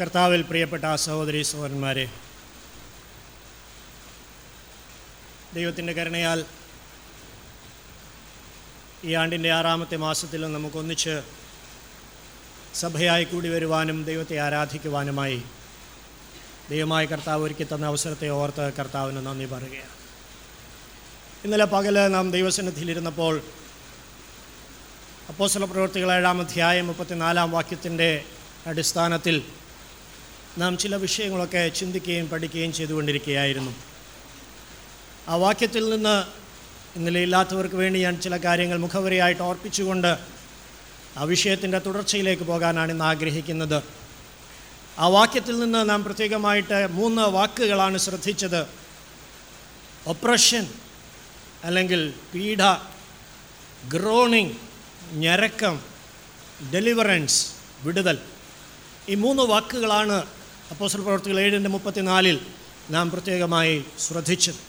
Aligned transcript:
കർത്താവിൽ 0.00 0.42
പ്രിയപ്പെട്ട 0.42 0.84
ആ 0.84 0.96
സഹോദരി 0.96 1.42
സഹോദരന്മാരെ 1.42 2.06
ദൈവത്തിന്റെ 5.54 5.92
കരുണയാൽ 5.92 6.44
ഈ 9.04 9.14
ആണ്ടിന്റെ 9.14 9.52
ആറാമത്തെ 9.52 9.96
മാസത്തിൽ 9.96 10.52
നമുക്കൊന്നിച്ച് 10.52 11.22
സഭയായി 12.74 13.24
കൂടി 13.24 13.48
വരുവാനും 13.48 14.04
ദൈവത്തെ 14.04 14.38
ആരാധിക്കുവാനുമായി 14.38 15.42
ദൈവമായ 16.70 17.04
കർത്താവ് 17.04 17.42
ഒരുക്കി 17.42 17.64
തന്ന 17.64 17.86
അവസരത്തെ 17.86 18.28
ഓർത്ത് 18.28 18.72
കർത്താവിന് 18.78 19.26
നന്ദി 19.26 19.44
പറയുകയാണ്. 19.44 19.94
ഇന്നലെ 21.44 21.64
പകൽ 21.64 22.08
നാം 22.08 22.30
ദൈവസന്നിധിയിലിരുന്നപ്പോൾ 22.30 23.34
അപ്പോസ്തല 25.28 25.64
പ്രവൃത്തികൾ 25.64 26.12
ഏഴാം 26.12 26.40
അധ്യായം 26.40 26.86
മുപ്പത്തിനാലാം 26.86 27.50
വാക്യത്തിന്റെ 27.50 28.24
അടിസ്ഥാനത്തിൽ 28.66 29.36
നാം 30.58 30.78
ചില 30.78 30.96
വിഷയങ്ങളൊക്കെ 30.96 31.68
ചിന്തിക്കുകയും 31.68 32.28
പഠിക്കുകയും 32.28 32.72
ചെയ്തുകൊണ്ടിരിക്കുകയായിരുന്നു. 32.72 33.74
ആ 35.28 35.34
വാക്യത്തിൽ 35.34 35.90
നിന്ന് 35.90 36.24
ഇന്നലെ 36.98 37.20
ഇല്ലാത്തവർക്ക് 37.20 37.74
വേണ്ടി 37.74 38.00
ഞാൻ 38.00 38.20
ചില 38.20 38.36
കാര്യങ്ങൾ 38.36 38.78
മുഖവരിയായിട്ട് 38.78 39.42
ഓർപ്പിച്ചുകൊണ്ട് 39.42 40.18
ആ 41.16 41.22
വിഷയത്തിന്റെ 41.22 41.78
തുടർച്ചയിലേക്ക് 41.78 42.42
പോകാനാണ് 42.42 42.92
ഇന്ന് 42.92 43.04
ആഗ്രഹിക്കുന്നത്. 43.04 43.82
ആ 44.98 45.06
വാക്യത്തിൽ 45.06 45.58
നിന്ന് 45.58 45.90
നാം 45.90 46.04
പ്രത്യേകമായിട്ട് 46.04 46.86
മൂന്ന് 46.86 47.22
വാക്കുകളാണ് 47.22 47.98
ശ്രദ്ധിച്ചത്. 47.98 48.66
ഒപ്രഷൻ 50.06 50.66
അല്ലെങ്കിൽ 51.64 52.14
പീഡ 52.34 52.58
ഗ്രോണിങ് 53.88 54.54
ഞരക്കം 55.12 55.80
ഡെലിവറൻസ് 56.74 57.46
വിടുതൽ. 57.82 58.18
ഈ 59.08 59.14
മൂന്ന് 59.14 59.42
വാക്കുകളാണ് 59.42 60.37
അപ്പോസ്റ്റൽ 60.70 61.00
പ്രവർത്തികൾ 61.00 61.40
ഏഴിന്റെ 61.40 61.68
മുപ്പത്തിനാലിൽ 61.68 62.40
നാം 62.90 63.10
പ്രത്യേകമായി 63.10 63.84
ശ്രദ്ധിച്ചത് 63.98 64.60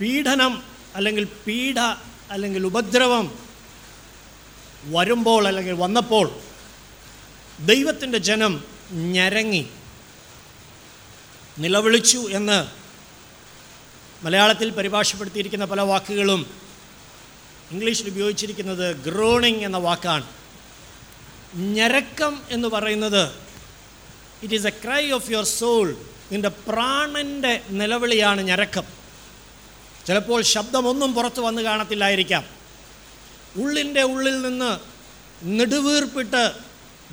പീഡനം 0.00 0.62
അല്ലെങ്കിൽ 0.96 1.24
പീഡ 1.46 1.78
അല്ലെങ്കിൽ 2.30 2.66
ഉപദ്രവം 2.66 3.38
വരുമ്പോൾ 4.84 5.48
അല്ലെങ്കിൽ 5.48 5.74
വന്നപ്പോൾ 5.74 6.40
ദൈവത്തിന്റെ 7.60 8.18
ജനം 8.18 8.64
ഞരങ്ങി 8.92 9.70
നിലവിളിച്ചു 11.58 12.18
എന്ന് 12.32 12.66
മലയാളത്തിൽ 14.24 14.70
പരിഭാഷപ്പെടുത്തിയിരിക്കുന്ന 14.70 15.64
പല 15.64 15.80
വാക്കുകളും 15.80 16.46
ഇംഗ്ലീഷിൽ 17.70 18.08
ഉപയോഗിച്ചിരിക്കുന്നത് 18.08 18.96
ഗ്രോണിങ് 18.96 19.64
എന്ന 19.64 19.78
വാക്കാണ്. 19.78 20.24
ഞരക്കം 21.54 22.42
എന്ന് 22.50 22.68
പറയുന്നത് 22.68 23.45
it 24.42 24.54
is 24.54 24.66
a 24.66 24.70
cry 24.70 25.10
of 25.10 25.30
your 25.30 25.44
soul 25.44 25.96
നിന്റെ 26.32 26.48
പ്രാണന്റെ 26.48 27.60
നിലവിളിയാണ് 27.70 28.40
ഞരക്കം. 28.40 28.84
ചിലപ്പോൾ 30.06 30.42
ശബ്ദമൊന്നും 30.42 31.14
പുറത്തു 31.14 31.40
വന്ന് 31.40 31.62
കാണത്തില്ലായിരിക്കാം. 31.62 32.44
ഉള്ളിന്റെ 33.56 34.02
ഉള്ളിൽ 34.02 34.42
നിന്ന് 34.42 34.78
നെടുവീർപ്പിട്ട് 35.42 36.52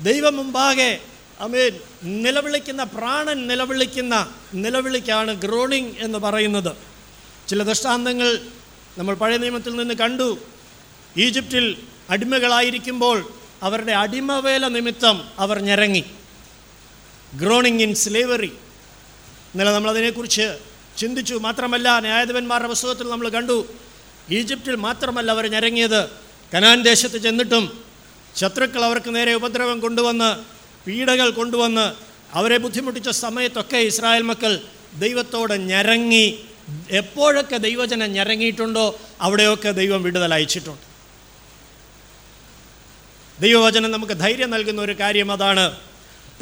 ദൈവം 0.00 0.36
മുമ്പാകെ 0.36 1.00
അമേൻ 1.40 1.80
നിലവിളിക്കുന്ന 2.02 2.84
പ്രാണൻ 2.84 3.46
നിലവിളിക്കുന്ന 3.46 4.34
നിലവിളിക്കാണ് 4.54 5.34
ഗ്രോണിങ് 5.34 5.92
എന്ന് 5.98 6.18
പറയുന്നത്. 6.18 6.76
ചില 7.48 7.62
ദൃഷ്ടാന്തങ്ങൾ 7.62 8.40
നമ്മൾ 8.98 9.14
പഴയ 9.14 9.36
നിയമത്തിൽ 9.36 9.76
നിന്ന് 9.76 9.94
കണ്ടു. 9.94 10.38
ഈജിപ്തിൽ 11.16 11.76
അടിമകളായിരിക്കുമ്പോൾ 12.10 13.30
അവരുടെ 13.62 13.92
അടിമവേല 13.92 14.68
നിമിത്തം 14.68 15.28
അവർ 15.38 15.58
ഞരങ്ങി. 15.58 16.04
Groaning 17.38 17.82
in 17.82 17.94
slavery. 17.94 18.52
ഇന്നലെ 19.54 19.72
നമ്മളതിനെക്കുറിച്ച് 19.72 20.58
ചിന്തിച്ചു. 20.98 21.34
മാത്രമല്ല 21.34 21.98
ന്യായാധിപന്മാരുടെ 21.98 22.68
പുസ്തകത്തിൽ 22.68 23.08
നമ്മൾ 23.08 23.28
കണ്ടു. 23.28 23.66
ഈജിപ്തിൽ 24.30 24.76
മാത്രമല്ല 24.76 25.30
അവർ 25.30 25.46
ഞരങ്ങിയത്. 25.46 26.08
കനാൻ 26.54 26.82
ദേശത്ത് 26.82 27.18
ചെന്നിട്ടും 27.18 27.84
ശത്രുക്കൾ 28.36 28.84
അവർക്ക് 28.84 29.14
നേരെ 29.14 29.34
ഉപദ്രവം 29.34 29.80
കൊണ്ടുവന്ന് 29.80 30.44
പീഡകൾ 30.86 31.30
കൊണ്ടുവന്ന് 31.30 31.94
അവരെ 32.32 32.56
ബുദ്ധിമുട്ടിച്ച 32.56 33.08
സമയത്തൊക്കെ 33.08 33.76
ഇസ്രായേൽ 33.76 34.22
മക്കൾ 34.22 34.60
ദൈവത്തോട് 34.98 35.52
ഞരങ്ങി 35.52 36.44
എപ്പോഴൊക്കെ 36.90 37.56
ദൈവജനം 37.56 38.12
ഞരങ്ങിയിട്ടുണ്ടോ 38.12 39.00
അവിടെയൊക്കെ 39.20 39.70
ദൈവം 39.70 40.02
വിടുതൽ 40.02 40.34
അയച്ചിട്ടുണ്ട്. 40.34 40.82
ദൈവവചനം 43.42 43.90
നമുക്ക് 43.90 44.12
ധൈര്യം 44.12 44.50
നൽകുന്ന 44.50 44.82
ഒരു 44.82 44.92
കാര്യം 44.92 45.32
അതാണ്. 45.32 45.76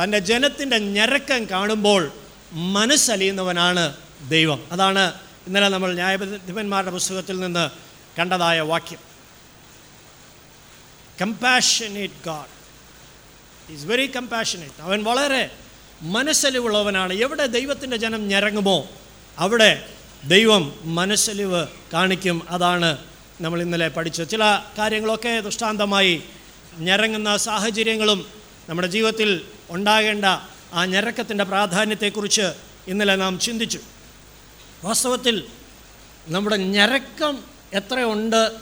തന്റെ 0.04 0.18
ജനത്തിന്റെ 0.18 0.78
ഞരക്കം 0.78 1.44
കാണുമ്പോൾ 1.44 2.12
മനസ്സലിയുന്നവനാണ് 2.52 3.96
ദൈവം. 4.28 4.66
അതാണ് 4.72 5.12
ഇന്നലെ 5.46 5.68
നമ്മൾ 5.68 5.94
ന്യായാധിപന്മാരുടെ 5.94 6.90
പുസ്തകത്തിൽ 6.90 7.40
നിന്ന് 7.40 7.70
കണ്ടതായ 8.18 8.60
വാക്യം. 8.60 8.98
Compassionate 11.20 12.14
God 12.26 12.62
is 13.72 13.84
very 13.84 14.06
compassionate 14.06 14.82
അവൻ 14.82 15.04
വളരെ 15.04 15.50
മനസ്സലിവുള്ളവനാണ്. 16.02 17.12
എവിടെ 17.12 17.46
ദൈവത്തിന്റെ 17.46 17.96
ജനം 17.96 18.28
ഞരങ്ങുമോ 18.28 18.88
അവിടെ 19.38 19.88
ദൈവം 20.24 20.78
മനസ്സലിവ് 20.84 21.66
കാണിക്കും. 21.92 22.46
അതാണ് 22.50 22.98
നമ്മൾ 23.40 23.62
ഇന്നലെ 23.62 23.88
പഠിച്ച 23.88 24.22
ചില 24.22 24.62
കാര്യങ്ങളൊക്കെ 24.78 25.40
ദൃഷ്ടാന്തമായി 25.40 26.22
ഞരങ്ങുന്ന 26.78 27.36
സാഹചര്യങ്ങളും 27.36 28.26
നമ്മുടെ 28.68 28.88
ജീവിതത്തിൽ 28.88 29.44
ഉണ്ടാകേണ്ട 29.72 30.24
ആ 30.72 30.84
ഞരക്കത്തിന്റെ 30.84 31.44
പ്രാധാന്യത്തെക്കുറിച്ച് 31.44 32.42
ഇന്നലെ 32.86 33.16
നാം 33.16 33.38
ചിന്തിച്ചു. 33.38 33.80
വാസ്തവത്തിൽ 34.84 35.44
നമ്മുടെ 36.28 36.56
ഞരക്കം 36.56 37.38
എത്രയുണ്ട്? 37.72 38.52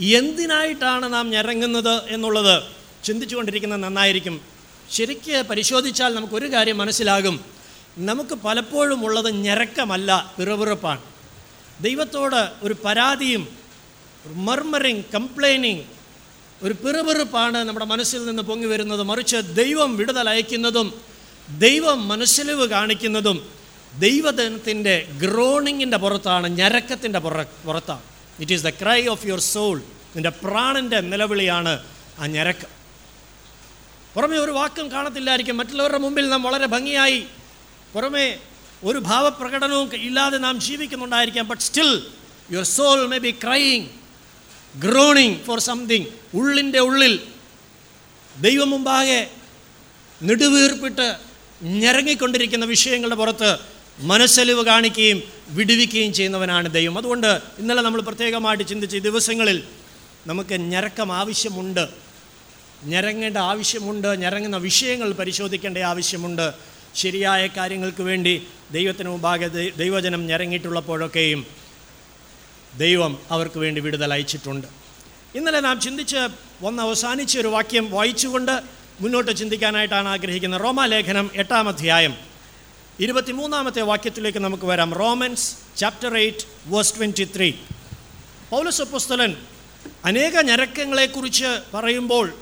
എന്തിനായിട്ടാണ് 0.00 1.12
നാം 1.12 1.30
ഞരങ്ങുന്നത് 1.30 2.08
എന്നുള്ളത് 2.08 2.62
ചിന്തിച്ചുകൊണ്ടിരിക്കുന്നത് 3.04 3.82
നന്നായിരിക്കും. 3.82 4.40
ശരിക്ക് 4.90 5.42
പരിശോധിച്ചാൽ 5.42 6.14
നമുക്കൊരു 6.14 6.52
കാര്യം 6.52 6.78
മനസ്സിലാകും. 6.78 7.44
നമുക്ക് 7.98 8.34
പലപ്പോഴും 8.34 9.04
ഉള്ളത് 9.04 9.30
ഞരക്കമല്ല 9.30 10.34
പിറവിറപ്പാണ്. 10.38 11.00
ദൈവത്തോട് 11.80 12.50
ഒരു 12.62 12.76
പരാതിയും 12.84 13.48
മർമറിങ് 14.26 15.02
കംപ്ലൈനിങ് 15.14 15.95
ഒരു 16.62 16.72
പിറുപിറുപ്പാണ് 16.72 17.58
നമ്മുടെ 17.58 17.86
മനസ്സിൽ 17.86 18.26
നിന്ന് 18.26 18.42
പൊങ്ങി 18.42 18.66
വരുന്നത് 18.66 19.02
മറിച്ച് 19.02 19.36
ദൈവം 19.36 19.96
വിടുതൽ 19.96 20.28
അയക്കുന്നതും 20.28 21.00
ദൈവം 21.58 22.08
മനസ്സിലിവ് 22.08 22.68
കാണിക്കുന്നതും 22.68 23.50
ദൈവദിനത്തിന്റെ 23.98 25.08
ഗ്രോണിങ്ങിന്റെ 25.18 25.96
പുറത്താണ് 25.96 26.46
ഞരക്കത്തിന്റെ 26.48 27.18
പുറ 27.18 27.42
പുറത്താണ്. 27.42 28.00
It 28.40 28.52
is 28.52 28.64
the 28.64 28.68
cry 28.68 29.06
of 29.06 29.26
your 29.26 29.40
soul 29.40 29.78
നിന്റെ 30.16 30.28
പ്രാണന്റെ 30.28 31.00
നിലവിളിയാണ് 31.00 31.84
ആ 32.18 32.26
ഞരക്കം. 32.26 32.68
പുറമേ 34.14 34.36
ഒരു 34.36 34.50
വാക്കും 34.50 34.90
കാണത്തില്ലായിരിക്കും. 34.90 35.56
മറ്റുള്ളവരുടെ 35.56 35.98
മുമ്പിൽ 35.98 36.28
നാം 36.28 36.42
വളരെ 36.42 36.66
ഭംഗിയായി 36.66 37.24
പുറമേ 37.94 38.36
ഒരു 38.84 38.98
ഭാവപ്രകടനവും 38.98 39.96
ഇല്ലാതെ 39.96 40.38
നാം 40.38 40.60
ജീവിക്കുന്നുണ്ടായിരിക്കാം. 40.60 41.48
But 41.48 41.62
still 41.62 42.06
your 42.50 42.64
soul 42.64 43.06
may 43.06 43.18
be 43.18 43.30
crying 43.30 44.05
groaning 44.74 45.40
for 45.44 45.58
something 45.60 46.04
ഉള്ളിന്റെ 46.34 46.78
ഉള്ളിൽ 46.78 47.20
ദൈവം 48.40 48.70
മുമ്പാകെ 48.70 49.30
നെടുവീർപ്പിട്ട് 50.22 51.16
ഞരങ്ങിക്കൊണ്ടിരിക്കുന്ന 51.62 52.64
വിഷയങ്ങളുടെ 52.64 53.14
പുറത്ത് 53.14 53.56
മനസ്സലിവ് 53.98 54.64
കാണിക്കുകയും 54.64 55.22
വിടുവിക്കുകയും 55.48 56.12
ചെയ്യുന്നവനാണ് 56.12 56.72
ദൈവം. 56.72 56.98
അതുകൊണ്ട് 56.98 57.40
ഇന്നലെ 57.58 57.82
നമ്മൾ 57.82 58.00
പ്രത്യേകമായിട്ട് 58.00 58.64
ചിന്തിച്ച 58.64 58.96
ഈ 58.96 58.98
ദിവസങ്ങളിൽ 58.98 59.62
നമുക്ക് 60.26 60.54
ഞരക്കം 60.54 61.12
ആവശ്യമുണ്ട്. 61.12 61.88
ഞരങ്ങേണ്ട 62.84 63.36
ആവശ്യമുണ്ട്. 63.36 64.08
ഞരങ്ങുന്ന 64.08 64.56
വിഷയങ്ങൾ 64.56 65.12
പരിശോധിക്കേണ്ട 65.12 65.78
ആവശ്യമുണ്ട്. 65.78 66.52
ശരിയായ 66.94 67.46
കാര്യങ്ങൾക്ക് 67.46 68.02
വേണ്ടി 68.02 68.42
ദൈവത്തിന് 68.72 69.08
മുമ്പാകെ 69.08 69.46
ദൈവജനം 69.76 70.26
ഞരങ്ങിയിട്ടുള്ളപ്പോഴൊക്കെയും 70.26 71.46
ദൈവം 72.78 73.18
അവർക്ക് 73.30 73.58
വേണ്ടി 73.58 73.80
വിടുതൽ 73.80 74.12
അയച്ചിട്ടുണ്ട്. 74.12 74.66
ഇന്നലെ 75.34 75.60
നാം 75.60 75.80
ചിന്തിച്ച് 75.80 76.16
ഒന്ന് 76.62 76.82
അവസാനിച്ച 76.82 77.38
ഒരു 77.38 77.48
വാക്യം 77.48 77.90
വായിച്ചുകൊണ്ട് 77.90 78.62
മുന്നോട്ട് 79.00 79.36
ചിന്തിക്കാനായിട്ടാണ് 79.36 80.08
ആഗ്രഹിക്കുന്നത്. 80.08 80.60
റോമാലേഖനം 80.60 81.30
എട്ടാം 81.34 81.68
അധ്യായം. 81.68 82.16
ഇരുപത്തിമൂന്നാമത്തെ 83.00 83.82
വാക്യത്തിലേക്ക് 83.82 84.38
നമുക്ക് 84.38 84.64
വരാം. 84.64 84.94
Romans 84.94 85.56
chapter 85.76 86.16
eight 86.16 86.44
verse 86.66 86.96
twenty 86.96 87.28
three 87.36 87.52
Paulose 88.50 88.82
പുസ്തലൻ 88.82 89.36
അനേക 90.04 90.40
ഞരക്കങ്ങളെക്കുറിച്ച് 90.40 91.60
പറയുമ്പോൾ 91.74 92.34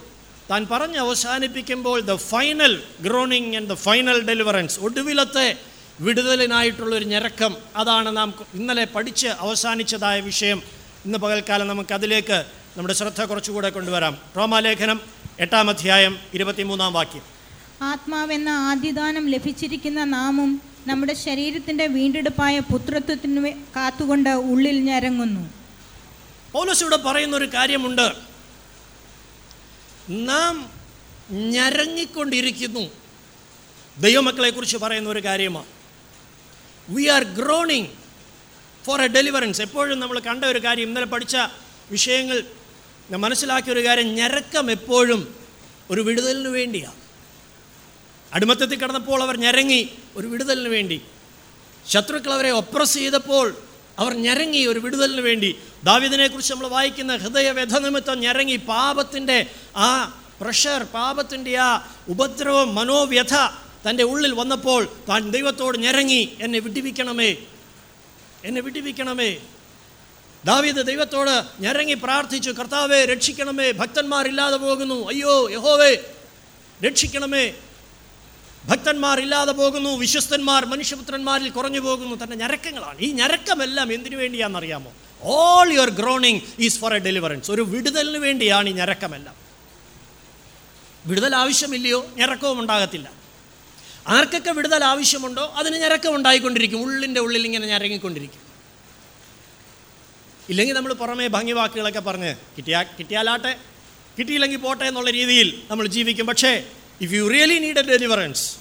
താൻ 0.50 0.66
പറഞ്ഞ് 0.70 0.96
അവസാനിപ്പിക്കുമ്പോൾ 0.96 2.00
the 2.00 2.14
final 2.14 2.82
groaning 3.00 3.56
and 3.56 3.68
the 3.68 3.72
final 3.72 4.26
deliverance 4.26 4.80
ഒടുവിലത്തെ 4.80 5.73
വിടുതലിനായിട്ടുള്ളൊരു 6.00 7.04
ഞരക്കം. 7.04 7.56
അതാണ് 7.76 8.16
നാം 8.16 8.34
ഇന്നലെ 8.54 8.84
പഠിച്ച് 8.84 9.26
അവസാനിച്ചതായ 9.26 10.20
വിഷയം. 10.20 10.62
ഇന്ന് 11.04 11.18
പകൽക്കാലം 11.18 11.68
നമുക്കതിലേക്ക് 11.68 12.44
നമ്മുടെ 12.76 12.94
ശ്രദ്ധ 12.94 13.22
കുറച്ചുകൂടെ 13.22 13.70
കൊണ്ടുവരാം. 13.70 14.18
റോമാലേഖനം 14.36 15.00
എട്ടാം 15.40 15.70
അധ്യായം 15.70 16.18
ഇരുപത്തിമൂന്നാം 16.34 16.92
വാക്യം. 16.92 17.22
ആത്മാവെന്ന 17.82 18.48
ആദ്യദാനം 18.48 19.28
ലഭിച്ചിരിക്കുന്ന 19.28 20.04
നാമും 20.04 20.62
നമ്മുടെ 20.86 21.14
ശരീരത്തിന്റെ 21.14 21.86
വീണ്ടെടുപ്പായ 21.86 22.58
പുത്രത്വത്തിന് 22.58 23.52
കാത്തുകൊണ്ട് 23.76 24.30
ഉള്ളിൽ 24.30 24.80
ഞരങ്ങുന്നു. 24.80 25.50
പൗലോസ് 26.52 26.82
ഇവിടെ 26.82 26.96
പറയുന്ന 26.96 27.36
ഒരു 27.36 27.54
കാര്യമുണ്ട്. 27.54 28.12
നാം 30.10 30.70
ഞരങ്ങിക്കൊണ്ടിരിക്കുന്നു. 31.30 32.90
ദൈവമക്കളെക്കുറിച്ച് 34.00 34.76
പറയുന്ന 34.76 35.10
ഒരു 35.10 35.24
കാര്യമാണ്. 35.24 35.73
We 36.88 37.06
are 37.06 37.22
groaning 37.22 37.86
for 38.84 39.02
a 39.02 39.06
deliverance 39.06 39.62
എപ്പോഴും 39.62 40.00
നമ്മൾ 40.00 40.18
കണ്ട 40.18 40.44
ഒരു 40.44 40.58
കാര്യം 40.58 40.88
ഇന്നലെ 40.88 41.06
പഠിച്ച 41.06 41.36
വിഷയങ്ങൾ 41.90 42.44
മനസ്സിലാക്കിയ 43.18 43.72
ഒരു 43.72 43.84
കാര്യം 43.84 44.14
ഞരക്കം 44.14 44.70
എപ്പോഴും 44.70 45.36
ഒരു 45.90 46.00
വിടുതലിന് 46.00 46.48
വേണ്ടിയാണ് 46.48 47.00
അടിമത്തത്തിൽ 48.32 48.80
കിടന്നപ്പോൾ 48.80 49.22
അവർ 49.22 49.36
ഞരങ്ങി 49.36 49.90
ഒരു 50.16 50.26
വിടുതലിന് 50.26 50.68
വേണ്ടി. 50.68 51.02
ശത്രുക്കൾ 51.88 52.32
അവരെ 52.32 52.50
ഒപ്രസ് 52.50 52.94
ചെയ്തപ്പോൾ 52.94 53.56
അവർ 53.98 54.14
ഞരങ്ങി 54.14 54.66
ഒരു 54.66 54.78
വിടുതലിന് 54.78 55.20
വേണ്ടി. 55.20 55.58
ദാവിദിനെക്കുറിച്ച് 55.84 56.52
നമ്മൾ 56.52 56.66
വായിക്കുന്ന 56.66 57.16
ഹൃദയവ്യഥ 57.16 57.78
നിമിത്തം 57.78 58.20
ഞരങ്ങി 58.20 58.56
പാപത്തിന്റെ 58.56 59.46
ആ 59.76 60.20
പ്രഷർ 60.40 60.82
പാപത്തിന്റെ 60.84 61.56
ആ 61.56 61.88
ഉപദ്രവം 62.08 62.74
മനോവ്യഥ 62.74 63.34
തന്റെ 63.88 64.02
ഉള്ളിൽ 64.02 64.32
വന്നപ്പോൾ 64.32 64.84
താൻ 65.08 65.30
ദൈവത്തോട് 65.30 65.78
ഞരങ്ങി 65.78 66.36
എന്നെ 66.40 66.58
വിട്ടിപ്പിക്കണമേ 66.58 67.36
എന്നെ 68.44 68.60
വിട്ടിപ്പിക്കണമേ 68.60 69.36
ദാവീദ് 70.44 70.86
ദൈവത്തോട് 70.86 71.62
ഞരങ്ങി 71.62 71.94
പ്രാർത്ഥിച്ചു 71.94 72.50
കർത്താവെ 72.50 73.04
രക്ഷിക്കണമേ 73.04 73.72
ഭക്തന്മാരില്ലാതെ 73.72 74.56
പോകുന്നു 74.56 75.08
അയ്യോ 75.08 75.50
യഹോവേ 75.50 76.04
രക്ഷിക്കണമേ. 76.86 77.54
ഭക്തന്മാർ 78.64 79.20
ഇല്ലാതെ 79.20 79.52
പോകുന്നു 79.52 79.90
വിശ്വസ്തന്മാർ 79.90 80.66
മനുഷ്യപുത്രന്മാരിൽ 80.66 81.50
കുറഞ്ഞു 81.50 81.80
പോകുന്നു 81.80 82.24
തന്റെ 82.24 82.36
ഞരക്കങ്ങളാണ്. 82.36 82.98
ഈ 82.98 83.12
ഞരക്കമെല്ലാം 83.12 83.92
എന്തിനു 83.92 84.16
വേണ്ടിയാണെന്നറിയാമോ? 84.16 84.92
All 85.22 85.72
your 85.72 85.90
groaning 85.90 86.40
is 86.58 86.78
for 86.78 86.94
a 86.94 86.98
deliverance 86.98 87.50
ഒരു 87.50 87.62
വിടുതലിന് 87.62 88.18
വേണ്ടിയാണ് 88.18 88.68
ഈ 88.68 88.72
ഞരക്കമെല്ലാം. 88.72 89.34
വിടുതൽ 91.06 91.36
ആവശ്യമില്ലയോ? 91.36 92.06
ഞരക്കവും 92.16 92.60
ഉണ്ടാകത്തില്ല. 92.60 93.23
ആർക്കൊക്കെ 94.08 94.50
വിടുതൽ 94.50 94.84
ആവശ്യമുണ്ടോ 94.84 95.54
അതിന് 95.56 95.76
ഞരക്കം 95.76 96.14
ഉണ്ടായിക്കൊണ്ടിരിക്കും. 96.14 96.82
ഉള്ളിന്റെ 96.82 97.20
ഉള്ളിൽ 97.20 97.44
ഇങ്ങനെ 97.44 97.66
ഞരങ്ങിക്കൊണ്ടിരിക്കും. 97.66 98.40
ഇല്ലെങ്കിൽ 100.48 100.74
നമ്മൾ 100.74 100.92
പുറമേ 100.92 101.26
ഭംഗി 101.26 101.52
വാക്കുകളൊക്കെ 101.52 102.00
പറഞ്ഞ് 102.00 102.34
കിട്ടിയാ 102.56 102.82
കിട്ടിയാലാട്ടെ 102.82 103.56
കിട്ടിയില്ലെങ്കിൽ 104.18 104.58
പോട്ടെ 104.58 104.84
എന്നുള്ള 104.84 105.10
രീതിയിൽ 105.10 105.62
നമ്മൾ 105.70 105.86
ജീവിക്കും. 105.86 106.26
പക്ഷേ 106.26 106.64
if 107.00 107.12
you 107.12 107.28
really 107.28 107.58
need 107.58 107.78
a 107.78 107.82
deliverance 107.82 108.56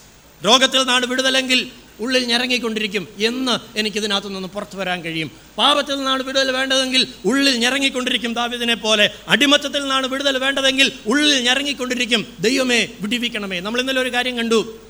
രോഗത്തിൽ 0.45 0.80
നിന്നാണ് 0.80 1.06
വിടുതലെങ്കിൽ 1.06 1.72
ഉള്ളിൽ 2.00 2.25
ഞരങ്ങിക്കൊണ്ടിരിക്കും 2.25 3.07
എന്ന് 3.19 3.80
എനിക്കിതിനകത്തു 3.80 4.28
നിന്ന് 4.28 4.48
പുറത്തു 4.48 4.78
വരാൻ 4.78 5.01
കഴിയും. 5.01 5.31
പാപത്തിൽ 5.57 5.95
നിന്നാണ് 5.95 6.24
വിടുതൽ 6.24 6.51
വേണ്ടതെങ്കിൽ 6.51 7.07
ഉള്ളിൽ 7.25 7.57
ഞരങ്ങിക്കൊണ്ടിരിക്കും 7.57 8.34
ദാവിദിനെ 8.34 8.75
പോലെ. 8.75 9.12
അടിമത്തത്തിൽ 9.28 9.80
നിന്നാണ് 9.80 10.07
വിടുതൽ 10.07 10.38
വേണ്ടതെങ്കിൽ 10.38 10.92
ഉള്ളിൽ 11.06 11.44
ഞരങ്ങിക്കൊണ്ടിരിക്കും. 11.44 12.38
ദൈവമേ 12.40 12.88
വിടിവിക്കണമേ. 13.01 13.60
നമ്മൾ 13.60 13.81
ഇന്നലെ 13.81 14.01
ഒരു 14.01 14.13
കാര്യം 14.13 14.38
കണ്ടു. 14.38 14.82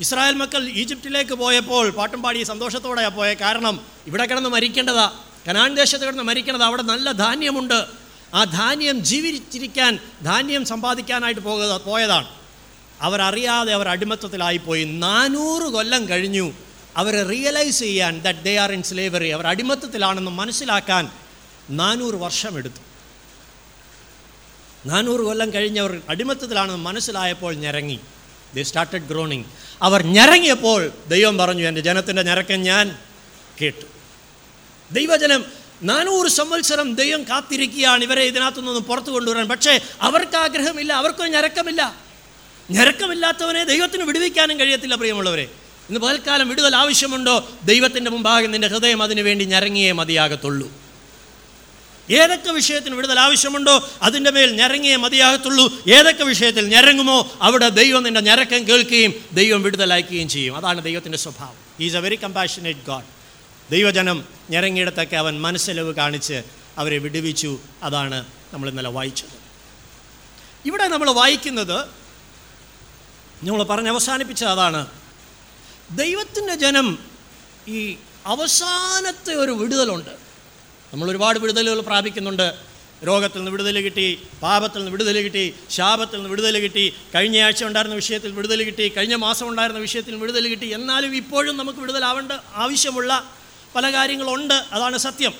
ഇസ്രായേൽ 0.00 0.34
മക്കൾ 0.34 0.68
ഈജിപ്തിലേക്ക് 0.68 1.34
പോയപ്പോൾ 1.34 1.90
പാട്ടും 1.90 2.22
പാടി 2.22 2.42
സന്തോഷത്തോടെയാണ് 2.42 3.14
പോയത് 3.14 3.38
കാരണം 3.38 3.80
ഇവിടെ 4.06 4.26
കിടന്ന് 4.26 4.48
മരിക്കേണ്ടതാ. 4.48 5.20
കനാൻ 5.48 5.74
ദേശത്ത് 5.74 6.04
കിടന്ന് 6.04 6.22
മരിക്കേണ്ടത്. 6.22 6.64
അവിടെ 6.64 6.82
നല്ല 6.82 7.12
ധാന്യമുണ്ട്. 7.12 7.84
ആ 8.34 8.44
ധാന്യം 8.44 9.04
ജീവിച്ചിരിക്കാൻ 9.04 9.98
ധാന്യം 10.24 10.64
സമ്പാദിക്കാനായിട്ട് 10.64 11.40
പോക 11.40 11.76
പോയതാണ്. 11.76 12.26
അവരറിയാതെ 13.00 13.72
അവർ 13.72 13.88
അടിമത്തത്തിലായിപ്പോയി. 13.88 14.84
നാനൂറ് 14.84 15.62
കൊല്ലം 15.62 16.08
കഴിഞ്ഞു. 16.08 16.52
അവർ 16.96 17.28
റിയലൈസ് 17.28 17.78
ചെയ്യാൻ 17.78 18.22
that 18.22 18.42
they 18.42 18.56
are 18.56 18.72
in 18.72 18.82
slavery 18.82 19.28
അവർ 19.28 19.46
അടിമത്തത്തിലാണെന്ന് 19.46 20.30
മനസ്സിലാക്കാൻ 20.30 21.10
നാനൂറ് 21.70 22.14
വർഷമെടുത്തു. 22.14 22.80
നാനൂറ് 24.88 25.20
കൊല്ലം 25.20 25.52
കഴിഞ്ഞവർ 25.52 26.00
അടിമത്തത്തിലാണെന്ന് 26.08 26.78
മനസ്സിലായപ്പോൾ 26.78 27.54
ഞരങ്ങി. 27.54 28.00
ദേ 28.54 28.62
സ്റ്റാർട്ടഡ് 28.62 29.02
ഗ്രോണിങ് 29.02 29.44
അവർ 29.82 30.02
ഞരങ്ങിയപ്പോൾ 30.02 30.92
ദൈവം 31.08 31.38
പറഞ്ഞു 31.38 31.68
എന്റെ 31.68 31.80
ജനത്തിന്റെ 31.80 32.22
ഞരക്കം 32.22 32.62
ഞാൻ 32.62 32.98
കേട്ടു. 33.62 33.86
ദൈവജനം 34.92 35.44
നാനൂറ് 35.82 36.28
സംവത്സരം 36.28 36.94
ദൈവം 36.94 37.24
കാത്തിരിക്കുകയാണ്. 37.24 38.04
ഇവരെ 38.04 38.22
ഇതിനകത്തു 38.22 38.60
നിന്ന് 38.60 38.80
പുറത്തു 38.80 39.10
കൊണ്ടുവരാൻ. 39.10 39.48
പക്ഷേ 39.48 39.80
അവർക്ക് 40.00 40.36
ആഗ്രഹമില്ല 40.36 40.92
അവർക്കൊരു 40.92 41.30
ഞരക്കമില്ല. 41.30 42.00
ഞരക്കമില്ലാത്തവനെ 42.70 43.64
ദൈവത്തിന് 43.64 44.02
വിടുവിക്കാനും 44.02 44.60
കഴിയത്തില്ല 44.60 44.94
പ്രിയമുള്ളവരെ. 44.94 45.42
ഇന്ന് 45.88 46.00
പകൽക്കാലം 46.00 46.48
വിടുതൽ 46.48 46.76
ആവശ്യമുണ്ടോ? 46.76 47.48
ദൈവത്തിന്റെ 47.64 48.10
മുമ്പാകെ 48.10 48.46
നിന്റെ 48.46 48.68
ഹൃദയം 48.68 49.02
അതിനു 49.02 49.22
വേണ്ടി 49.22 49.44
ഞരങ്ങിയേ 49.44 49.92
മതിയാകത്തുള്ളൂ. 49.92 50.83
ഏതൊക്കെ 52.10 52.50
വിഷയത്തിന് 52.50 52.94
വിടുതൽ 52.94 53.20
ആവശ്യമുണ്ടോ 53.20 53.88
അതിന്റെ 54.02 54.30
മേൽ 54.30 54.50
ഞരങ്ങിയേ 54.50 54.96
മതിയാകത്തുള്ളൂ. 54.96 55.82
ഏതൊക്കെ 55.88 56.24
വിഷയത്തിൽ 56.24 56.66
ഞരങ്ങുമോ 56.66 57.32
അവിടെ 57.42 57.68
ദൈവം 57.68 58.02
നിന്റെ 58.02 58.20
ഞരക്കം 58.20 58.68
കേൾക്കുകയും 58.68 59.14
ദൈവം 59.32 59.62
വിടുതലയക്കുകയും 59.62 60.28
ചെയ്യും. 60.28 60.56
അതാണ് 60.56 60.82
ദൈവത്തിന്റെ 60.82 61.18
സ്വഭാവം. 61.18 61.56
Is 61.80 61.96
a 61.96 62.00
very 62.00 62.16
compassionate 62.16 62.80
God 62.86 63.04
ദൈവജനം 63.70 64.24
ഞരങ്ങിയിടത്തൊക്കെ 64.50 65.16
അവൻ 65.16 65.42
മനസ്സിലവ് 65.42 65.94
കാണിച്ച് 65.94 66.42
അവരെ 66.78 66.98
വിടുവിച്ചു. 66.98 67.58
അതാണ് 67.82 68.26
നമ്മൾ 68.52 68.68
ഇന്നലെ 68.68 68.88
വായിച്ചത്. 68.88 69.44
ഇവിടെ 70.64 70.88
നമ്മൾ 70.88 71.10
വായിക്കുന്നത് 71.10 71.80
നമ്മൾ 73.42 73.62
പറഞ്ഞ് 73.62 73.88
അവസാനിപ്പിച്ച 73.88 74.44
അതാണ്. 74.44 74.86
ദൈവത്തിന്റെ 75.90 76.54
ജനം 76.54 76.98
ഈ 77.68 77.96
അവസാനത്തെ 78.26 79.34
ഒരു 79.34 79.50
വിടുതലുണ്ട്. 79.50 80.23
നമ്മൾ 80.94 81.10
ഒരുപാട് 81.10 81.38
വിടുതലുകൾ 81.38 81.80
പ്രാപിക്കുന്നുണ്ട്. 81.80 82.54
രോഗത്തിൽ 83.06 83.38
നിന്ന് 83.38 83.50
വിടുതൽ 83.50 83.80
കിട്ടി 83.80 84.20
പാപത്തിൽ 84.42 84.78
നിന്ന് 84.78 84.90
വിടുതൽ 84.90 85.20
കിട്ടി 85.20 85.54
ശാപത്തിൽ 85.70 86.16
നിന്ന് 86.16 86.30
വിടുതൽ 86.30 86.58
കിട്ടി 86.58 86.94
കഴിഞ്ഞ 87.14 87.40
ആഴ്ച 87.40 87.64
ഉണ്ടായിരുന്ന 87.64 87.94
വിഷയത്തിൽ 87.94 88.32
വിടുതൽ 88.32 88.62
കിട്ടി 88.62 88.88
കഴിഞ്ഞ 88.88 89.14
മാസം 89.14 89.48
ഉണ്ടായിരുന്ന 89.48 89.80
വിഷയത്തിൽ 89.80 90.14
വിടുതൽ 90.14 90.48
കിട്ടി. 90.48 90.66
എന്നാലും 90.66 91.16
ഇപ്പോഴും 91.16 91.56
നമുക്ക് 91.56 91.78
വിടുതലാവേണ്ട 91.78 92.32
ആവശ്യമുള്ള 92.54 93.30
പല 93.74 93.92
കാര്യങ്ങളുണ്ട്. 93.92 94.54
അതാണ് 94.54 94.98
സത്യം. 94.98 95.34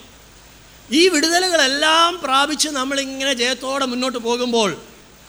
ഈ 0.92 1.08
വിടുതലുകളെല്ലാം 1.08 2.20
പ്രാപിച്ച് 2.24 2.68
നമ്മളിങ്ങനെ 2.68 3.32
ജയത്തോടെ 3.32 3.86
മുന്നോട്ട് 3.86 4.18
പോകുമ്പോൾ 4.18 4.76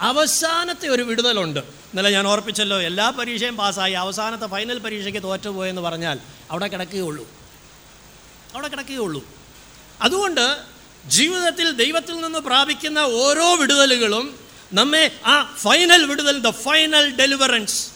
അവസാനത്തെ 0.02 0.88
ഒരു 0.88 1.02
വിടുതലുണ്ട്. 1.02 1.60
ഇന്നലെ 1.60 2.10
ഞാൻ 2.10 2.28
ഓർപ്പിച്ചല്ലോ 2.28 2.82
എല്ലാ 2.82 3.10
പരീക്ഷയും 3.10 3.58
പാസ്സായി. 3.58 3.94
അവസാനത്തെ 3.94 4.48
ഫൈനൽ 4.48 4.80
പരീക്ഷയ്ക്ക് 4.80 5.24
തോറ്റുപോയെന്ന് 5.24 5.82
പറഞ്ഞാൽ 5.82 6.20
അവിടെ 6.52 6.68
കിടക്കുകയുള്ളൂ. 6.68 7.28
അവിടെ 8.54 8.68
കിടക്കുകയുള്ളൂ. 8.68 9.45
അതുകൊണ്ട് 10.02 10.58
ജീവിതത്തിൽ 11.06 11.72
ദൈവത്തിൽ 11.72 12.22
നിന്ന് 12.22 12.40
പ്രാപിക്കുന്ന 12.40 13.00
ഓരോ 13.00 13.56
വിടുതലുകളും 13.56 14.40
നമ്മെ 14.74 15.12
ആ 15.26 15.56
ഫൈനൽ 15.58 16.06
വിടുതൽ 16.06 16.40
the 16.40 16.50
final 16.50 17.16
deliverance 17.16 17.88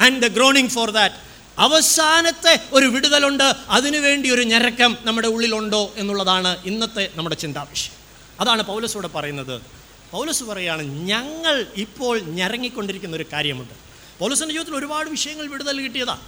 and 0.00 0.22
the 0.22 0.26
groaning 0.26 0.68
for 0.68 0.90
that 0.90 1.14
അവസാനത്തെ 1.58 2.60
ഒരു 2.72 2.86
വിടുതലുണ്ട്. 2.86 3.54
അതിനുവേണ്ടി 3.68 4.30
ഒരു 4.30 4.42
ഞരക്കം 4.42 4.98
നമ്മുടെ 5.00 5.28
ഉള്ളിലുണ്ടോ 5.28 5.94
എന്നുള്ളതാണ് 5.96 6.64
ഇന്നത്തെ 6.64 7.10
നമ്മുടെ 7.14 7.34
ചിന്താവിഷയം. 7.34 7.92
അതാണ് 8.40 8.62
പൗലസ് 8.62 8.92
ഇവിടെ 8.92 9.08
പറയുന്നത്. 9.08 9.62
പൗലസ് 10.10 10.44
പറയുകയാണ് 10.44 10.82
ഞങ്ങൾ 10.82 11.66
ഇപ്പോൾ 11.76 12.20
ഞരങ്ങിക്കൊണ്ടിരിക്കുന്ന 12.20 13.16
ഒരു 13.16 13.26
കാര്യമുണ്ട്. 13.32 13.74
പൗലസിന്റെ 14.18 14.52
ജീവിതത്തിൽ 14.52 14.78
ഒരുപാട് 14.78 15.10
വിഷയങ്ങൾ 15.10 15.46
വിടുതൽ 15.46 15.80
കിട്ടിയതാണ് 15.80 16.20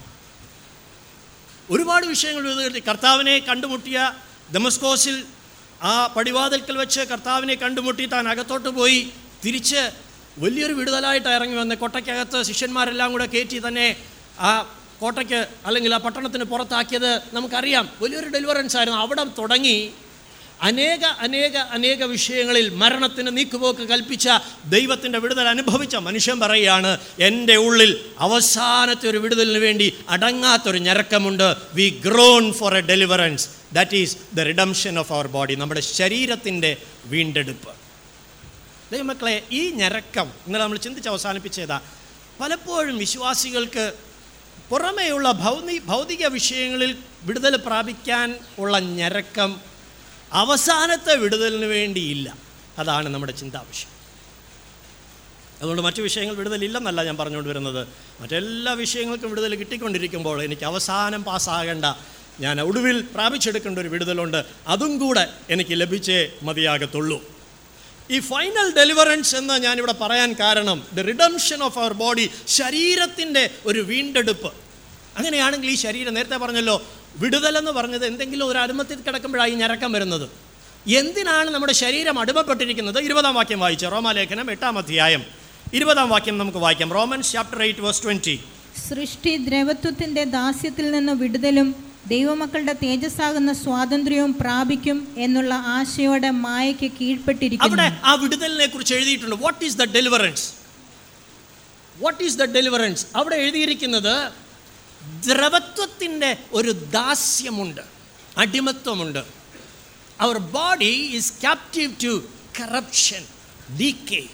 ഒരുപാട് 1.71 2.07
വിഷയങ്ങൾ 2.07 2.43
വിടുതൽ 2.43 2.65
കിട്ടി. 2.65 2.91
കർത്താവിനെ 2.91 3.39
കണ്ടുമുട്ടിയ 3.39 4.13
ദമസ്കോസിൽ 4.53 5.25
ആ 5.83 6.07
പടിവാതിൽക്കൽ 6.07 6.77
വെച്ച് 6.77 7.01
കർത്താവിനെ 7.01 7.55
കണ്ടുമുട്ടി 7.55 8.07
താൻ 8.07 8.29
അകത്തോട്ട് 8.29 8.69
പോയി 8.69 9.11
തിരിച്ച് 9.45 9.91
വലിയൊരു 10.39 10.73
വിടുതലായിട്ട് 10.73 11.29
ഇറങ്ങി 11.29 11.57
വന്ന് 11.57 11.75
കോട്ടയ്ക്കകത്ത് 11.75 12.43
ശിഷ്യന്മാരെല്ലാം 12.43 13.13
കൂടെ 13.13 13.27
കയറ്റി 13.27 13.63
തന്നെ 13.69 13.97
ആ 14.41 14.77
കോട്ടയ്ക്ക് 15.01 15.49
അല്ലെങ്കിൽ 15.67 15.95
ആ 15.95 15.99
പട്ടണത്തിന് 15.99 16.45
പുറത്താക്കിയത് 16.45 17.23
നമുക്കറിയാം. 17.33 17.89
വലിയൊരു 18.03 18.29
ഡെലിവറൻസ് 18.29 18.77
ആയിരുന്നു. 18.77 19.01
അവിടെ 19.01 19.25
തുടങ്ങി 19.25 19.91
അനേക 20.63 21.05
അനേക 21.05 21.57
അനേക 21.57 22.05
വിഷയങ്ങളിൽ 22.05 22.67
മരണത്തിന് 22.75 23.37
നീക്കുപോക്ക് 23.37 23.85
കൽപ്പിച്ച 23.89 24.29
ദൈവത്തിന്റെ 24.65 25.19
വിടുതൽ 25.19 25.49
അനുഭവിച്ച 25.49 25.97
മനുഷ്യൻ 25.97 26.41
പറയുകയാണ് 26.41 26.99
എന്റെ 27.19 27.57
ഉള്ളിൽ 27.57 28.15
അവസാനത്തെ 28.19 29.09
ഒരു 29.09 29.19
വിടുതലിന് 29.19 29.59
വേണ്ടി 29.59 29.87
അടങ്ങാത്തൊരു 30.09 30.79
ഞരക്കമുണ്ട്. 30.79 31.57
We 31.75 31.89
groan 31.89 32.53
for 32.53 32.75
a 32.77 32.81
deliverance 32.81 33.49
that 33.73 33.97
is 33.97 34.17
the 34.35 34.41
redemption 34.41 34.99
of 34.99 35.13
our 35.13 35.27
body 35.27 35.55
നമ്മുടെ 35.55 35.81
ശരീരത്തിന്റെ 35.81 36.77
വീണ്ടെടുപ്പ്. 37.07 37.73
ദൈവമക്കളെ 38.93 39.43
ഈ 39.53 39.71
ഞരക്കം 39.71 40.29
ഇന്നലെ 40.47 40.63
നമ്മൾ 40.63 40.79
ചിന്തിച്ച് 40.79 41.09
അവസാനിപ്പിച്ചതാ 41.09 41.81
പലപ്പോഴും 42.41 42.99
വിശ്വാസികൾക്ക് 42.99 43.93
പുറമേയുള്ള 44.71 45.33
ഭൗതി 45.33 45.79
ഭൗതിക 45.79 46.27
വിഷയങ്ങളിൽ 46.27 46.97
വിടുതൽ 47.25 47.57
പ്രാപിക്കാൻ 47.57 48.39
ഉള്ള 48.59 48.79
ഞരക്കം 48.79 49.51
അവസാനത്തെ 50.33 51.15
വിടുതലിന് 51.17 51.65
വേണ്ടിയില്ല. 51.65 52.37
അതാണ് 52.79 53.09
നമ്മുടെ 53.09 53.33
ചിന്താവിഷയം. 53.33 54.01
അതുകൊണ്ട് 55.59 55.83
മറ്റു 55.83 56.03
വിഷയങ്ങൾ 56.03 56.35
വിടുതലില്ലെന്നല്ല 56.35 57.03
ഞാൻ 57.03 57.17
പറഞ്ഞുകൊണ്ട് 57.17 57.49
വരുന്നത്. 57.51 57.89
മറ്റെല്ലാ 58.21 58.73
വിഷയങ്ങൾക്കും 58.73 59.31
വിടുതൽ 59.31 59.55
കിട്ടിക്കൊണ്ടിരിക്കുമ്പോൾ 59.55 60.43
എനിക്ക് 60.43 60.65
അവസാനം 60.65 61.25
പാസ്സാകേണ്ട 61.25 61.85
ഞാൻ 62.41 62.61
ഒടുവിൽ 62.61 63.01
പ്രാപിച്ചെടുക്കേണ്ട 63.01 63.79
ഒരു 63.79 63.89
വിടുതലുണ്ട്. 63.89 64.45
അതും 64.67 64.99
കൂടെ 64.99 65.33
എനിക്ക് 65.51 65.81
ലഭിച്ചേ 65.81 66.33
മതിയാകത്തുള്ളൂ. 66.43 67.41
ഈ 68.11 68.21
ഫൈനൽ 68.21 68.75
ഡെലിവറൻസ് 68.77 69.37
എന്ന് 69.37 69.55
ഞാനിവിടെ 69.55 69.93
പറയാൻ 69.93 70.33
കാരണം 70.33 70.87
the 70.93 71.01
redemption 71.01 71.63
of 71.63 71.79
our 71.79 71.93
body 71.93 72.31
ശരീരത്തിന്റെ 72.47 73.51
ഒരു 73.67 73.81
വീണ്ടെടുപ്പ്. 73.81 74.53
അങ്ങനെയാണെങ്കിൽ 75.17 75.71
ഈ 75.71 75.75
ശരീരം 75.75 76.15
നേരത്തെ 76.15 76.37
പറഞ്ഞല്ലോ 76.37 76.83
വിടുതലെന്ന് 77.19 77.71
പറഞ്ഞത് 77.71 78.07
എന്തെങ്കിലും 78.07 78.47
ഒരു 78.47 78.59
അടിമത്തിൽ 78.59 78.99
കിടക്കുമ്പോഴായി 79.01 79.51
ഞരക്കം 79.51 79.93
വരുന്നത്. 79.93 80.31
എന്തിനാണ് 80.89 81.51
നമ്മുടെ 81.51 81.73
ശരീരം 81.73 82.19
അടിമപ്പെട്ടിരിക്കുന്നത്? 82.19 82.99
ഇരുപതാം 82.99 83.35
വാക്യം 83.35 83.61
വായിച്ച. 83.61 83.85
റോമാലേഖനം 83.85 84.51
എട്ടാം 84.51 84.79
അധ്യായം. 84.79 85.25
ഇരുപതാം 85.75 86.09
വാക്യം 86.09 86.39
നമുക്ക് 86.39 86.59
വായിക്കാം. 86.59 86.93
Romans 86.93 87.33
chapter 87.33 87.63
eight 87.63 87.81
verse 87.81 88.03
twenty 88.03 88.41
സൃഷ്ടി 88.89 89.37
ദ്രവത്വത്തിന്റെ 89.37 90.25
ദാസ്യത്തിൽ 90.25 90.91
നിന്ന് 90.91 91.13
വിടുതലും 91.13 91.85
ദൈവമക്കളുടെ 92.07 92.73
തേജസ്സാകുന്ന 92.73 93.53
സ്വാതന്ത്ര്യവും 93.53 94.35
പ്രാപിക്കും 94.35 95.15
എന്നുള്ള 95.17 95.55
ആശയോടെ 95.55 96.31
മായയ്ക്ക് 96.31 96.93
കീഴ്പ്പെട്ടിരിക്കുന്നു. 96.93 97.77
അവിടെ 97.77 98.01
ആ 98.05 98.15
വിടുതലിനെ 98.15 98.67
കുറിച്ച് 98.67 98.95
എഴുതിയിട്ടുണ്ട്. 98.95 99.37
What 99.37 99.65
is 99.65 99.77
the 99.77 99.85
deliverance 99.85 100.53
what 101.99 102.25
is 102.25 102.37
the 102.37 102.45
deliverance 102.45 103.07
അവിടെ 103.17 103.37
എഴുതിയിരിക്കുന്നത് 103.37 104.31
ദ്രവത്വത്തിന്റെ 105.03 106.37
ഒരു 106.53 106.71
ദാസ്യമുണ്ട് 106.71 107.81
അടിമത്വമുണ്ട്. 108.39 109.25
Our 110.21 110.39
body 110.39 110.85
is 110.85 111.33
captive 111.41 111.95
to 112.05 112.23
corruption 112.61 113.27
decay 113.81 114.27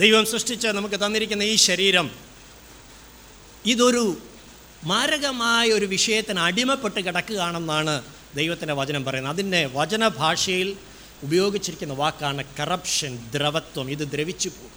ദൈവം 0.00 0.26
സൃഷ്ടിച്ച 0.26 0.66
നമുക്ക് 0.66 1.06
തന്നിരിക്കുന്ന 1.06 1.42
ഈ 1.42 1.54
ശരീരം 1.54 2.10
ഇതൊരു 3.66 4.22
മാരകമായ 4.84 5.68
ഒരു 5.68 5.86
വിഷയത്തിന് 5.86 6.40
അടിമപ്പെട്ട് 6.40 7.00
കിടക്കുകയാണെന്നാണ് 7.00 8.02
ദൈവത്തിന്റെ 8.34 8.74
വചനം 8.74 9.04
പറയുന്നത്. 9.04 9.32
അതിന്റെ 9.32 9.70
വചനഭാഷയിൽ 9.74 10.76
ഉപയോഗിച്ചിരിക്കുന്ന 11.22 11.94
വാക്കാണ് 11.94 12.44
കറപ്ഷൻ 12.58 13.30
ദ്രവത്വം. 13.30 13.90
ഇത് 13.90 14.12
ദ്രവിച്ചു 14.12 14.48
പോകും. 14.48 14.70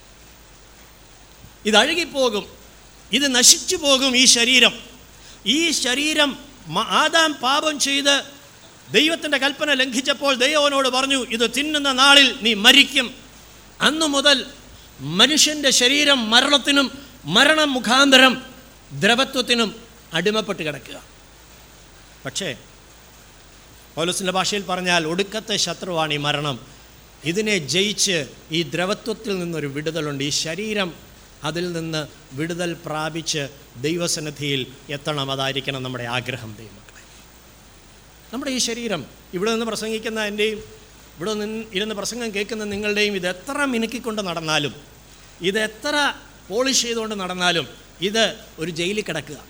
ഇത് 1.66 1.78
അഴുകിപ്പോകും. 1.78 2.59
ഇത് 3.14 3.36
നശിച്ചു 3.36 3.76
പോകും 3.76 4.18
ഈ 4.18 4.26
ശരീരം. 4.26 4.74
ഈ 5.46 5.72
ശരീരം 5.72 6.38
ആദാം 6.78 7.34
പാപം 7.34 7.80
ചെയ്ത് 7.80 8.24
ദൈവത്തിന്റെ 8.92 9.38
കൽപ്പന 9.38 9.74
ലംഘിച്ചപ്പോൾ 9.74 10.36
ദൈവവനോട് 10.36 10.90
പറഞ്ഞു 10.90 11.26
ഇത് 11.26 11.56
തിന്നുന്ന 11.58 11.92
നാളിൽ 11.92 12.36
നീ 12.42 12.54
മരിക്കും. 12.54 13.16
അന്നു 13.82 14.06
മുതൽ 14.06 14.46
മനുഷ്യന്റെ 15.00 15.70
ശരീരം 15.70 16.30
മരണത്തിനും 16.30 16.92
മരണം 17.26 17.74
മുഖാന്തരം 17.74 18.42
ദ്രവത്വത്തിനും 18.92 19.76
അടിമപ്പെട്ട് 20.14 20.64
കിടക്കുക. 20.64 21.04
പക്ഷേ 22.26 22.56
പൗലോസിന്റെ 23.96 24.32
ഭാഷയിൽ 24.32 24.62
പറഞ്ഞാൽ 24.62 25.08
ഒടുക്കത്തെ 25.08 25.58
ശത്രുവാണ് 25.58 26.14
ഈ 26.14 26.18
മരണം. 26.18 26.60
ഇതിനെ 27.24 27.58
ജയിച്ച് 27.58 28.26
ഈ 28.52 28.64
ദ്രവത്വത്തിൽ 28.64 29.40
നിന്നൊരു 29.40 29.68
വിടുതലുണ്ട്. 29.68 30.24
ഈ 30.24 30.30
ശരീരം 30.30 31.09
അതിൽ 31.44 31.72
നിന്ന് 31.72 32.08
വിടുതൽ 32.34 32.78
പ്രാപിച്ച് 32.86 33.48
ദൈവസന്നിധിയിൽ 33.78 34.68
എത്തണം 34.90 35.32
അതായിരിക്കണം 35.32 35.84
നമ്മുടെ 35.84 36.04
ആഗ്രഹം 36.04 36.56
ദൈവമക്കളെ. 36.56 37.04
നമ്മുടെ 38.34 38.52
ഈ 38.52 38.58
ശരീരം 38.58 39.06
ഇവിടെ 39.34 39.52
നിന്ന് 39.52 39.66
പ്രസംഗിക്കുന്ന 39.66 40.26
എന്റെയും 40.26 40.64
ഇവിടെ 41.18 41.34
നിന്ന് 41.34 41.66
ഇരുന്ന് 41.74 41.96
പ്രസംഗം 41.96 42.36
കേൾക്കുന്ന 42.36 42.64
നിങ്ങളുടെയും 42.64 43.16
ഇത് 43.16 43.28
എത്ര 43.28 43.66
മിനുക്കിക്കൊണ്ട് 43.66 44.22
നടന്നാലും 44.22 44.76
ഇത് 45.42 45.60
എത്ര 45.60 46.14
പോളിഷ് 46.50 46.82
ചെയ്തുകൊണ്ട് 46.82 47.16
നടന്നാലും 47.16 47.68
ഇത് 48.02 48.36
ഒരു 48.60 48.72
ജയിലിൽ 48.72 49.02
കിടക്കുക. 49.02 49.46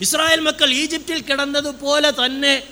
ഇസ്രായേൽ 0.00 0.40
മക്കൾ 0.40 0.72
ഈജിപ്തിൽ 0.72 1.20
കിടന്നതുപോലെ 1.20 2.10
തന്നെ 2.10 2.68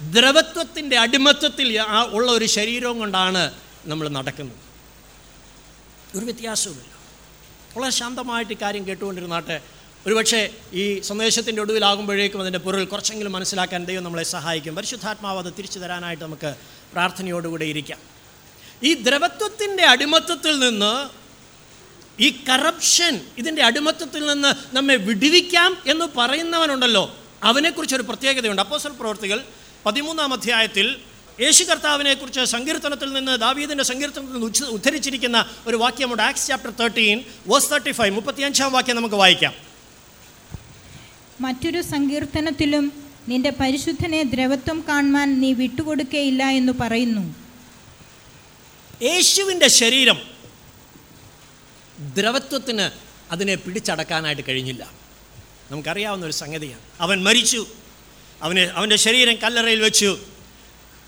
ദ്രവത്വത്തിന്റെ 0.00 0.98
അടിമത്വത്തിൽ 0.98 1.80
ഉള്ള 2.10 2.32
ഒരു 2.32 2.44
ശരീരവും 2.44 2.98
കൊണ്ടാണ് 2.98 3.54
നമ്മൾ 3.84 4.08
നടക്കുന്നത്. 4.08 4.56
ഒരു 6.18 6.24
വ്യത്യാസവുമില്ല. 6.24 6.93
വളരെ 7.76 7.90
ശാന്തമായിട്ട് 7.90 8.54
കാര്യം 8.54 8.86
കേട്ടുകൊണ്ടിരുന്നാട്ടെ 8.86 9.60
ഒരുപക്ഷെ 10.06 10.50
ഈ 10.72 11.00
സന്ദേശത്തിന്റെ 11.00 11.62
ഒടുവിലാകുമ്പോഴേക്കും 11.62 12.40
അതിന്റെ 12.40 12.58
പൊരുൾ 12.58 12.84
കുറച്ചെങ്കിലും 12.84 13.32
മനസ്സിലാക്കാൻ 13.32 13.84
ദൈവം 13.84 14.04
നമ്മളെ 14.04 14.22
സഹായിക്കും. 14.22 14.74
പരിശുദ്ധാത്മാവ് 14.74 15.38
അത് 15.38 15.52
തിരിച്ചു 15.58 15.78
തരാനായിട്ട് 15.78 16.24
നമുക്ക് 16.24 16.54
പ്രാർത്ഥനയോടുകൂടെ 16.92 17.64
ഇരിക്കാം. 17.64 17.98
ഈ 18.82 18.94
ദ്രവത്വത്തിന്റെ 18.94 19.84
അടിമത്തത്തിൽ 19.84 20.58
നിന്ന് 20.58 21.08
ഈ 22.22 22.44
കറപ്ഷൻ 22.48 23.20
ഇതിന്റെ 23.38 23.62
അടിമത്തത്തിൽ 23.62 24.26
നിന്ന് 24.26 24.76
നമ്മെ 24.76 24.96
വിടുവിക്കാം 24.96 25.76
എന്ന് 25.86 26.04
പറയുന്നവനുണ്ടല്ലോ. 26.16 27.16
അവനെക്കുറിച്ചൊരു 27.42 28.02
പ്രത്യേകതയുണ്ട്. 28.02 28.62
അപ്പോസൽ 28.62 28.88
പ്രവർത്തികൾ 28.88 29.44
പതിമൂന്നാം 29.86 30.32
അധ്യായത്തിൽ 30.32 31.00
യേശു 31.40 31.64
കർത്താവിനെക്കുറിച്ച് 31.64 32.44
സങ്കീർത്തനത്തിൽ 32.44 33.12
നിന്ന് 33.12 33.38
ദാവീദിന്റെ 33.38 33.84
സങ്കീർത്തനത്തിൽ 33.84 34.32
നിന്ന് 34.32 34.46
ഉച്ച- 34.46 34.66
ഉദ്ധരിച്ചിരിക്കുന്ന 34.66 35.50
ഒരു 35.66 35.76
വാക്യമുണ്ട് 35.76 36.22
Acts 36.22 36.48
chapter 36.48 36.70
thirteen 36.70 37.24
verse 37.46 37.70
thirty 37.70 37.92
five 37.92 38.14
മുപ്പത്തിയഞ്ചാം 38.14 38.72
വാക്യം 38.72 38.96
നമുക്ക് 38.96 39.14
വായിക്കാം. 39.14 39.54
മറ്റൊരു 41.40 41.82
സങ്കീർത്തനത്തിലും 41.82 42.92
നിന്റെ 43.28 43.50
പരിശുദ്ധനെ 43.50 44.22
ദ്രവത്വം 44.22 44.84
കാണുവാൻ 44.88 45.40
നീ 45.40 45.52
വിട്ടുകൊടുക്കയില്ല 45.52 46.44
എന്ന് 46.44 46.72
പറയുന്നു. 46.80 47.34
യേശുവിന്റെ 49.02 49.68
ശരീരം 49.68 50.18
ദ്രവത്വത്തിന് 51.98 52.90
അതിനെ 53.32 53.54
പിടിച്ചടക്കാനായിട്ട് 53.54 54.42
കഴിഞ്ഞില്ല. 54.48 54.90
നമുക്കറിയാവുന്ന 55.70 56.26
ഒരു 56.26 56.32
സംഗതിയാണ്. 56.32 56.82
അവൻ 57.00 57.22
മരിച്ചു. 57.22 57.66
അവന് 58.42 58.60
അവന്റെ 58.60 58.96
ശരീരം 58.96 59.36
കല്ലറയിൽ 59.36 59.80
വെച്ചു. 59.80 60.18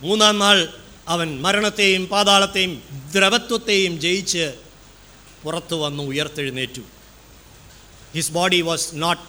മൂന്നാം 0.01 0.39
നാൾ 0.39 0.69
അവൻ 1.09 1.43
മരണത്തെയും 1.43 2.07
പാതാളത്തെയും 2.07 2.83
ദ്രവത്വത്തെയും 3.15 4.01
ജയിച്ച് 4.01 4.55
പുറത്തു 5.43 5.77
വന്നു 5.77 6.03
ഉയർത്തെഴുന്നേറ്റു. 6.03 6.81
His 8.15 8.31
body 8.31 8.61
was 8.61 8.91
not 8.95 9.23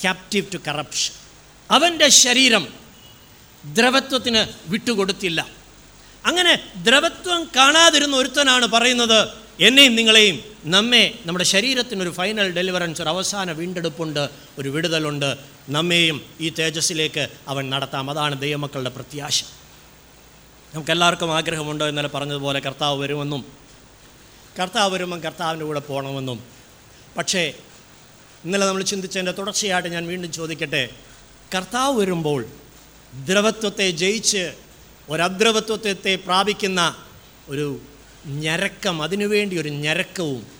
captive 0.00 0.52
to 0.54 0.58
corruption 0.66 1.14
അവന്റെ 1.70 2.08
ശരീരം 2.08 2.68
ദ്രവത്വത്തിന് 3.64 4.70
വിട്ടുകൊടുത്തില്ല. 4.70 5.46
അങ്ങനെ 6.26 6.68
ദ്രവത്വം 6.76 7.48
കാണാതിരുന്ന 7.56 8.16
ഒരുത്തനാണ് 8.16 8.66
പറയുന്നത് 8.66 9.28
എന്നെയും 9.60 9.94
നിങ്ങളെയും 9.96 10.55
നമ്മെ 10.66 11.14
നമ്മുടെ 11.26 11.44
ശരീരത്തിനൊരു 11.44 12.10
ഫൈനൽ 12.10 12.52
ഡെലിവറൻസ് 12.52 13.02
ഒരു 13.02 13.08
അവസാന 13.08 13.52
വീണ്ടെടുപ്പുണ്ട് 13.52 14.28
ഒരു 14.58 14.68
വിടുതലുണ്ട്. 14.68 15.36
നമ്മെയും 15.68 16.22
ഈ 16.40 16.48
തേജസ്സിലേക്ക് 16.48 17.28
അവൻ 17.48 17.70
നടത്താം. 17.70 18.10
അതാണ് 18.10 18.40
ദൈവമക്കളുടെ 18.40 18.90
പ്രത്യാശ. 18.90 19.44
നമുക്കെല്ലാവർക്കും 20.74 21.36
ആഗ്രഹമുണ്ടോ 21.36 21.88
ഇന്നലെ 21.88 22.08
പറഞ്ഞതുപോലെ 22.08 22.60
കർത്താവ് 22.60 23.00
വരുമെന്നും 23.00 23.44
കർത്താവ് 24.60 24.94
വരുമ്പം 24.94 25.20
കർത്താവിന്റെ 25.20 25.66
കൂടെ 25.66 25.80
പോകണമെന്നും 25.80 26.44
പക്ഷേ 27.16 27.52
ഇന്നലെ 28.44 28.66
നമ്മൾ 28.66 28.82
ചിന്തിച്ചതിന്റെ 28.82 29.32
തുടർച്ചയായിട്ട് 29.32 29.88
ഞാൻ 29.88 30.06
വീണ്ടും 30.06 30.32
ചോദിക്കട്ടെ 30.32 30.88
കർത്താവ് 31.54 32.00
വരുമ്പോൾ 32.00 32.46
ദ്രവത്വത്തെ 33.14 33.90
ജയിച്ച് 33.90 34.52
ഒരദ്രവത്വത്തെ 35.08 36.16
പ്രാപിക്കുന്ന 36.16 36.96
ഒരു 37.48 37.80
ഞരക്കം 38.26 39.02
അതിനുവേണ്ടി 39.02 39.58
ഒരു 39.58 39.68
ഞരക്കവും 39.68 40.55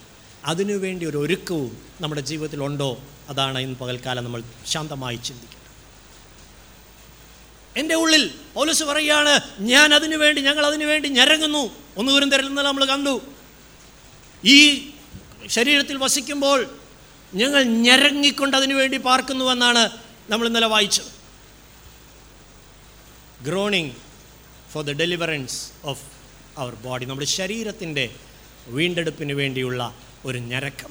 അതിനുവേണ്ടി 0.46 1.06
ഒരു 1.06 1.16
ഒരുക്കവും 1.16 1.82
നമ്മുടെ 2.00 2.20
ജീവിതത്തിലുണ്ടോ? 2.20 3.02
അതാണ് 3.28 3.58
ഇന്ന് 3.58 3.78
പകൽക്കാലം 3.78 4.24
നമ്മൾ 4.24 4.42
ശാന്തമായി 4.66 5.16
ചിന്തിക്കുന്നത്. 5.16 5.66
എന്റെ 7.76 7.94
ഉള്ളിൽ 7.94 8.30
പോലീസ് 8.54 8.84
പറയുകയാണ് 8.84 9.40
ഞാൻ 9.60 9.94
അതിനുവേണ്ടി 9.94 10.40
ഞങ്ങൾ 10.42 10.66
അതിനുവേണ്ടി 10.66 11.08
ഞരങ്ങുന്നു. 11.08 11.70
ഒന്ന് 11.96 12.12
ദൂരം 12.12 12.30
തരുന്നത് 12.30 12.66
നമ്മൾ 12.66 12.84
കണ്ടു. 12.84 13.20
ഈ 14.44 14.90
ശരീരത്തിൽ 15.46 15.96
വസിക്കുമ്പോൾ 15.96 16.78
ഞങ്ങൾ 17.34 17.62
ഞരങ്ങിക്കൊണ്ട് 17.62 18.56
അതിനു 18.56 18.74
വേണ്ടി 18.74 18.98
പാർക്കുന്നുവെന്നാണ് 18.98 19.90
നമ്മൾ 20.30 20.46
ഇന്നലെ 20.46 20.66
വായിച്ചത്. 20.66 21.16
Groaning 23.44 23.90
for 24.72 24.84
the 24.84 24.90
deliverance 24.90 25.70
of 25.84 26.02
our 26.58 26.74
body 26.74 27.04
നമ്മുടെ 27.04 27.26
ശരീരത്തിന്റെ 27.26 28.14
വീണ്ടെടുപ്പിന് 28.66 29.32
വേണ്ടിയുള്ള 29.32 30.05
ഒരു 30.26 30.38
ഞരക്കം. 30.38 30.90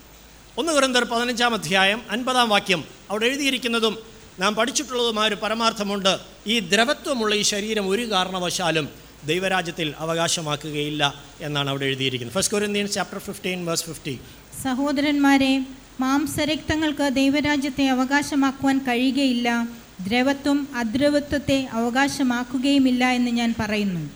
ഒന്ന് 0.57 0.73
കുരന്തർ 0.73 1.03
പതിനഞ്ചാം 1.03 1.53
അധ്യായം 1.53 2.01
അൻപതാം 2.09 2.49
വാക്യം 2.49 2.83
അവിടെ 3.09 3.25
എഴുതിയിരിക്കുന്നതും 3.25 3.97
നാം 4.39 4.55
പഠിച്ചിട്ടുള്ളതുമായ 4.55 5.27
ഒരു 5.27 5.35
പരമാർത്ഥമുണ്ട്. 5.35 6.19
ഈ 6.47 6.59
ദ്രവത്വമുള്ള 6.59 7.35
ഈ 7.35 7.41
ശരീരം 7.41 7.89
ഒരു 7.89 8.11
കാരണവശാലും 8.11 8.89
ദൈവരാജ്യത്തിൽ 9.25 9.93
അവകാശമാക്കുകയില്ല 9.97 11.03
എന്നാണ് 11.41 11.69
അവിടെ 11.69 11.85
എഴുതിയിരിക്കുന്നത്. 11.85 12.35
First 12.35 12.53
Corinthians 12.53 12.93
chapter 12.93 13.19
fifteen 13.19 13.65
verse 13.65 13.83
fifty 13.83 14.19
സഹോദരന്മാരെ 14.63 15.53
മാംസരക്തങ്ങൾക്ക് 15.99 17.05
ദൈവരാജ്യത്തെ 17.13 17.85
അവകാശമാക്കുവാൻ 17.87 18.77
കഴിയുകയില്ല. 18.77 19.67
ദ്രവത്വം 20.07 20.67
അദ്രവത്വത്തെ 20.75 21.67
അവകാശമാക്കുകയുമില്ല 21.71 23.05
എന്ന് 23.11 23.31
ഞാൻ 23.31 23.53
പറയുന്നു. 23.59 24.09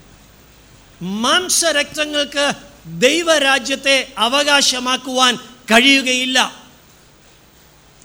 മാംസരക്തങ്ങൾക്ക് 1.02 2.52
ദൈവരാജ്യത്തെ 2.86 4.12
അവകാശമാക്കുവാൻ 4.18 5.36
കഴിയുകയില്ല. 5.70 6.62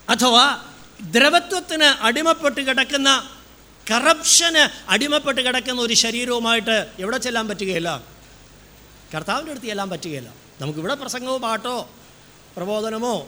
അഥവാ 0.09 0.65
ദ്രവത്വത്തിന് 1.01 1.83
അടിമപ്പെട്ട് 1.83 2.61
കിടക്കുന്ന 2.61 3.29
കറപ്ഷന് 3.91 4.89
അടിമപ്പെട്ട് 4.89 5.41
കിടക്കുന്ന 5.41 5.81
ഒരു 5.81 5.93
ശരീരവുമായിട്ട് 5.93 6.87
എവിടെ 6.99 7.17
ചെല്ലാൻ 7.17 7.47
പറ്റുകയില്ല? 7.47 8.03
കർത്താവിന്റെ 9.15 9.51
അടുത്ത് 9.51 9.67
ചെല്ലാൻ 9.67 9.89
പറ്റുകയില്ല. 9.89 10.33
നമുക്കിവിടെ 10.61 10.93
പ്രസംഗമോ 10.93 11.37
പാട്ടോ 11.37 11.89
പ്രബോധനമോ 12.57 13.27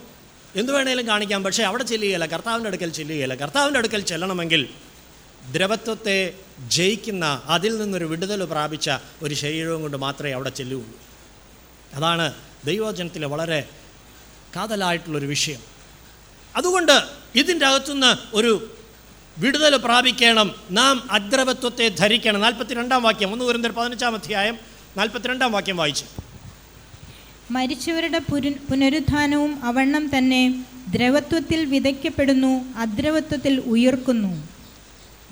എന്തു 0.56 0.72
വേണേലും 0.72 1.08
കാണിക്കാം. 1.08 1.44
പക്ഷേ 1.44 1.64
അവിടെ 1.64 1.84
ചെല്ലുകയില്ല. 1.84 2.26
കർത്താവിന്റെ 2.26 2.68
അടുക്കൽ 2.68 2.90
ചെല്ലുകയില്ല. 2.90 3.36
കർത്താവിന്റെ 3.36 3.78
അടുക്കൽ 3.78 4.02
ചെല്ലണമെങ്കിൽ 4.02 4.70
ദ്രവത്വത്തെ 5.52 6.34
ജയിക്കുന്ന 6.68 7.42
അതിൽ 7.46 7.78
നിന്നൊരു 7.78 8.06
വിടുതൽ 8.06 8.46
പ്രാപിച്ച 8.46 8.90
ഒരു 9.22 9.36
ശരീരവും 9.36 9.82
കൊണ്ട് 9.82 9.98
മാത്രമേ 9.98 10.32
അവിടെ 10.32 10.50
ചെല്ലുകയുള്ളൂ. 10.50 11.07
അതാണ് 11.94 12.34
ദൈവജനത്തിലെ 12.66 13.28
വളരെ 13.28 13.70
കാതലായിട്ടുള്ളൊരു 14.56 15.26
വിഷയം. 15.26 15.60
അതുകൊണ്ട് 16.56 17.04
ഇതിന്റെ 17.36 17.66
അകത്തുനിന്ന് 17.66 18.36
ഒരു 18.36 18.78
വിടുതൽ 19.38 19.78
പ്രാപിക്കണം. 19.78 20.56
നാം 20.72 21.12
അദ്രവത്വത്തെ 21.12 21.88
ധരിക്കണം. 21.88 22.40
നാൽപ്പത്തിരണ്ടാം 22.40 23.04
വാക്യം 23.04 23.34
ഒന്ന് 23.34 23.46
വരുന്ന 23.46 23.68
പതിനഞ്ചാം 23.68 24.16
അധ്യായം 24.16 24.58
നാൽപ്പത്തിരണ്ടാം 24.98 25.52
വാക്യം 25.52 25.78
വായിച്ചു. 25.78 26.06
മരിച്ചവരുടെ 27.52 28.20
പുനരുത്ഥാനവും 28.70 29.66
അവണ്ണം 29.66 30.18
തന്നെ 30.18 30.66
ദ്രവത്വത്തിൽ 30.90 31.66
വിതയ്ക്കപ്പെടുന്നു 31.66 32.78
അദ്രവത്വത്തിൽ 32.78 33.60
ഉയർക്കുന്നു. 33.60 34.57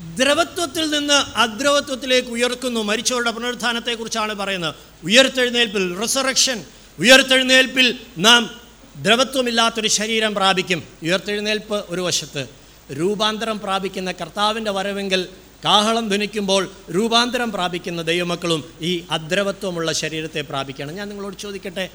ദ്രവത്വത്തിൽ 0.00 0.90
നിന്ന് 0.90 1.38
അദ്രവത്വത്തിലേക്ക് 1.38 2.28
ഉയർക്കുന്നു. 2.28 2.82
മരിച്ചവരുടെ 2.82 3.30
പുനരുത്ഥാനത്തെക്കുറിച്ചാണ് 3.30 4.34
പറയുന്നത്. 4.34 4.74
ഉയർത്തെഴുന്നേൽപ്പിൽ 5.04 6.00
റിസറക്ഷൻ 6.00 6.64
ഉയർത്തെഴുന്നേൽപ്പിൽ 6.98 7.98
നാം 8.18 8.60
ദ്രവത്വമില്ലാത്തൊരു 8.96 9.88
ശരീരം 9.88 10.34
പ്രാപിക്കും. 10.34 10.82
ഉയർത്തെഴുന്നേൽപ്പ് 11.02 11.84
ഒരു 11.88 12.00
വശത്ത്. 12.00 12.46
രൂപാന്തരം 12.92 13.60
പ്രാപിക്കുന്ന 13.60 14.12
കർത്താവിന്റെ 14.12 14.70
വരവെങ്കിൽ 14.70 15.28
കാഹളം 15.64 16.08
ധനിക്കുമ്പോൾ 16.08 16.70
രൂപാന്തരം 16.94 17.52
പ്രാപിക്കുന്ന 17.52 18.02
ദൈവമക്കളും 18.02 18.64
ഈ 18.80 19.04
അദ്രവത്വമുള്ള 19.10 19.92
ശരീരത്തെ 19.92 20.40
പ്രാപിക്കണം. 20.40 20.94
ഞാൻ 20.94 21.08
നിങ്ങളോട് 21.08 21.38
ചോദിക്കട്ടെ? 21.38 21.88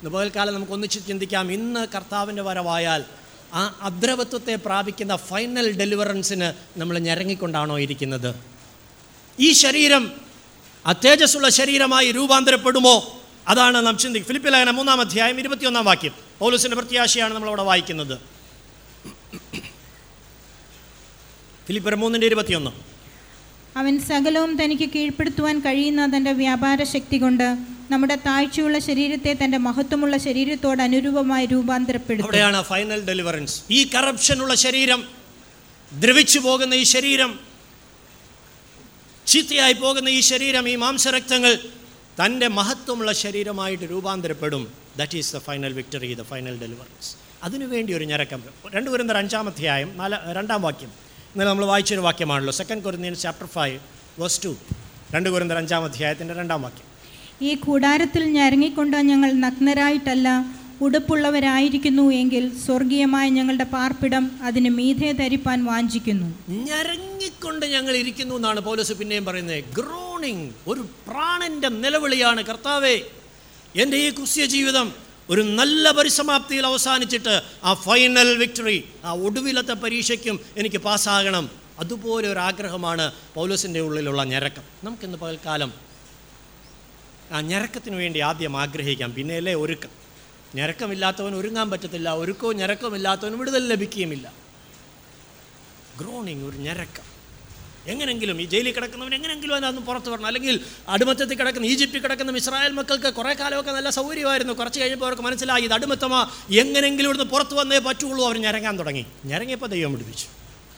ഇന്ന് 0.00 0.10
പകൽക്കാലം 0.10 0.54
നമുക്ക് 0.54 0.72
ഒന്നിച്ച് 0.72 1.06
ചിന്തിക്കാം. 1.08 1.52
ഇന്ന് 1.52 1.86
കർത്താവിന്റെ 1.94 2.42
വരവായാൽ 2.42 3.04
ആ 3.56 3.78
അദ്രവത്വത്തെ 3.80 4.54
പ്രാപിക്കുന്ന 4.54 5.16
ഫൈനൽ 5.16 5.78
ഡെലിവറൻസിന് 5.78 6.78
നമ്മൾ 6.80 6.98
ഞരങ്ങിക്കൊണ്ടാണോ 6.98 7.78
ഇരിക്കുന്നത്? 7.78 8.34
ഈ 9.40 9.52
ശരീരം 9.52 10.12
അത്തേജസ്സുള്ള 10.86 11.48
ശരീരമായി 11.48 12.12
രൂപാന്തരപ്പെടുമോ? 12.12 13.22
അതാണ് 13.48 13.86
നാം 13.86 13.98
ചിന്തിക്കുക 13.98 14.28
ഫിലിപ്പിൽ 14.28 14.50
ലേഖനം 14.50 14.74
മൂന്നാം 14.74 15.00
അധ്യായം 15.00 15.38
ഇരുപത്തിയൊന്നാം 15.38 15.84
വാക്യം. 15.84 16.12
പൗലൂസിന്റെ 16.38 16.76
പ്രത്യാശയാണ് 16.76 17.34
നമ്മളവിടെ 17.34 17.62
വായിക്കുന്നത്. 17.62 18.18
ഫിലിപ്പർ 21.66 21.94
മൂന്നിന്റെ 21.94 22.26
ഇരുപത്തിയൊന്ന്. 22.26 22.70
അവൻ 23.78 24.00
സകലവും 24.00 24.62
തനിക്ക് 24.62 24.90
കീഴ്പ്പെടുത്തുവാൻ 24.90 25.60
കഴിയുന്ന 25.60 26.16
തന്റെ 26.16 26.32
വ്യാപാര 26.32 26.84
ശക്തി 26.84 27.18
കൊണ്ട് 27.18 27.75
നമ്മുടെ 27.90 28.14
താഴ്ചയുള്ള 28.16 28.78
ശരീരത്തെ 28.78 29.36
തന്റെ 29.44 29.58
മഹത്വമുള്ള 29.58 30.16
ശരീരത്തോട് 30.16 30.82
അനുരൂപമായി 30.82 31.46
രൂപാന്തരപ്പെടുത്തും. 31.46 32.64
ഫൈനൽ 32.64 33.04
ഡെലിവറൻസ് 33.04 33.62
ഈ 33.70 33.84
കറപ്ഷനുള്ള 33.84 34.54
ശരീരം 34.54 35.08
ദ്രവിച്ചു 35.92 36.38
പോകുന്ന 36.38 36.74
ഈ 36.74 36.82
ശരീരം 36.82 37.40
ചീത്തയായി 39.26 39.72
പോകുന്ന 39.72 40.08
ഈ 40.08 40.20
ശരീരം 40.20 40.68
ഈ 40.68 40.76
മാംസരക്തങ്ങൾ 40.76 41.58
തന്റെ 42.24 42.48
മഹത്വമുള്ള 42.48 43.12
ശരീരമായിട്ട് 43.12 43.84
രൂപാന്തരപ്പെടും. 43.84 44.72
That 44.96 45.18
is 45.18 45.36
the 45.36 45.38
final 45.38 45.72
victory 45.72 46.14
the 46.14 46.22
final 46.22 46.58
deliverance 46.60 47.16
അതിനുവേണ്ടി 47.42 47.92
ഒരു 47.94 48.04
ഞരക്കം. 48.04 48.42
രണ്ട് 48.74 48.90
വരുന്ന 48.90 49.12
അഞ്ചാം 49.12 49.46
അധ്യായം 49.48 49.96
നാല 49.96 50.18
രണ്ടാം 50.32 50.62
വാക്യം. 50.62 50.88
ഇന്നലെ 50.88 51.48
നമ്മൾ 51.48 51.64
വായിച്ചൊരു 51.64 52.00
വാക്യമാണല്ലോ. 52.00 52.52
Second 52.52 52.82
Corinthian 52.82 53.14
chapter 53.14 53.46
five 53.46 53.78
verse 54.18 54.44
two 54.44 54.56
രണ്ട് 55.14 55.28
കുരുന്നർ 55.28 55.56
അഞ്ചാം 55.56 55.84
അധ്യായത്തിന്റെ 55.84 56.34
രണ്ടാം 56.34 56.62
വാക്യം. 56.62 56.95
ഈ 57.42 57.54
കൂടാരത്തിൽ 57.54 58.24
ഞരങ്ങിക്കൊണ്ട് 58.24 58.96
ഞങ്ങൾ 58.96 59.32
നഗ്നരായിട്ടല്ല 59.32 60.28
ഉടുപ്പുള്ളവരായിരിക്കുന്നു 60.80 62.12
എങ്കിൽ 62.12 62.58
സ്വർഗീയമായ 62.58 63.28
ഞങ്ങളുടെ 63.28 63.64
പാർപ്പിടം 63.64 64.30
അതിന് 64.42 64.70
മീതെ 64.70 65.12
ധരിപ്പാൻ 65.12 65.64
വാഞ്ചിക്കുന്നു. 65.64 66.26
ഞരങ്ങിക്കൊണ്ട് 66.50 67.66
ഞങ്ങൾ 67.66 67.96
ഇരിക്കുന്നു 67.96 68.34
എന്നാണ് 68.34 68.60
പൗലോസ് 68.60 68.92
പിന്നെയും 68.92 69.24
പറയുന്നത്. 69.24 69.64
ഗ്രോണിങ് 69.64 70.50
ഒരു 70.66 70.80
പ്രാണന്റെ 70.80 71.68
നിലവിളിയാണ് 71.68 72.42
കർത്താവേ. 72.42 73.00
എന്റെ 73.76 73.96
ഈ 73.96 74.10
ക്രിസ്ത്യ 74.10 74.46
ജീവിതം 74.46 74.92
ഒരു 75.30 75.42
നല്ല 75.42 75.90
പരിസമാപ്തിയിൽ 75.90 76.66
അവസാനിച്ചിട്ട് 76.66 77.42
ആ 77.64 77.74
ഫൈനൽ 77.74 78.38
വിക്ടറി 78.38 78.84
ആ 79.04 79.12
ഒടുവിലത്തെ 79.12 79.72
പരീക്ഷയ്ക്കും 79.72 80.40
എനിക്ക് 80.56 80.76
പാസ്സാകണം. 80.76 81.50
അതുപോലെ 81.78 82.28
ഒരു 82.28 82.38
ആഗ്രഹമാണ് 82.38 83.12
പൗലോസിന്റെ 83.34 83.80
ഉള്ളിലുള്ള 83.80 84.24
ഞരക്കം. 84.24 84.62
നമുക്കിന്ന് 84.84 85.18
പകൽക്കാലം 85.18 85.86
ആ 87.32 87.40
ഞരക്കത്തിന് 87.40 87.96
വേണ്ടി 87.96 88.20
ആദ്യം 88.20 88.56
ആഗ്രഹിക്കാം. 88.56 89.14
പിന്നെയല്ലേ 89.14 89.54
ഒരുക്കം. 89.54 89.88
ഞരക്കമില്ലാത്തവൻ 90.54 91.34
ഒരുങ്ങാൻ 91.34 91.70
പറ്റത്തില്ല. 91.70 92.14
ഒരുക്കവും 92.14 92.56
ഞരക്കമില്ലാത്തവൻ 92.56 93.38
വിടുതൽ 93.38 93.68
ലഭിക്കുകയുമില്ല. 93.68 94.32
ഗ്രോണിങ് 96.00 96.48
ഒരു 96.48 96.56
ഞരക്കം. 96.56 97.16
എങ്ങനെങ്കിലും 97.86 98.42
ഈ 98.42 98.44
ജയിലിൽ 98.44 98.72
കിടക്കുന്നവൻ 98.72 99.14
എങ്ങനെങ്കിലും 99.14 99.54
അതിനകത്ത് 99.54 99.78
പുറത്ത് 99.78 100.10
വരണം. 100.10 100.26
അല്ലെങ്കിൽ 100.26 100.60
അടിമത്തത്തിൽ 100.88 101.34
കിടക്കുന്ന 101.34 101.66
ഈജിപ്തിൽ 101.66 102.00
കിടക്കുന്ന 102.00 102.36
ഇസ്രായേൽ 102.36 102.72
മക്കൾക്ക് 102.72 103.14
കുറേ 103.14 103.34
കാലമൊക്കെ 103.34 103.72
നല്ല 103.72 103.90
സൗകര്യമായിരുന്നു. 103.90 104.52
കുറച്ച് 104.52 104.80
കഴിഞ്ഞപ്പോൾ 104.80 105.06
അവർക്ക് 105.06 105.22
മനസ്സിലായി 105.22 105.62
ഇത് 105.62 105.72
അടിമത്തമാ. 105.72 106.30
എങ്ങനെങ്കിലും 106.50 107.08
ഇവിടുന്ന് 107.08 107.30
പുറത്ത് 107.30 107.54
വന്നേ 107.54 107.78
പറ്റുള്ളൂ. 107.78 108.26
അവർ 108.26 108.38
ഞരങ്ങാൻ 108.38 108.78
തുടങ്ങി. 108.78 109.06
ഞരങ്ങിയപ്പോൾ 109.24 109.66
ദൈവം 109.66 109.92
വിടുവിച്ചു. 109.92 110.26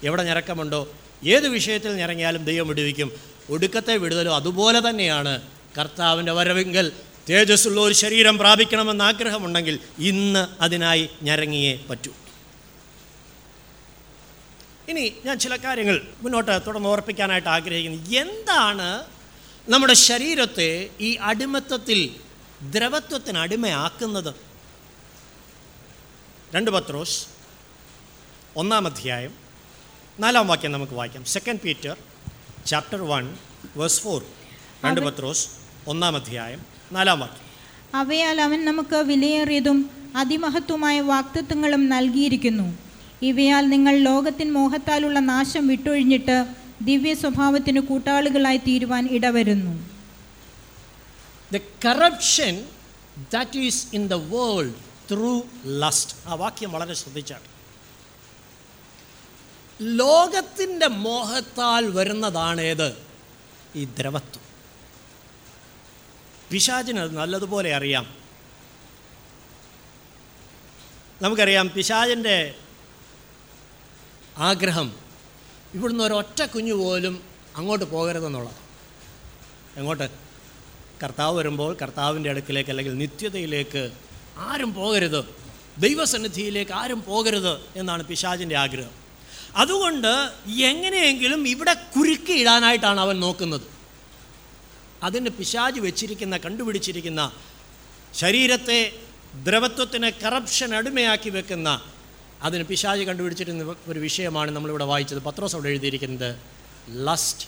എവിടെ 0.07 0.23
ഞരക്കമുണ്ടോ? 0.23 0.93
ഏത് 1.27 1.49
വിഷയത്തിൽ 1.49 1.93
ഞരങ്ങിയാലും 1.93 2.45
ദൈവം 2.45 2.69
വിടുവിക്കും. 2.69 3.13
ഒടുക്കത്തെ 3.51 3.97
വിടുതലും 3.97 4.35
അതുപോലെ 4.35 4.91
തന്നെയാണ്. 4.91 5.58
കർത്താവിന്റെ 5.79 6.33
വരവെങ്കിൽ 6.33 6.93
തേജസ്സുള്ള 7.31 7.81
ഒരു 7.81 7.95
ശരീരം 7.95 8.39
പ്രാപിക്കണമെന്ന് 8.39 9.05
ആഗ്രഹമുണ്ടെങ്കിൽ 9.05 9.79
ഇന്ന് 9.99 10.63
അതിനായി 10.63 11.09
ഞരങ്ങിയേ 11.23 11.85
പറ്റൂ. 11.91 12.13
ഇനി 14.89 15.13
ഞാൻ 15.25 15.39
ചില 15.39 15.57
കാര്യങ്ങൾ 15.57 16.03
മുന്നോട്ട് 16.23 16.67
തുടർന്ന് 16.67 16.89
ഓർപ്പിക്കാനായിട്ട് 16.89 17.49
ആഗ്രഹിക്കുന്നു. 17.49 18.11
എന്താണ് 18.11 19.05
നമ്മുടെ 19.69 19.93
ശരീരത്തെ 19.93 20.91
ഈ 21.01 21.15
അടിമത്തത്തിൽ 21.15 22.15
ദ്രവത്വത്തിന് 22.63 23.39
അടിമയാക്കുന്നത്? 23.39 24.35
രണ്ട് 26.55 26.71
പത്രോസ് 26.71 27.27
ഒന്നാം 28.57 28.87
അധ്യായം 28.87 29.35
നാലാം 30.19 30.49
വാക്യം 30.49 30.73
നമുക്ക് 30.73 30.93
വായിക്കാം. 30.93 31.25
Second 31.25 31.61
Peter 31.61 31.97
chapter 32.67 33.03
one 33.03 33.39
verse 33.77 34.01
four 34.01 34.25
രണ്ട് 34.85 35.01
പത്രോസ് 35.01 35.49
ഒന്നാം 35.87 36.17
അധ്യായം 36.17 36.61
നാലാം 36.93 37.21
വാക്യം. 37.21 37.47
അവയാൽ 37.95 38.41
അവൻ 38.41 38.65
നമുക്ക് 38.65 38.97
വിലയേറിയതും 38.97 39.91
അതിമഹത്വമായ 40.17 41.01
വാക്തത്വങ്ങളും 41.01 41.89
നൽകിയിരിക്കുന്നു. 41.89 42.79
ഇവയാൽ 43.23 43.69
നിങ്ങൾ 43.69 43.97
ലോകത്തിൻ 43.97 44.53
മോഹത്താലുള്ള 44.53 45.19
നാശം 45.19 45.67
വിട്ടൊഴിഞ്ഞിട്ട് 45.67 46.47
ദിവ്യ 46.83 47.15
സ്വഭാവത്തിന് 47.15 47.81
കൂട്ടാളികളായി 47.81 48.57
തീരുവാൻ 48.57 49.09
ഇടവരുന്നു. 49.11 49.89
The 51.53 51.57
corruption 51.57 52.65
that 53.35 53.59
is 53.59 53.87
in 53.93 54.09
the 54.09 54.15
world 54.15 54.75
through 55.11 55.43
lust 55.67 56.17
ആ 56.27 56.35
വാക്യം 56.35 56.73
വളരെ 56.73 56.95
ശ്രദ്ധിച്ചാണ് 56.95 57.47
ലോകത്തിന്റെ 59.83 60.87
മോഹത്താൽ 60.87 61.87
വരുന്നതാണേത്? 61.87 62.97
ഈ 63.77 63.85
ദ്രവത്വം. 63.85 64.48
പിശാചിന് 66.51 67.01
അത് 67.01 67.17
നല്ലതുപോലെ 67.17 67.75
അറിയാം. 67.75 68.15
നമുക്കറിയാം 71.23 71.71
പിശാചിന്റെ 71.71 72.55
ആഗ്രഹം 74.39 74.93
ഇവിടുന്ന് 75.75 76.05
ഒരൊറ്റ 76.05 76.43
കുഞ്ഞു 76.43 76.75
പോലും 76.75 77.23
അങ്ങോട്ട് 77.57 77.85
പോകരുതെന്നുള്ളത് 77.85 78.55
എങ്ങോട്ട്? 79.77 80.11
കർത്താവ് 81.03 81.39
വരുമ്പോൾ 81.39 81.77
കർത്താവിന്റെ 81.83 82.31
അടുക്കിലേക്ക് 82.31 82.71
അല്ലെങ്കിൽ 82.71 82.97
നിത്യതയിലേക്ക് 82.97 83.93
ആരും 84.39 84.75
പോകരുത്. 84.75 85.25
ദൈവസന്നിധിയിലേക്ക് 85.79 86.73
ആരും 86.73 87.03
പോകരുത് 87.03 87.61
എന്നാണ് 87.77 88.03
പിശാചിന്റെ 88.03 88.57
ആഗ്രഹം. 88.57 88.91
അതുകൊണ്ട് 89.57 90.33
എങ്ങനെയെങ്കിലും 90.51 91.49
ഇവിടെ 91.49 91.73
കുരുക്കി 91.73 92.33
ഇടാനായിട്ടാണ് 92.33 93.01
അവൻ 93.01 93.21
നോക്കുന്നത്. 93.21 93.78
അതിന് 95.03 95.31
പിശാജ് 95.31 95.81
വെച്ചിരിക്കുന്ന 95.81 96.37
കണ്ടുപിടിച്ചിരിക്കുന്ന 96.37 97.33
ശരീരത്തെ 98.15 98.93
ദ്രവത്വത്തിന് 99.45 100.11
കറപ്ഷൻ 100.23 100.75
അടിമയാക്കി 100.75 101.31
വെക്കുന്ന 101.31 101.83
അതിന് 102.43 102.65
പിശാജ് 102.65 103.03
കണ്ടുപിടിച്ചിരുന്ന 103.03 103.77
ഒരു 103.89 103.99
വിഷയമാണ് 104.01 104.51
നമ്മളിവിടെ 104.51 104.85
വായിച്ചത്. 104.85 105.19
പത്രോസ് 105.19 105.57
അവിടെ 105.57 105.69
എഴുതിയിരിക്കുന്നത് 105.69 106.37
lust 106.91 107.47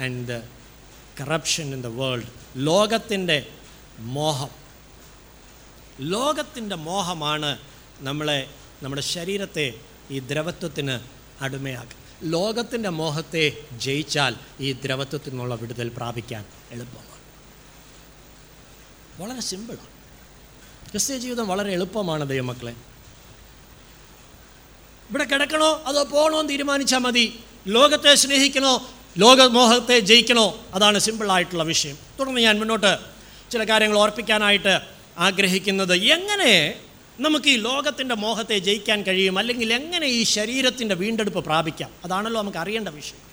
and 0.00 0.28
the 0.28 0.42
corruption 1.20 1.74
in 1.74 1.82
the 1.82 1.86
world 1.86 2.26
ലോകത്തിന്റെ 2.56 3.46
മോഹം. 3.98 4.48
ലോകത്തിന്റെ 6.00 6.76
മോഹമാണ് 6.76 7.58
നമ്മളെ 8.00 8.50
നമ്മുടെ 8.82 9.02
ശരീരത്തെ 9.02 9.74
ഈ 10.10 10.18
ദ്രവത്വത്തിന് 10.18 11.00
അടിമയാക്കുക 11.40 12.01
ലോകത്തിന്റെ 12.22 12.88
മോഹത്തെ 12.88 13.52
ജയിച്ചാൽ 13.72 14.34
ഈ 14.60 14.72
ദ്രവത്വത്തിൽ 14.72 15.30
നിന്നുള്ള 15.30 15.54
വിടുതൽ 15.54 15.88
പ്രാപിക്കാൻ 15.88 16.44
എളുപ്പമാണ്. 16.70 17.12
വളരെ 19.22 19.40
സിമ്പിളാണ് 19.40 19.92
ക്രിസ്ത്യ 20.90 21.18
ജീവിതം 21.18 21.48
വളരെ 21.48 21.72
എളുപ്പമാണ് 21.72 22.28
ദൈവമക്കളെ. 22.28 22.72
ഇവിടെ 25.10 25.24
കിടക്കണോ? 25.24 25.82
അതോ 25.86 26.04
പോകണോ 26.04 26.38
എന്ന് 26.38 26.50
തീരുമാനിച്ചാൽ 26.50 26.98
മതി. 26.98 27.40
ലോകത്തെ 27.66 28.14
സ്നേഹിക്കണോ? 28.14 28.90
ലോകമോഹത്തെ 29.18 29.98
ജയിക്കണോ? 29.98 30.66
അതാണ് 30.74 30.98
സിമ്പിളായിട്ടുള്ള 30.98 31.62
വിഷയം. 31.62 31.98
തുടർന്ന് 32.20 32.40
ഞാൻ 32.40 32.58
മുന്നോട്ട് 32.58 32.98
ചില 33.50 33.64
കാര്യങ്ങൾ 33.64 33.98
ഓർപ്പിക്കാനായിട്ട് 33.98 34.80
ആഗ്രഹിക്കുന്നത്. 35.18 35.94
എങ്ങനെ 35.94 36.80
നമുക്ക് 37.20 37.46
ഈ 37.46 37.56
ലോകത്തിന്റെ 37.56 38.14
മോഹത്തെ 38.14 38.58
ജയിക്കാൻ 38.58 39.02
കഴിയും. 39.02 39.38
അല്ലെങ്കിൽ 39.38 39.72
എങ്ങനെ 39.72 40.06
ഈ 40.06 40.22
ശരീരത്തിന്റെ 40.22 40.94
വീണ്ടെടുപ്പ് 40.94 41.44
പ്രാപിക്കാം? 41.44 41.90
അതാണല്ലോ 42.04 42.40
നമുക്ക് 42.40 42.58
അറിയേണ്ട 42.58 42.88
വിഷയം. 42.88 43.32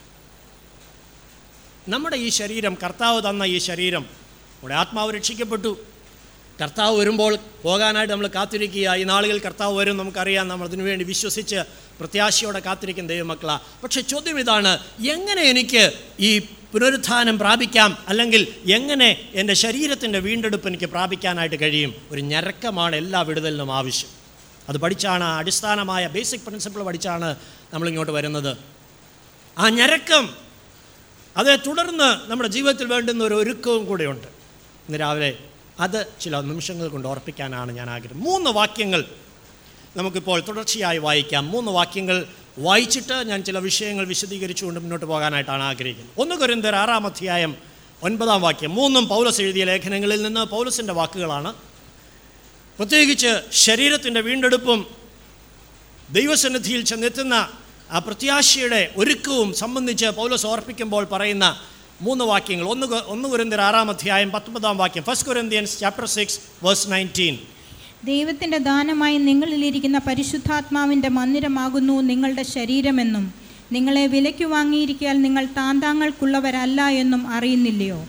നമ്മുടെ 1.88 2.16
ഈ 2.16 2.30
ശരീരം 2.30 2.78
കർത്താവ് 2.84 3.30
തന്ന 3.30 3.44
ഈ 3.44 3.58
ശരീരം 3.58 4.02
നമ്മുടെ 4.02 4.76
ആത്മാവ് 4.76 5.16
രക്ഷിക്കപ്പെട്ടു. 5.16 5.80
കർത്താവ് 6.62 7.00
വരുമ്പോൾ 7.00 7.38
പോകാനായിട്ട് 7.64 8.14
നമ്മൾ 8.14 8.28
കാത്തിരിക്കുക. 8.28 8.96
ഈ 8.96 9.04
നാളുകൾ 9.04 9.38
കർത്താവ് 9.38 9.78
വരും 9.78 9.98
നമുക്കറിയാം. 9.98 10.48
നമ്മൾ 10.48 10.68
അതിനുവേണ്ടി 10.68 11.06
വിശ്വസിച്ച് 11.06 11.56
പ്രത്യാശയോടെ 12.00 12.60
കാത്തിരിക്കും 12.60 13.08
ദൈവമക്കളാണ് 13.08 13.60
പക്ഷേ 13.84 14.02
ചോദ്യം 14.02 14.40
ഇതാണ് 14.40 14.80
എങ്ങനെ 15.08 15.42
എനിക്ക് 15.42 15.92
ഈ 16.20 16.40
പുനരുത്ഥാനം 16.74 17.40
പ്രാപിക്കാം. 17.40 17.98
അല്ലെങ്കിൽ 18.08 18.72
എങ്ങനെ 18.72 19.32
എന്റെ 19.34 19.54
ശരീരത്തിന്റെ 19.54 20.20
വീണ്ടെടുപ്പ് 20.20 20.68
എനിക്ക് 20.68 20.86
പ്രാപിക്കാനായിട്ട് 20.86 21.62
കഴിയും? 21.62 21.94
ഒരു 22.12 22.22
ഞരക്കമാണ് 22.22 22.96
എല്ലാ 22.96 23.22
വിടുതലിനും 23.22 23.76
ആവശ്യം. 23.76 24.10
അത് 24.70 24.78
പഠിച്ചാണ് 24.78 25.24
അടിസ്ഥാനമായ 25.24 26.08
ബേസിക് 26.08 26.42
പ്രിൻസിപ്പിൾ 26.42 26.84
പഠിച്ചാണ് 26.84 27.36
നമ്മളിങ്ങോട്ട് 27.74 28.12
വരുന്നത്. 28.12 28.58
ആ 29.58 29.70
ഞരക്കം 29.70 30.30
അതേ 31.38 31.56
തുടർന്ന് 31.56 32.32
നമ്മുടെ 32.32 32.50
ജീവിതത്തിൽ 32.50 32.88
വേണ്ടുന്ന 32.88 33.24
ഒരു 33.24 33.36
ഒരുക്കവും 33.36 33.86
കൂടെയുണ്ട്. 33.86 34.28
ഇന്ന് 34.88 35.00
രാവിലെ 35.00 35.38
അത് 35.80 36.06
ചില 36.22 36.40
നിമിഷങ്ങൾ 36.40 36.88
കൊണ്ട് 36.88 37.08
ഓർപ്പിക്കാനാണ് 37.08 37.72
ഞാൻ 37.72 37.90
ആഗ്രഹം. 37.90 38.20
മൂന്ന് 38.20 38.50
വാക്യങ്ങൾ 38.50 39.06
നമുക്കിപ്പോൾ 39.96 40.44
തുടർച്ചയായി 40.48 40.98
വായിക്കാം. 40.98 41.48
മൂന്ന് 41.48 41.72
വാക്യങ്ങൾ 41.72 42.26
വായിച്ചിട്ട് 42.58 43.14
ഞാൻ 43.14 43.44
ചില 43.44 43.60
വിഷയങ്ങൾ 43.60 44.06
വിശദീകരിച്ചുകൊണ്ട് 44.06 44.80
മുന്നോട്ട് 44.80 45.06
പോകാനായിട്ടാണ് 45.06 45.64
ആഗ്രഹിക്കുന്നത്. 45.64 46.22
ഒന്ന് 46.22 46.36
കുരുന്തർ 46.36 46.76
ആറാം 46.76 47.06
അധ്യായം 47.06 47.56
ഒൻപതാം 48.04 48.42
വാക്യം. 48.42 48.76
മൂന്നും 48.76 49.08
പൗലസ് 49.08 49.42
എഴുതിയ 49.42 49.64
ലേഖനങ്ങളിൽ 49.64 50.22
നിന്ന് 50.22 50.46
പൗലസിന്റെ 50.46 50.94
വാക്കുകളാണ്. 50.94 51.54
പ്രത്യേകിച്ച് 52.78 53.42
ശരീരത്തിന്റെ 53.52 54.22
വീണ്ടെടുപ്പും 54.22 54.86
ദൈവസന്നിധിയിൽ 56.12 56.84
ചെന്നെത്തുന്ന 56.84 57.50
ആ 57.92 58.00
പ്രത്യാശയുടെ 58.00 58.94
ഒരുക്കവും 58.98 59.54
സംബന്ധിച്ച് 59.54 60.06
പൗലോസ് 60.06 60.48
ഓർപ്പിക്കുമ്പോൾ 60.48 61.06
പറയുന്ന 61.06 61.62
മൂന്ന് 62.02 62.26
വാക്യങ്ങൾ. 62.26 62.66
ഒന്ന് 62.66 62.88
ഒന്ന് 62.88 63.30
കുരിന്തിയർ 63.30 63.62
ആറാം 63.62 63.90
അധ്യായം 63.90 64.32
പത്തൊമ്പതാം 64.32 64.78
വാക്യം. 64.78 65.04
First 65.04 65.28
Corinthians 65.28 65.80
chapter 65.80 66.06
six 66.06 66.40
verse 66.64 66.92
nineteen 66.92 67.40
ദൈവത്തിന്റെ 68.06 68.58
ദാനമായി 68.58 69.18
നിങ്ങളിലിരിക്കുന്ന 69.18 69.98
പരിശുദ്ധാത്മാവിന്റെ 69.98 71.10
മന്ദിരമാകുന്നു 71.10 72.02
നിങ്ങളുടെ 72.02 72.44
ശരീരമെന്നും. 72.44 73.34
നിങ്ങളെ 73.72 74.08
വിലയ്ക്ക് 74.08 74.46
വാങ്ങിയിരിക്കാൻ 74.46 75.22
നിങ്ങൾ 75.22 75.46
താന്താങ്ങൾക്കുള്ളവരല്ല 75.46 76.88
എന്നും 76.88 77.28
അറിയുന്നില്ലയോ? 77.28 78.08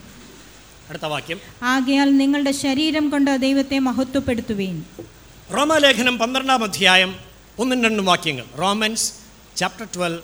അടുത്ത 0.88 1.04
വാക്യം. 1.04 1.38
ആകയാൽ 1.62 2.16
നിങ്ങളുടെ 2.16 2.50
ശരീരം 2.50 3.10
കൊണ്ട് 3.10 3.36
ദൈവത്തെ 3.36 3.78
മഹത്വപ്പെടുത്തുവേൻ. 3.78 4.84
റോമാലേഖനം 5.56 6.18
പന്ത്രണ്ടാം 6.18 6.64
അധ്യായം 6.64 7.14
ഒന്നും 7.58 7.84
രണ്ടും 7.84 8.04
വാക്യങ്ങൾ. 8.04 8.44
Romans 8.58 9.12
chapter 9.56 9.86
twelve 9.96 10.20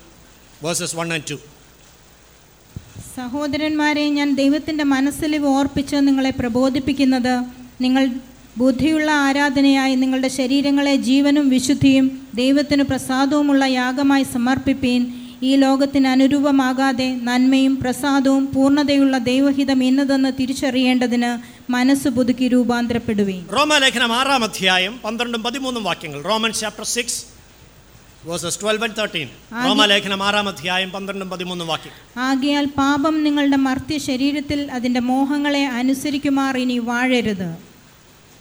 verses 0.62 0.96
one 0.96 1.12
and 1.12 1.31
two 1.31 1.35
സഹോദരന്മാരെ 3.16 4.11
ഞാൻ 4.11 4.35
ദൈവത്തിന്റെ 4.35 4.85
മനസ്സിൽ 4.85 5.37
ഓർപ്പിച്ച് 5.37 5.96
നിങ്ങളെ 5.96 6.31
പ്രബോധിപ്പിക്കുന്നത് 6.31 7.44
നിങ്ങൾ 7.81 8.11
ബുദ്ധിയുള്ള 8.57 9.11
ആരാധനയായി 9.11 9.95
നിങ്ങളുടെ 9.95 10.29
ശരീരങ്ങളെ 10.29 10.97
ജീവനും 10.97 11.49
വിശുദ്ധിയും 11.49 12.29
ദൈവത്തിന് 12.35 12.83
പ്രസാദവുമുള്ള 12.83 13.64
യാഗമായി 13.64 14.23
സമർപ്പിപ്പീൻ. 14.23 15.03
ഈ 15.42 15.57
ലോകത്തിന് 15.57 16.07
അനുരൂപമാകാതെ 16.07 17.09
നന്മയും 17.23 17.77
പ്രസാദവും 17.77 18.45
പൂർണതയുള്ള 18.55 19.19
ദൈവഹിതം 19.19 19.83
എന്നതെന്ന് 19.83 20.33
തിരിച്ചറിയേണ്ടതിന് 20.40 21.31
മനസ്സ് 21.73 22.09
പുതുക്കി 22.09 22.49
രൂപാന്തരപ്പെടുവീൻ. 22.49 23.42
റോമാലേഖനം 23.57 24.12
ആറാം 24.12 24.45
അധ്യായം 24.45 25.01
പന്ത്രണ്ടും 25.05 25.42
പതിമൂന്നും 25.42 25.85
വാക്യങ്ങൾ. 25.85 26.23
Roman 26.23 26.53
chapter 26.53 26.85
six 26.85 27.21
verses 28.27 28.61
twelve 28.62 28.83
and 28.83 28.97
thirteen 28.99 29.29
റോമാലേഖനം 29.64 30.23
ആറാം 30.23 30.49
അധ്യായം 30.49 30.90
പന്ത്രണ്ടും 30.90 31.31
പതിമൂന്നും 31.31 31.69
വാക്യം 31.69 31.95
ആകയാൽ 32.21 32.64
പാപം 32.64 33.25
നിങ്ങളുടെ 33.25 33.57
മർത്യ 33.57 33.99
ശരീരത്തിൽ 33.99 34.71
അതിന്റെ 34.73 35.01
മോഹങ്ങളെ 35.01 35.64
അനുസരിക്കുമാർ 35.66 36.57
ഇനി 36.57 36.79
വാഴരുത്. 36.79 37.76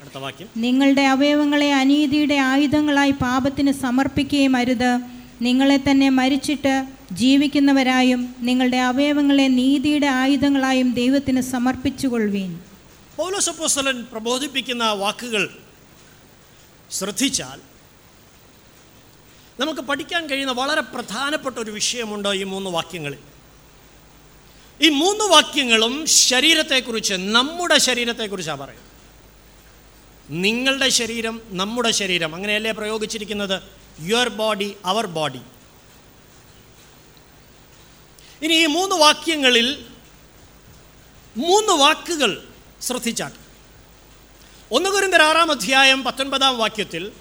അടുത്ത 0.06 0.22
വാക്യം. 0.24 0.50
നിങ്ങളുടെ 0.58 1.02
അവയവങ്ങളെ 1.02 1.74
അനീതിയുടെ 1.74 2.36
ആയുധങ്ങളായി 2.36 3.12
പാപത്തിന് 3.12 3.72
സമർപ്പിക്കുകയും 3.72 4.56
അരുത്. 4.56 4.92
നിങ്ങളെ 5.42 5.78
തന്നെ 5.78 6.10
മരിച്ചിട്ട് 6.10 6.86
ജീവിക്കുന്നവരായും 7.12 8.36
നിങ്ങളുടെ 8.40 8.78
അവയവങ്ങളെ 8.78 9.48
നീതിയുടെ 9.48 10.08
ആയുധങ്ങളായും 10.08 10.94
ദൈവത്തിന് 10.94 11.42
സമർപ്പിച്ചുകൊള്ളുവീൻ. 11.42 12.52
പൗലോസ് 13.18 13.50
അപ്പോസ്തലൻ 13.50 14.06
പ്രബോധിപ്പിക്കുന്ന 14.12 14.92
വാക്കുകൾ 14.92 15.44
ശ്രദ്ധിച്ചാൽ 16.92 17.60
നമുക്ക് 19.60 19.82
പഠിക്കാൻ 19.82 20.28
കഴിയുന്ന 20.28 20.54
വളരെ 20.54 20.82
പ്രധാനപ്പെട്ട 20.82 21.58
ഒരു 21.58 21.72
വിഷയമുണ്ട് 21.72 22.30
ഈ 22.30 22.44
മൂന്ന് 22.44 22.70
വാക്യങ്ങളിൽ? 22.70 23.22
ഈ 24.82 24.90
മൂന്ന് 24.90 25.24
വാക്യങ്ങളും 25.24 26.06
ശരീരത്തെക്കുറിച്ച് 26.06 27.14
നമ്മുടെ 27.14 27.78
ശരീരത്തെക്കുറിച്ചാണ് 27.78 28.60
പറയുന്നത്. 28.60 28.95
നിങ്ങളുടെ 30.30 30.90
ശരീരം 30.90 31.42
നമ്മുടെ 31.46 31.92
ശരീരം. 31.92 32.36
അങ്ങനെയല്ലേ 32.36 32.72
പ്രയോഗിച്ചിരിക്കുന്നത്? 32.72 33.62
യുവർ 34.00 34.30
ബോഡി 34.30 34.76
അവർ 34.86 35.06
ബോഡി 35.06 35.40
ഇനി 38.42 38.54
ഈ 38.54 38.66
മൂന്ന് 38.66 38.96
വാക്യങ്ങളിൽ 38.96 39.86
മൂന്ന് 41.38 41.74
വാക്കുകൾ 41.74 42.48
ശ്രദ്ധിച്ചാൽ. 42.82 43.32
ഒന്ന് 44.72 44.90
കുരിന്തർ 44.90 45.22
ആറാം 45.22 45.52
അധ്യായം 45.52 46.04
പത്തൊൻപതാം 46.04 46.58
വാക്യത്തിൽ 46.58 47.12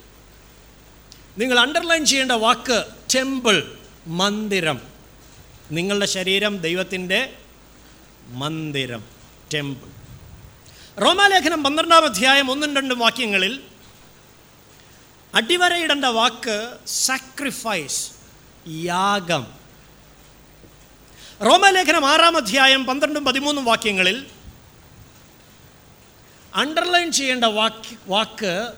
നിങ്ങൾ 1.39 1.59
അണ്ടർലൈൻ 1.59 2.05
ചെയ്യേണ്ട 2.05 2.33
വാക്ക് 2.33 2.85
ടെമ്പിൾ 3.15 3.77
മന്ദിരം. 4.07 4.81
നിങ്ങളുടെ 5.71 6.07
ശരീരം 6.07 6.59
ദൈവത്തിന്റെ 6.59 7.33
മന്ദിരം 8.29 9.05
ടെമ്പിൾ 9.55 9.94
റോമാലേഖനം 10.99 11.65
പന്ത്രണ്ടാം 11.65 12.05
അധ്യായം 12.05 12.51
ഒന്നും 12.51 12.77
രണ്ടും 12.77 12.99
വാക്യങ്ങളിൽ 12.99 13.63
അടിവരയിടേണ്ട 15.35 16.05
വാക്ക് 16.05 16.57
സാക്രിഫൈസ് 16.87 18.11
യാഗം. 18.69 19.45
റോമാലേഖനം 21.45 22.05
ആറാം 22.07 22.37
അധ്യായം 22.37 22.87
പന്ത്രണ്ടും 22.87 23.25
പതിമൂന്നും 23.25 23.65
വാക്യങ്ങളിൽ 23.65 24.27
അണ്ടർലൈൻ 26.55 27.13
ചെയ്യേണ്ട 27.13 27.45
വാക്ക് 27.45 27.97
വാക്ക് 28.07 28.73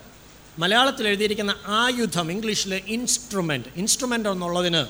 മലയാളത്തിൽ 0.59 1.09
എഴുതിയിരിക്കുന്ന 1.09 1.55
ആയുധം 1.67 2.33
ഇംഗ്ലീഷിൽ 2.33 2.75
ഇൻസ്ട്രുമെന്റ് 2.75 3.69
ഇൻസ്ട്രുമെന്റ് 3.77 4.29
എന്നുള്ളതിന് 4.29 4.83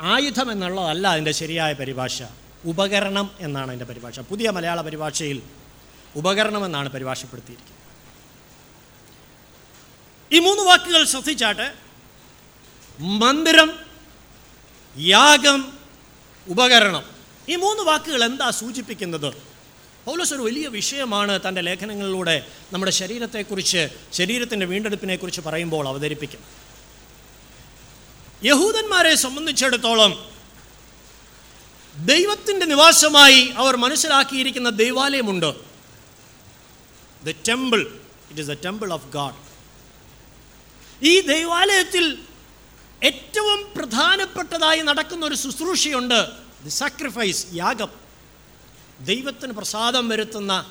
ആയുധം 0.00 0.50
എന്നുള്ളതല്ല 0.52 1.08
അതിന്റെ 1.08 1.32
ശരിയായ 1.32 1.72
പരിഭാഷ 1.72 2.22
ഉപകരണം 2.64 3.30
എന്നാണ് 3.40 3.66
അതിന്റെ 3.66 3.84
പരിഭാഷ. 3.84 4.20
പുതിയ 4.20 4.50
മലയാള 4.50 4.80
പരിഭാഷയിൽ 4.80 5.42
ഉപകരണം 6.16 6.64
എന്നാണ് 6.64 6.88
പരിഭാഷപ്പെടുത്തിയിരിക്കുന്നത്. 6.88 7.78
ഈ 10.32 10.38
മൂന്ന് 10.38 10.62
വാക്കുകൾ 10.62 11.04
ശ്രദ്ധിച്ചാട്ട് 11.04 11.74
മന്ദിരം 13.00 13.80
യാഗം 14.98 15.78
ഉപകരണം 16.48 17.04
ഈ 17.48 17.56
മൂന്ന് 17.56 17.82
വാക്കുകൾ 17.82 18.24
എന്താ 18.24 18.50
സൂചിപ്പിക്കുന്നത്? 18.50 19.58
പൗലോസ് 20.04 20.34
ഒരു 20.34 20.42
വലിയ 20.42 20.68
വിഷയമാണ് 20.68 21.40
തന്റെ 21.48 21.60
ലേഖനങ്ങളിലൂടെ 21.60 22.46
നമ്മുടെ 22.72 22.92
ശരീരത്തെക്കുറിച്ച് 22.92 23.88
ശരീരത്തിന്റെ 24.12 24.66
വീണ്ടെടുപ്പിനെക്കുറിച്ച് 24.66 25.40
പറയുമ്പോൾ 25.40 25.88
അവതരിപ്പിക്കും 25.88 26.40
യഹൂദന്മാരെ 28.44 29.14
സംബന്ധിച്ചിടത്തോളം 29.14 30.30
ദൈവത്തിന്റെ 31.96 32.66
നിവാസമായി 32.66 33.52
അവർ 33.56 33.76
മനസ്സിലാക്കിയിരിക്കുന്ന 33.76 34.70
ദൈവാലയമുണ്ട്. 34.70 35.67
The 37.24 37.30
temple 37.30 37.80
it 38.30 38.40
is 38.40 38.48
the 38.48 38.52
temple 38.52 38.92
of 38.92 39.08
God 39.08 39.48
ഈ 41.04 41.20
ദൈവാലയത്തിൽ 41.20 42.18
ഏറ്റവും 43.04 43.72
പ്രധാനപ്പെട്ടതായി 43.76 44.80
നടക്കുന്ന 44.80 45.26
ഒരു 45.26 45.34
ശുശ്രൂഷയുണ്ട് 45.34 46.28
ദി 46.64 46.68
സാക്രിഫൈസ് 46.68 47.46
യാഗം. 47.52 47.88
ദൈവത്തിന് 49.00 49.52
പ്രസാദം 49.52 50.08
വരുത്തുന്ന 50.08 50.70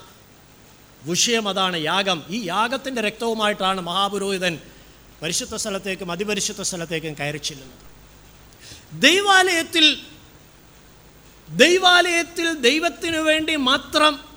വിഷയം 1.03 1.49
അതാണ് 1.49 1.77
യാഗം. 1.77 2.23
ഈ 2.29 2.45
യാഗത്തിന്റെ 2.45 3.01
രക്തവുമായിട്ടാണ് 3.01 3.81
മഹാപുരോഹിതൻ 3.81 4.59
പരിശുദ്ധ 5.21 5.55
സ്ഥലത്തേക്കും 5.55 6.11
അതിപരിശുദ്ധ 6.11 6.61
സ്ഥലത്തേക്കും 6.61 7.13
കയറി 7.13 7.37
ചെല്ലുന്നത്. 7.37 7.77
ദൈവാലയത്തിൽ 9.01 10.01
ദൈവാലയത്തിൽ 11.49 12.53
ദൈവത്തിനു 12.53 13.17
വേണ്ടി 13.17 13.55
മാത്രം 13.55 14.36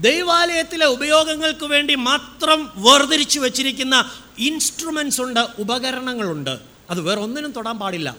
ദൈവാലയത്തിലെ 0.00 0.86
ഉപയോഗങ്ങൾക്ക് 0.86 1.64
വേണ്ടി 1.64 1.94
മാത്രം 1.94 2.72
വേർതിരിച്ചു 2.76 3.40
വച്ചിരിക്കുന്ന 3.40 4.10
ഇൻസ്ട്രുമെൻസ് 4.38 5.20
ഉണ്ട് 5.20 5.40
ഉപകരണങ്ങളുണ്ട്. 5.58 6.58
അത് 6.90 7.00
വേറെ 7.00 7.20
ഒന്നിനും 7.20 7.52
തൊടാൻ 7.52 7.78
പാടില്ല. 7.78 8.16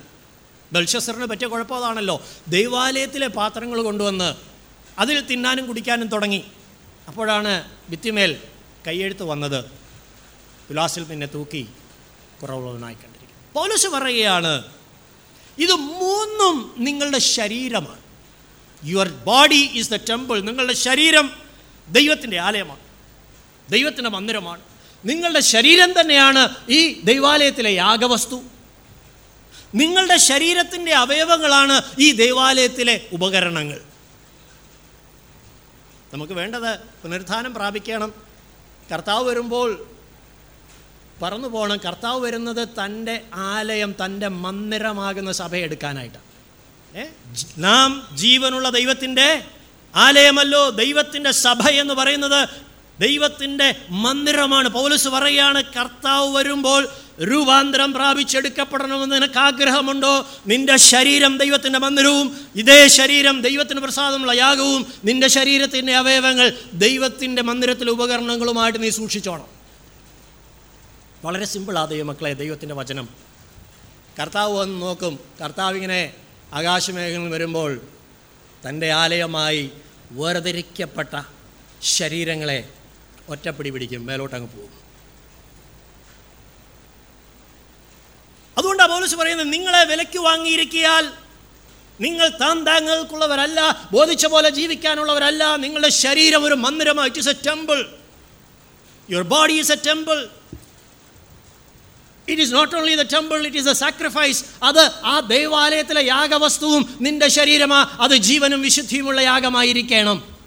ബൽഷസറിന് 0.73 1.25
പറ്റിയ 1.25 1.47
കുഴപ്പമാണല്ലോ 1.47 2.21
ദൈവാലയത്തിലെ 2.47 3.27
പാത്രങ്ങൾ 3.27 3.81
കൊണ്ടുവന്ന് 3.81 4.35
അതിൽ 4.99 5.21
തിന്നാനും 5.21 5.67
കുടിക്കാനും 5.67 6.07
തുടങ്ങി. 6.07 6.43
അപ്പോഴാണ് 7.07 7.71
ഭിത്തിമേൽ 7.89 8.37
കയ്യെഴുത്ത് 8.87 9.23
വന്നത്. 9.23 9.65
വിലാസിൽ 10.69 11.03
പിന്നെ 11.03 11.27
തൂക്കി 11.27 11.67
കുറവുള്ളവനായി 12.41 12.93
കണ്ടിരിക്കും 12.93 13.53
പോലീസ് 13.53 13.87
പറയുകയാണ് 13.87 14.63
ഇത് 15.57 15.73
മൂന്നും 15.73 16.75
നിങ്ങളുടെ 16.77 17.19
ശരീരമാണ്. 17.19 18.01
Your 18.83 19.09
body 19.09 19.69
is 19.73 19.91
the 19.91 19.95
temple 19.95 20.41
നിങ്ങളുടെ 20.41 20.73
ശരീരം 20.73 21.46
ദൈവത്തിന്റെ 21.89 22.39
ആലയമാണ്. 22.39 22.79
ദൈവത്തിന്റെ 23.71 24.09
മന്ദിരമാണ്. 24.09 24.61
നിങ്ങളുടെ 25.05 25.39
ശരീരം 25.39 26.01
തന്നെയാണ് 26.01 26.49
ഈ 26.69 27.01
ദൈവാലയത്തിലെ 27.01 27.71
യാഗവസ്തു. 27.71 28.43
നിങ്ങളുടെ 29.75 30.17
ശരീരത്തിന്റെ 30.17 30.93
അവയവങ്ങളാണ് 30.93 31.81
ഈ 31.99 32.11
ദൈവാലയത്തിലെ 32.11 33.09
ഉപകരണങ്ങൾ. 33.13 33.81
നമുക്ക് 36.13 36.33
വേണ്ടത് 36.33 36.79
പുനരുത്ഥാനം 36.79 37.53
പ്രാപിക്കണം. 37.53 38.13
കർത്താവ് 38.93 39.29
വരുമ്പോൾ 39.29 39.91
പറന്നു 41.21 41.47
പോകണം. 41.47 41.77
കർത്താവ് 41.77 42.19
വരുന്നത് 42.19 42.67
തന്റെ 42.67 43.21
ആലയം 43.33 43.95
തന്റെ 44.05 44.27
മന്ദിരമാകുന്ന 44.27 45.31
സഭയെടുക്കാനായിട്ടാണ് 45.31 46.27
നാം 47.57 48.09
ജീവനുള്ള 48.13 48.69
ദൈവത്തിന്റെ 48.69 49.45
ആലയമല്ലോ 49.97 50.69
ദൈവത്തിന്റെ 50.69 51.31
സഭ 51.31 51.69
എന്ന് 51.69 51.93
പറയുന്നത് 51.93 52.49
ദൈവത്തിന്റെ 52.99 53.75
മന്ദിരമാണ്. 53.89 54.69
പൗലസ് 54.69 55.07
പറയുകയാണ് 55.07 55.63
കർത്താവ് 55.63 56.35
വരുമ്പോൾ 56.35 56.89
രൂപാന്തരം 57.23 57.93
പ്രാപിച്ചെടുക്കപ്പെടണമെന്ന് 57.93 59.15
നിനക്ക് 59.15 59.39
ആഗ്രഹമുണ്ടോ 59.39 60.27
നിന്റെ 60.47 60.77
ശരീരം 60.77 61.37
ദൈവത്തിന്റെ 61.37 61.79
മന്ദിരവും 61.79 62.47
ഇതേ 62.55 62.87
ശരീരം 62.87 63.41
ദൈവത്തിന് 63.41 63.79
പ്രസാദമുള്ള 63.79 64.31
യാഗവും 64.31 64.93
നിന്റെ 65.03 65.27
ശരീരത്തിന്റെ 65.27 65.95
അവയവങ്ങൾ 65.95 66.53
ദൈവത്തിന്റെ 66.73 67.41
മന്ദിരത്തിലെ 67.41 67.91
ഉപകരണങ്ങളുമായിട്ട് 67.91 68.83
നീ 68.83 68.89
സൂക്ഷിച്ചോണം. 68.89 69.45
വളരെ 71.25 71.45
സിമ്പിളാ 71.45 71.85
ദൈവമക്കളെ 71.85 72.33
ദൈവത്തിന്റെ 72.33 72.75
വചനം. 72.75 73.09
കർത്താവ് 74.19 74.57
വന്ന് 74.57 74.81
നോക്കും. 74.81 75.19
കർത്താവ് 75.43 75.75
ഇങ്ങനെ 75.75 76.13
ആകാശമേഖലയിൽ 76.53 77.29
വരുമ്പോൾ 77.29 77.81
തന്റെ 78.69 78.91
ആലയമായി 78.91 79.71
വേർതിരിക്കപ്പെട്ട 80.11 81.13
ശരീരങ്ങളെ 81.81 82.69
ഒറ്റപ്പിടി 83.29 83.69
പിടിക്കും 83.69 84.05
മേലോട്ടങ്ങ് 84.05 84.47
പോകും. 84.47 84.73
അതുകൊണ്ടാണ് 88.57 88.91
പോലീസ് 88.91 89.15
പറയുന്നത് 89.15 89.53
നിങ്ങളെ 89.53 89.83
വിലയ്ക്ക് 89.85 90.19
വാങ്ങിയിരിക്കിയാൽ 90.19 91.05
നിങ്ങൾ 92.01 92.29
താൻ 92.29 92.65
താങ്കൾക്കുള്ളവരല്ല 92.65 93.87
ബോധിച്ച 93.91 94.25
പോലെ 94.25 94.49
ജീവിക്കാനുള്ളവരല്ല 94.49 95.55
നിങ്ങളുടെ 95.55 95.89
ശരീരം 95.89 96.43
ഒരു 96.43 96.53
മന്ദിരമാണ് 96.55 97.07
it 97.07 97.19
is 97.19 97.29
a 97.29 97.33
temple 97.47 97.79
your 99.09 99.23
body 99.23 99.53
is 99.53 99.71
a 99.71 99.75
temple 99.75 100.29
it 102.29 102.41
is 102.41 102.53
not 102.53 102.75
only 102.75 102.95
the 102.95 103.01
temple 103.01 103.45
it 103.45 103.57
is 103.57 103.67
a 103.67 103.73
sacrifice 103.73 104.45
അത് 104.63 104.91
ആ 105.05 105.19
ദൈവാലയത്തിലെ 105.19 106.05
യാഗവസ്തുവും 106.05 106.97
നിന്റെ 107.01 107.27
ശരീരമാ. 107.27 107.97
അത് 108.01 108.15
ജീവനും 108.15 108.61
വിശുദ്ധിയുമുള്ള 108.61 109.21
യാഗമായിരിക്കണം. 109.21 110.37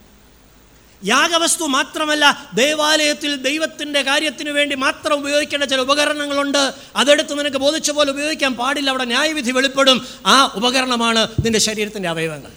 യാഗവസ്തു 1.04 1.64
മാത്രമല്ല 1.64 2.50
ദേവാലയത്തിൽ 2.54 3.36
ദൈവത്തിന്റെ 3.36 4.02
കാര്യത്തിന് 4.02 4.50
വേണ്ടി 4.50 4.76
മാത്രം 4.76 5.18
ഉപയോഗിക്കേണ്ട 5.18 5.64
ചില 5.64 5.80
ഉപകരണങ്ങളുണ്ട്. 5.80 6.74
അതെടുത്ത് 6.96 7.38
നിനക്ക് 7.38 7.56
ബോധിച്ച 7.56 7.90
പോലെ 7.90 8.10
ഉപയോഗിക്കാൻ 8.10 8.54
പാടില്ല. 8.54 8.90
അവിടെ 8.90 9.04
ന്യായവിധി 9.04 9.50
വെളിപ്പെടും. 9.50 10.06
ആ 10.26 10.52
ഉപകരണമാണ് 10.54 11.28
നിന്റെ 11.44 11.58
ശരീരത്തിന്റെ 11.58 12.08
അവയവങ്ങൾ. 12.08 12.50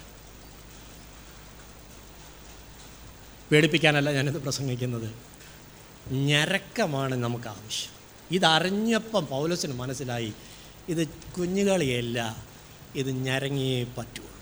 പേടിപ്പിക്കാനല്ല 3.51 4.11
ഞാനിത് 4.11 4.41
പ്രസംഗിക്കുന്നത്. 4.41 5.11
ഞരക്കമാണ് 6.13 7.15
നമുക്ക് 7.15 7.47
ആവശ്യം. 7.47 8.02
ഇതറിഞ്ഞപ്പം 8.31 9.25
പൗലോസിന് 9.25 9.73
മനസ്സിലായി 9.73 10.33
ഇത് 10.89 11.07
കുഞ്ഞുകളിയല്ല 11.07 12.45
ഇത് 12.95 13.11
ഞരങ്ങിയേ 13.11 13.83
പറ്റുള്ളൂ. 13.97 14.33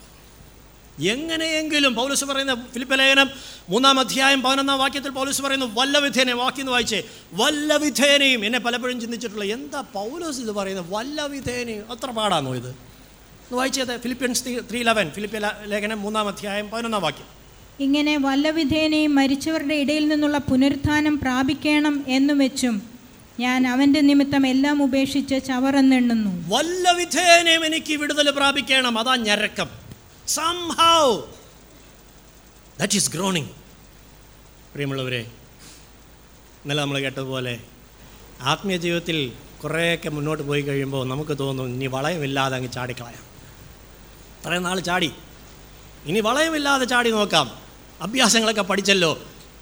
എങ്ങനെയെങ്കിലും 1.10 1.94
പൗലോസ് 1.94 2.24
പറയുന്ന 2.24 2.54
ഫിലിപ്പ 2.72 2.94
ലേഖനം 2.94 3.30
മൂന്നാം 3.68 4.00
അധ്യായം 4.00 4.42
പതിനൊന്നാം 4.42 4.78
വാക്യത്തിൽ 4.78 5.10
പൗലോസ് 5.10 5.42
പറയുന്നു 5.42 5.66
വല്ല 5.74 5.98
വിധേനയും 5.98 6.38
വാക്യം 6.38 6.66
വായിച്ചേ 6.66 7.02
വല്ലവിധേനയും 7.32 8.44
എന്നെ 8.44 8.58
പലപ്പോഴും 8.58 9.00
ചിന്തിച്ചിട്ടുള്ള 9.00 9.44
എന്താ 9.44 9.80
പൗലോസ് 9.80 10.40
ഇത് 10.40 10.52
പറയുന്നത്? 10.52 10.86
വല്ല 10.88 11.26
വിധേനയും. 11.26 11.90
അത്ര 11.90 12.10
പാടാണോ 12.10 12.54
ഇത്? 12.54 12.76
വായിച്ചത് 13.52 14.00
ഫിലിപ്പിയൻസ് 14.00 14.44
ത്രീ 14.44 14.82
ലെവൻ 14.82 15.10
ഫിലിപ്പ 15.10 15.34
ലേഖനം 15.64 16.02
മൂന്നാം 16.02 16.28
അധ്യായം 16.28 16.70
പതിനൊന്നാം 16.70 17.02
വാക്യം. 17.02 17.26
ഇങ്ങനെ 17.80 18.16
വല്ലവിധേനയും 18.16 19.14
മരിച്ചവരുടെ 19.14 19.74
ഇടയിൽ 19.74 20.08
നിന്നുള്ള 20.08 20.38
പുനരുത്ഥാനം 20.38 21.18
പ്രാപിക്കണം 21.18 22.04
എന്നു 22.08 22.34
വെച്ചും 22.34 22.91
ഞാൻ 23.40 23.66
അവന്റെ 23.66 24.00
നിമിത്തം 24.00 24.46
എല്ലാം 24.46 24.82
ഉപേക്ഷിച്ച് 24.82 25.44
ചവറെന്നെണ്ണുന്നു. 25.44 26.56
വല്ല 26.56 26.92
വിധേനയും 26.92 27.66
എനിക്ക് 27.66 27.94
വിടുതൽ 27.94 28.30
പ്രാപിക്കണം. 28.30 28.98
അതാ 28.98 29.16
ഞരക്കം. 29.16 29.68
സംഹൗ 30.28 31.20
ദാറ്റ് 32.80 32.96
ഈസ് 32.96 33.10
ഗ്രോണിങ് 33.10 33.48
പ്രിയമുള്ളവരെ 34.72 35.20
ഇന്നലെ 35.20 36.80
നമ്മൾ 36.80 36.98
കേട്ടതുപോലെ 36.98 37.60
ആത്മീയ 38.40 38.76
ജീവിതത്തിൽ 38.76 39.32
കുറേയൊക്കെ 39.64 40.08
മുന്നോട്ട് 40.08 40.42
പോയി 40.42 40.60
കഴിയുമ്പോൾ 40.60 41.08
നമുക്ക് 41.08 41.38
തോന്നും 41.38 41.68
ഇനി 41.68 41.86
വളയമില്ലാതെ 41.86 42.56
അങ്ങ് 42.56 42.72
ചാടിക്കളയാം. 42.72 43.22
ഇത്രയും 44.40 44.62
നാൾ 44.62 44.80
ചാടി. 44.80 45.12
ഇനി 46.06 46.20
വളയമില്ലാതെ 46.20 46.84
ചാടി 46.84 47.10
നോക്കാം. 47.10 47.58
അഭ്യാസങ്ങളൊക്കെ 48.00 48.62
പഠിച്ചല്ലോ. 48.62 49.18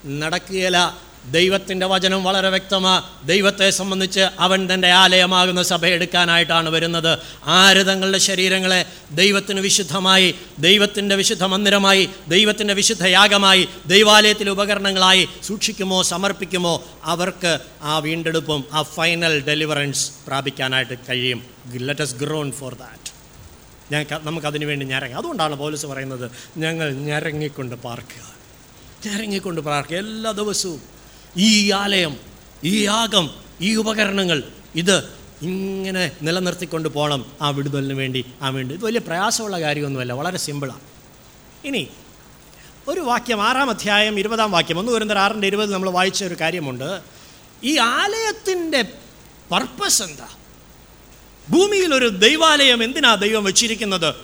നടക്കുകയില്ല. 0.06 1.09
ദൈവത്തിന്റെ 1.24 1.86
വചനം 1.86 2.24
വളരെ 2.24 2.48
വ്യക്തമാണ് 2.48 3.28
ദൈവത്തെ 3.28 3.70
സംബന്ധിച്ച് 3.70 4.20
അവൻ 4.20 4.74
തന്റെ 4.74 4.88
ആലയമാകുന്ന 4.88 5.62
സഭ 5.62 5.86
എടുക്കാനായിട്ടാണ് 5.86 6.68
വരുന്നത്. 6.68 7.18
ആര് 7.44 7.86
തങ്ങളുടെ 7.86 8.18
ശരീരങ്ങളെ 8.18 8.84
ദൈവത്തിന് 9.12 9.60
വിശുദ്ധമായി 9.60 10.34
ദൈവത്തിന്റെ 10.58 11.16
വിശുദ്ധ 11.16 11.44
മന്ദിരമായി 11.44 12.08
ദൈവത്തിന്റെ 12.28 12.74
വിശുദ്ധ 12.74 13.06
യാഗമായി 13.06 13.68
ദൈവാലയത്തിലെ 13.86 14.50
ഉപകരണങ്ങളായി 14.50 15.28
സൂക്ഷിക്കുമോ 15.46 16.02
സമർപ്പിക്കുമോ 16.02 16.84
അവർക്ക് 17.04 17.58
ആ 17.82 17.98
വീണ്ടെടുപ്പും 17.98 18.64
ആ 18.72 18.82
ഫൈനൽ 18.82 19.44
ഡെലിവറൻസ് 19.44 20.10
പ്രാപിക്കാനായിട്ട് 20.26 20.94
കഴിയും. 21.08 21.44
Let 21.74 22.00
us 22.00 22.08
groan 22.08 22.52
for 22.52 22.74
that 22.74 23.12
ഞങ്ങൾക്ക് 23.92 24.26
നമുക്കതിനു 24.26 24.66
വേണ്ടി 24.66 24.86
ഞരങ്ങി. 24.86 25.14
അതുകൊണ്ടാണ് 25.14 25.56
പോലീസ് 25.56 25.86
പറയുന്നത് 25.86 26.30
ഞങ്ങൾ 26.56 26.92
ഞരങ്ങിക്കൊണ്ട് 26.92 27.76
പാർക്കുക. 27.76 28.34
ഞരങ്ങിക്കൊണ്ട് 29.06 29.60
പാർക്കുക. 29.60 29.96
എല്ലാ 29.96 30.30
ദിവസവും 30.30 30.99
ഈ 31.36 31.70
ആലയം 31.70 32.20
ഈ 32.64 32.84
യാഗം 32.84 33.30
ഈ 33.60 33.74
ഉപകരണങ്ങൾ 33.74 34.42
ഇത് 34.74 35.20
ഇങ്ങനെ 35.42 36.12
നിലനിർത്തിക്കൊണ്ട് 36.22 36.88
പോകണം 36.88 37.32
ആ 37.42 37.50
വിടുതലിന് 37.50 37.94
വേണ്ടി 37.94 38.24
ആ 38.42 38.48
വേണ്ടി. 38.48 38.74
ഇത് 38.74 38.84
വലിയ 38.84 38.98
പ്രയാസമുള്ള 38.98 39.60
കാര്യമൊന്നുമല്ല 39.60 40.12
വളരെ 40.12 40.38
സിമ്പിളാണ് 40.38 40.80
ഇനി 41.64 41.88
ഒരു 42.88 43.00
വാക്യം 43.00 43.42
ആറാം 43.42 43.70
അധ്യായം 43.70 44.18
ഇരുപതാം 44.18 44.52
വാക്യം 44.52 44.78
ഒന്ന് 44.78 44.92
വരുന്ന 44.92 45.12
ആറിന്റെ 45.12 45.46
ഇരുപത് 45.46 45.72
നമ്മൾ 45.72 45.90
വായിച്ച 45.90 46.24
ഒരു 46.24 46.36
കാര്യമുണ്ട്. 46.40 47.00
ഈ 47.64 47.78
ആലയത്തിന്റെ 47.78 48.82
പർപ്പസ് 49.50 50.02
എന്താ? 50.02 50.28
ഭൂമിയിൽ 51.50 51.94
ഒരു 51.94 52.08
ദൈവാലയം 52.08 52.84
എന്തിനാ 52.84 53.14
ദൈവം 53.14 53.44
വെച്ചിരിക്കുന്നത്? 53.44 54.14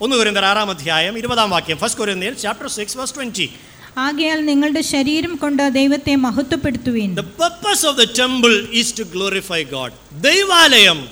ഒന്ന് 0.00 0.16
കുരിന്തർ 0.16 0.44
ആറാം 0.44 0.70
അധ്യായം 0.70 1.18
ഇരുപതാം 1.18 1.50
വാക്യം 1.50 1.78
first 1.78 2.00
Corinthian 2.00 2.34
chapter 2.34 2.66
six 2.66 2.96
first 2.98 3.18
twenty 3.18 3.50
ആകയാൽ 3.96 4.44
നിങ്ങളുടെ 4.44 4.80
ശരീരം 4.80 5.36
കൊണ്ട് 5.36 5.70
ദൈവത്തെ 5.72 6.14
മഹത്വപ്പെടുത്തുവീൻ. 6.14 7.14
The 7.14 7.20
purpose 7.20 7.86
of 7.86 7.96
the 7.96 8.04
temple 8.18 8.68
is 8.72 8.98
to 8.98 9.02
glorify 9.02 9.64
God 9.64 9.92
ദൈവാലയം 10.22 11.08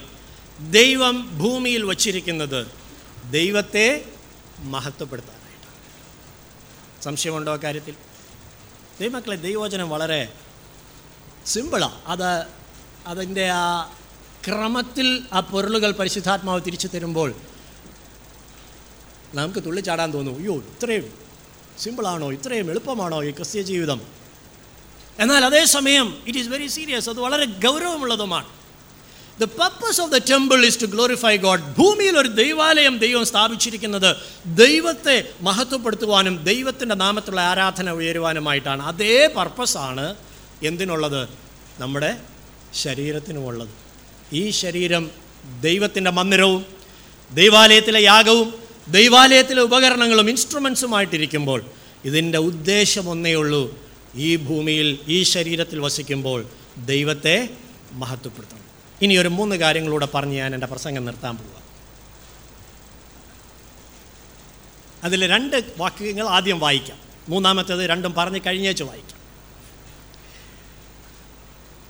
ദൈവം 0.70 1.38
ഭൂമിയിൽ 1.38 1.84
വച്ചിരിക്കുന്നത് 1.84 2.66
ദൈവത്തെ 3.30 4.04
മഹത്വപ്പെടുത്താനായിട്ടാണ്. 4.58 5.76
സംശയമുണ്ടോ 7.02 7.56
കാര്യത്തിൽ 7.56 7.94
ദൈവമക്കളെ 9.00 9.36
ദൈവവചനം 9.36 9.90
വളരെ 9.90 10.32
സിമ്പിളാണ് 11.46 12.00
അത് 12.06 12.46
അതിന്റെ 13.06 13.50
ആ 13.50 13.94
ക്രമത്തിൽ 14.46 15.22
ആ 15.32 15.40
പൊരുളുകൾ 15.40 15.92
പരിശുദ്ധാത്മാവ് 15.92 16.60
തിരിച്ചു 16.66 16.88
തരുമ്പോൾ 16.88 17.34
നമുക്ക് 19.34 19.64
തുള്ളിച്ചാടാൻ 19.64 20.12
തോന്നും. 20.12 20.36
അയ്യോ 20.36 20.56
ഇത്രയും 20.56 21.29
സിമ്പിളാണോ? 21.82 22.32
ഇത്രയും 22.32 22.70
എളുപ്പമാണോ 22.70 23.24
ഈ 23.24 23.30
ക്രിസ്ത്യ 23.30 23.62
ജീവിതം? 23.62 24.00
എന്നാൽ 25.18 25.44
അതേസമയം 25.44 26.22
ഇറ്റ് 26.26 26.38
ഈസ് 26.38 26.48
വെരി 26.48 26.66
സീരിയസ് 26.66 27.10
അത് 27.10 27.20
വളരെ 27.20 27.44
ഗൗരവമുള്ളതുമാണ്. 27.44 28.46
The 29.40 29.44
purpose 29.44 30.00
of 30.00 30.10
the 30.10 30.18
temple 30.18 30.66
is 30.66 30.82
to 30.82 30.86
glorify 30.86 31.36
God 31.36 31.60
ഭൂമിയിൽ 31.60 32.18
ഒരു 32.18 32.28
ദൈവാലയം 32.28 32.98
ദൈവം 32.98 33.26
സ്ഥാപിച്ചിരിക്കുന്നത് 33.26 34.16
ദൈവത്തെ 34.46 35.28
മഹത്വപ്പെടുത്തുവാനും 35.40 36.44
ദൈവത്തിന്റെ 36.44 36.94
നാമത്തിലുള്ള 36.94 37.40
ആരാധന 37.40 37.90
ഉയരുവാനുമായിട്ടാണ്. 37.90 38.82
അതേ 38.82 39.26
പർപ്പസാണ് 39.26 40.14
എന്തിനുള്ളത്? 40.62 41.28
നമ്മുടെ 41.78 42.20
ശരീരത്തിനുമുള്ളത്. 42.74 43.68
ഈ 44.32 44.50
ശരീരം 44.50 45.10
ദൈവത്തിന്റെ 45.60 46.10
മന്ദിരവും 46.10 46.66
ദൈവാലയത്തിലെ 47.34 48.02
യാഗവും 48.02 48.59
ദൈവാലയത്തിലെ 48.90 49.62
ഉപകരണങ്ങളും 49.62 50.30
ഇൻസ്ട്രുമെൻസുമായിട്ടിരിക്കുമ്പോൾ 50.30 51.64
ഇതിന്റെ 52.04 52.38
ഉദ്ദേശം 52.38 53.08
ഒന്നേ 53.08 53.34
ഉള്ളൂ. 53.34 53.78
ഈ 54.14 54.36
ഭൂമിയിൽ 54.36 54.98
ഈ 55.08 55.22
ശരീരത്തിൽ 55.22 55.80
വസിക്കുമ്പോൾ 55.80 56.46
ദൈവത്തെ 56.78 57.48
മഹത്വപ്പെടുത്തണം. 57.92 58.64
ഇനി 59.02 59.16
ഒരു 59.16 59.28
മൂന്ന് 59.28 59.56
കാര്യങ്ങളൂടെ 59.56 60.08
പറഞ്ഞ് 60.14 60.36
ഞാൻ 60.36 60.54
എന്റെ 60.54 60.66
പ്രസംഗം 60.66 61.04
നിർത്താൻ 61.04 61.36
പോവുക 61.36 61.60
അതിൽ 65.04 65.26
രണ്ട് 65.26 65.64
വാക്യങ്ങൾ 65.78 66.28
ആദ്യം 66.28 66.60
വായിക്കാം. 66.60 66.98
മൂന്നാമത്തേത് 67.28 67.90
രണ്ടും 67.90 68.14
പറഞ്ഞ് 68.14 68.40
കഴിഞ്ഞേച്ച് 68.46 68.84
വായിക്കാം. 68.84 69.20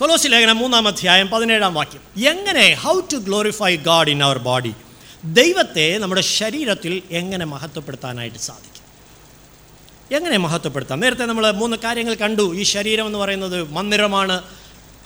കൊലോസി 0.01 0.29
ലേഖനം 0.29 0.57
മൂന്നാം 0.57 0.89
അധ്യായം 0.89 1.29
പതിനേഴാം 1.29 1.75
വാക്യം. 1.75 2.29
എങ്ങനെ? 2.29 2.75
How 2.75 3.01
to 3.01 3.17
glorify 3.17 3.77
God 3.77 4.09
in 4.09 4.25
our 4.25 4.39
body 4.39 4.75
ദൈവത്തെ 5.25 5.99
നമ്മുടെ 5.99 6.21
ശരീരത്തിൽ 6.21 7.03
എങ്ങനെ 7.11 7.45
മഹത്വപ്പെടുത്താനായിട്ട് 7.45 8.39
സാധിക്കും? 8.39 8.81
എങ്ങനെ 10.17 10.37
മഹത്വപ്പെടുത്താം? 10.37 11.01
നേരത്തെ 11.01 11.25
നമ്മൾ 11.25 11.51
മൂന്ന് 11.51 11.77
കാര്യങ്ങൾ 11.77 12.15
കണ്ടു. 12.15 12.57
ഈ 12.57 12.63
ശരീരം 12.63 13.07
എന്ന് 13.07 13.19
പറയുന്നത് 13.19 13.71
മന്ദിരമാണ്. 13.71 14.43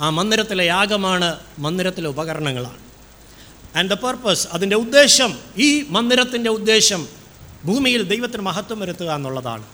ആ 0.00 0.10
മന്ദിരത്തിലെ 0.10 0.64
യാഗമാണ്. 0.64 1.38
മന്ദിരത്തിലെ 1.58 2.08
ഉപകരണങ്ങളാണ്. 2.08 2.78
ആൻഡ് 3.78 3.90
ദ 3.90 3.92
പർപ്പസ് 3.92 4.48
അതിന്റെ 4.52 4.76
ഉദ്ദേശം 4.76 5.38
ഈ 5.58 5.84
മന്ദിരത്തിന്റെ 5.88 6.50
ഉദ്ദേശം 6.50 7.08
ഭൂമിയിൽ 7.64 8.02
ദൈവത്തിന് 8.02 8.42
മഹത്വം 8.42 8.80
വരുത്തുക 8.80 9.10
എന്നുള്ളതാണ്. 9.10 9.64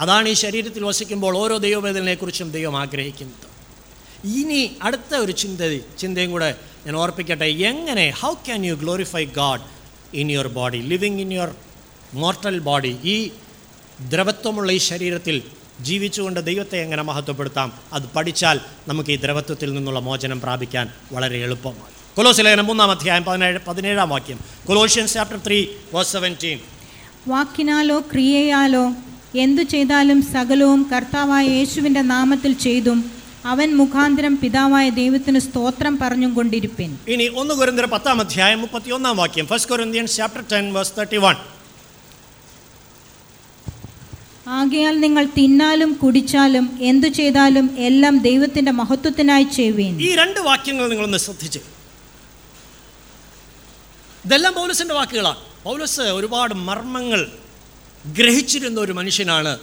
അതാണ് 0.00 0.28
ഈ 0.28 0.32
ശരീരത്തിൽ 0.32 0.84
വസിക്കുമ്പോൾ 0.84 1.38
ഓരോ 1.38 1.56
ദൈവവേദനയെക്കുറിച്ചും 1.56 2.50
ദൈവം 2.50 2.76
ആഗ്രഹിക്കുന്നത്. 2.76 3.48
ഇനി 4.26 4.76
അടുത്ത 4.82 5.14
ഒരു 5.14 5.32
ചിന്ത 5.32 5.80
ചിന്തയും 5.98 6.30
കൂടെ 6.30 6.58
ഞാൻ 6.86 6.96
ഓർപ്പിക്കട്ടെ. 6.96 7.44
എങ്ങനെ 7.44 8.10
how 8.10 8.34
can 8.34 8.66
you 8.66 8.74
glorify 8.74 9.24
God 9.24 9.77
in 10.14 10.32
your 10.32 10.48
body 10.48 10.78
living 10.78 11.20
in 11.20 11.32
your 11.32 11.54
mortal 12.14 12.58
body 12.58 12.96
ഈ 13.04 13.30
ദ്രവത്വമുള്ള 14.08 14.72
ഈ 14.72 14.78
ശരീരത്തിൽ 14.78 15.42
ജീവിച്ചുകൊണ്ട് 15.80 16.46
ദൈവത്തെ 16.46 16.78
എങ്ങനെ 16.78 17.02
മഹത്വപ്പെടുത്താം? 17.02 17.72
അത് 17.92 18.02
പഠിച്ചാൽ 18.16 18.60
നമുക്ക് 18.88 19.10
ഈ 19.10 19.16
ദ്രവത്വത്തിൽ 19.16 19.74
നിന്നുള്ള 19.74 20.00
മോചനം 20.00 20.40
പ്രാപിക്കാൻ 20.40 20.88
വളരെ 21.12 21.38
എളുപ്പമാണ്. 21.38 22.16
കൊലോസ് 22.16 22.40
ലേഖനം 22.40 22.66
മൂന്നാം 22.66 22.90
അധ്യായം 22.90 23.24
പതിനേഴ് 23.24 23.58
പതിനേഴാം 23.68 24.08
വാക്യം. 24.08 24.38
Colossians 24.66 25.14
chapter 25.14 25.40
three 25.46 25.66
verse 25.94 26.12
seventeen 26.12 26.60
വാക്കിനാലോ 27.28 28.00
ക്രിയയാലോ 28.00 28.94
എന്തു 29.38 29.62
ചെയ്താലും 29.62 30.22
സകലവും 30.22 30.90
കർത്താവായ 30.96 31.46
യേശുവിന്റെ 31.46 32.02
നാമത്തിൽ 32.02 32.52
ചെയ്തും 32.52 33.17
അവൻ 33.44 33.76
മുഖാന്തരം 33.76 34.38
പിതാവായ 34.38 34.90
ദൈവത്തിന് 34.90 35.38
സ്തോത്രം 35.38 35.98
പറഞ്ഞും 35.98 36.34
കൊണ്ടിരിപ്പിൻ. 36.34 36.98
ഇനി 37.08 37.24
ഒന്ന് 37.24 37.54
കുരന്തര 37.54 37.84
പത്താം 37.84 38.20
അധ്യായം 38.20 38.60
മുപ്പത്തി 38.60 38.90
ഒന്നാം 38.90 39.16
വാക്യം. 39.16 39.46
First 39.46 39.70
Corinthians 39.70 40.16
chapter 40.16 40.44
ten 40.52 40.74
verse 40.74 40.92
thirty 40.98 41.16
one 41.16 41.36
ആകയാൽ 44.48 45.00
നിങ്ങൾ 45.00 45.24
തിന്നാലും 45.24 45.92
കുടിച്ചാലും 45.92 46.78
എന്തു 46.80 47.06
ചെയ്താലും 47.06 47.76
എല്ലാം 47.78 48.18
ദൈവത്തിന്റെ 48.18 48.72
മഹത്വത്തിനായി 48.72 49.42
ചെയ്യുവീൻ. 49.42 50.02
ഈ 50.02 50.14
രണ്ട് 50.14 50.40
വാക്യങ്ങൾ 50.40 50.88
നിങ്ങളൊന്ന് 50.88 51.18
ശ്രദ്ധിച്ച്. 51.18 51.58
ഇതെല്ലാം 54.24 54.54
പൗലസിന്റെ 54.54 54.94
വാക്കുകളാണ്. 54.94 55.36
പൗലസ് 55.64 56.00
ഒരുപാട് 56.00 56.54
മർമ്മങ്ങൾ 56.54 57.32
ഗ്രഹിച്ചിരുന്ന 58.06 58.80
ഒരു 58.80 58.92
മനുഷ്യനാണ്. 58.92 59.58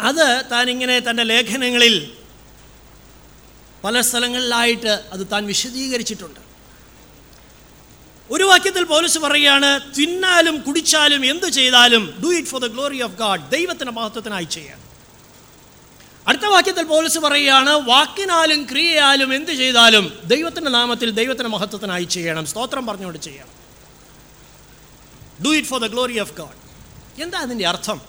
അത് 0.00 0.44
താനിങ്ങനെ 0.52 0.96
ഇങ്ങനെ 0.96 1.10
തന്റെ 1.10 1.22
ലേഖനങ്ങളിൽ 1.22 2.10
പല 3.84 4.00
സ്ഥലങ്ങളിലായിട്ട് 4.00 5.08
അത് 5.12 5.26
താൻ 5.32 5.46
വിശദീകരിച്ചിട്ടുണ്ട്. 5.46 6.40
ഒരു 8.30 8.44
വാക്യത്തിൽ 8.44 8.84
പോലീസ് 8.84 9.18
പറയുകയാണ് 9.18 9.80
തിന്നാലും 9.94 10.60
കുടിച്ചാലും 10.60 11.26
എന്ത് 11.26 11.46
ചെയ്താലും 11.46 12.20
do 12.24 12.26
it 12.26 12.48
for 12.48 12.60
the 12.60 12.66
glory 12.66 13.02
of 13.02 13.12
God 13.12 13.50
ദൈവത്തിന്റെ 13.50 13.92
മഹത്വത്തിനായി 13.92 14.44
ചെയ്യാൻ 14.44 14.80
അടുത്ത 16.28 16.42
വാക്യത്തിൽ 16.42 16.84
പോലീസ് 16.84 17.18
പറയുകയാണ് 17.18 17.70
വാക്കിനാലും 17.70 18.64
ക്രിയയാലും 18.64 19.34
എന്ത് 19.34 19.50
ചെയ്താലും 19.50 20.18
ദൈവത്തിന്റെ 20.24 20.70
നാമത്തിൽ 20.70 21.10
ദൈവത്തിന്റെ 21.10 21.48
മഹത്വത്തിനായി 21.48 22.04
ചെയ്യണം. 22.04 22.46
സ്തോത്രം 22.46 22.86
പറഞ്ഞുകൊണ്ട് 22.86 23.18
ചെയ്യണം. 23.18 23.48
Do 25.44 25.48
it 25.48 25.68
for 25.68 25.80
the 25.80 25.86
glory 25.86 26.18
of 26.18 26.32
God 26.32 26.58
എന്താ 27.22 27.38
അതിന്റെ 27.38 27.66
അർത്ഥം? 27.66 28.00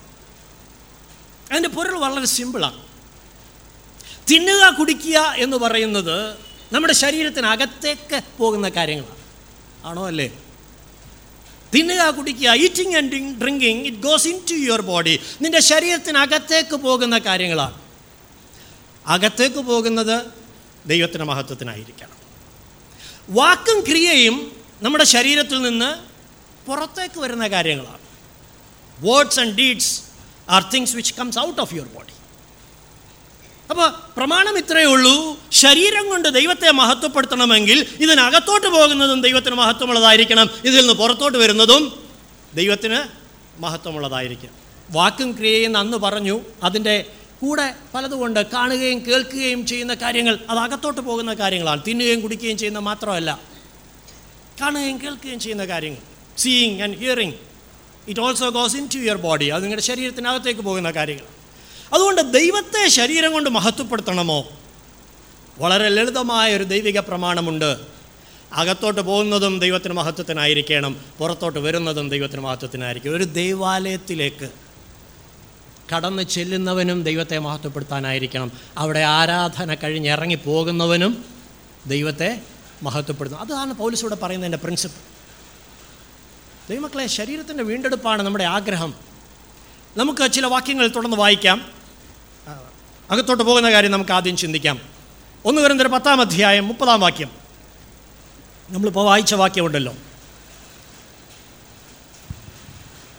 അതിന്റെ 1.51 1.69
പൊരുൾ 1.69 1.99
വളരെ 1.99 2.25
സിമ്പിളാണ് 2.25 2.87
തിന്നുക 4.33 4.73
കുടിക്കുക 4.79 5.19
എന്ന് 5.19 5.57
പറയുന്നത് 5.57 6.37
നമ്മുടെ 6.73 6.93
ശരീരത്തിനകത്തേക്ക് 6.93 8.21
പോകുന്ന 8.37 8.69
കാര്യങ്ങളാണ്. 8.69 9.17
ആണോ 9.85 10.07
അല്ലേ? 10.07 10.31
തിന്നുക 11.73 12.09
കുടിക്കുക 12.09 12.49
eating 12.49 12.97
and 12.97 13.11
drinking 13.11 13.85
it 13.85 13.97
goes 13.97 14.27
into 14.49 14.53
your 14.53 14.81
body 14.81 15.19
നിന്റെ 15.41 15.59
ശരീരത്തിനകത്തേക്ക് 15.59 16.75
പോകുന്ന 16.75 17.17
കാര്യങ്ങളാണ്. 17.17 17.81
അകത്തേക്ക് 19.07 19.55
പോകുന്നത് 19.55 20.25
ദൈവത്തിന്റെ 20.85 21.25
മഹത്വത്തിനായിരിക്കണം. 21.25 22.17
വാക്കും 23.29 23.79
ക്രിയയും 23.81 24.61
നമ്മുടെ 24.81 25.03
ശരീരത്തിൽ 25.03 25.61
നിന്ന് 25.61 26.17
പുറത്തേക്ക് 26.67 27.19
വരുന്ന 27.19 27.47
കാര്യങ്ങളാണ്. 27.47 27.99
Words 28.99 29.39
and 29.39 29.57
deeds 29.57 30.01
are 30.49 30.69
things 30.73 30.95
which 30.95 31.13
comes 31.13 31.39
out 31.39 31.61
of 31.61 31.73
your 31.73 31.87
body 31.87 32.06
അപ്പോൾ 33.69 33.93
പ്രമാണം 34.17 34.58
ഇത്രയേ 34.58 34.86
ഉള്ളൂ. 34.86 35.39
ശരീരം 35.51 36.10
കൊണ്ട് 36.10 36.30
ദൈവത്തെ 36.30 36.71
മഹത്വപ്പെടുത്തണമെങ്കിൽ 36.71 37.86
ഇതിനകത്തോട്ട് 37.99 38.67
പോകുന്നതും 38.67 39.21
ദൈവത്തിന് 39.21 39.56
മഹത്വമുള്ളതായിരിക്കണം. 39.56 40.49
ഇതിൽ 40.65 40.80
നിന്ന് 40.80 40.93
പുറത്തോട്ട് 40.93 41.38
വരുന്നതും 41.38 42.10
ദൈവത്തിന് 42.53 42.97
മഹത്വമുള്ളതായിരിക്കണം. 43.58 44.53
വാക്കും 44.89 45.32
ക്രിയയും 45.32 45.77
അന്ന് 45.77 45.97
പറഞ്ഞു. 45.97 46.41
അതിന്റെ 46.63 47.06
കൂടെ 47.41 47.75
പലതുകൊണ്ട് 47.93 48.45
കാണുകയും 48.45 49.06
കേൾക്കുകയും 49.06 49.65
ചെയ്യുന്ന 49.65 49.93
കാര്യങ്ങൾ 49.93 50.39
അത് 50.49 50.60
അകത്തോട്ട് 50.60 51.01
പോകുന്ന 51.01 51.34
കാര്യങ്ങളാണ്. 51.34 51.82
തിന്നുകയും 51.88 52.21
കുടിക്കുകയും 52.21 52.58
ചെയ്യുന്ന 52.58 52.80
മാത്രമല്ല. 52.80 53.41
കാണുകയും 54.62 55.01
കേൾക്കുകയും 55.01 55.39
ചെയ്യുന്ന 55.39 55.65
കാര്യങ്ങൾ. 55.65 56.01
Seeing 56.38 56.82
and 56.82 56.97
hearing 56.97 57.34
it 58.08 58.19
also 58.19 58.49
goes 58.49 58.77
into 58.95 58.97
your 58.97 59.17
body 59.17 59.45
അത് 59.45 59.63
നിങ്ങളുടെ 59.63 59.86
ശരീരത്തിനകത്തേക്ക് 59.86 60.62
പോകുന്ന 60.62 60.91
കാര്യങ്ങൾ. 60.91 61.37
അതുകൊണ്ട് 61.93 62.34
ദൈവത്തെ 62.34 62.88
ശരീരം 62.88 63.34
കൊണ്ട് 63.34 63.50
മഹത്വപ്പെടുത്തണമോ? 63.50 64.50
വളരെ 65.58 65.89
ലളിതമായ 65.89 66.56
ഒരു 66.56 66.63
ദൈവിക 66.63 67.00
പ്രമാണമുണ്ട്. 67.00 67.78
അകത്തോട്ട് 68.54 69.02
പോകുന്നതും 69.02 69.60
ദൈവത്തിന് 69.60 69.93
മഹത്വത്തിനായിരിക്കണം. 69.93 71.02
പുറത്തോട്ട് 71.17 71.60
വരുന്നതും 71.60 72.10
ദൈവത്തിന് 72.10 72.41
മഹത്വത്തിനായിരിക്കും. 72.41 73.15
ഒരു 73.15 73.23
ദൈവാലയത്തിലേക്ക് 73.23 74.50
കടന്ന് 75.95 76.23
ചെല്ലുന്നവനും 76.23 77.04
ദൈവത്തെ 77.04 77.38
മഹത്വപ്പെടുത്താനായിരിക്കണം. 77.38 78.52
അവിടെ 78.78 79.00
ആരാധന 79.00 79.73
കഴിഞ്ഞ് 79.73 80.10
ഇറങ്ങിപ്പോകുന്നവനും 80.10 81.26
ദൈവത്തെ 81.88 82.41
മഹത്വപ്പെടുത്തുന്നു 82.84 83.45
അതാണ് 83.45 83.73
പൗലിസൂടെ 83.73 84.15
പറയുന്നതിന്റെ 84.15 84.58
പ്രിൻസിപ്പിൾ 84.58 85.17
ദൈവമക്കളെ 86.69 87.08
ശരീരത്തിന്റെ 87.08 87.63
വീണ്ടെടുപ്പാണ് 87.63 88.23
നമ്മുടെ 88.23 88.44
ആഗ്രഹം. 88.44 88.94
നമുക്ക് 89.98 90.31
ചില 90.31 90.46
വാക്യങ്ങൾ 90.46 90.88
തുടർന്ന് 90.88 91.17
വായിക്കാം. 91.17 91.77
അകത്തോട്ട് 93.12 93.43
പോകുന്ന 93.43 93.71
കാര്യം 93.71 93.91
നമുക്ക് 93.91 94.12
ആദ്യം 94.12 94.37
ചിന്തിക്കാം. 94.37 94.79
ഒന്ന് 95.45 95.62
വരുന്നൊരു 95.62 95.89
പത്താം 95.89 96.21
അധ്യായം 96.21 96.67
മുപ്പതാം 96.67 96.99
വാക്യം. 96.99 97.29
നമ്മളിപ്പോൾ 98.69 99.05
വായിച്ച 99.05 99.33
വാക്യമുണ്ടല്ലോ. 99.33 99.95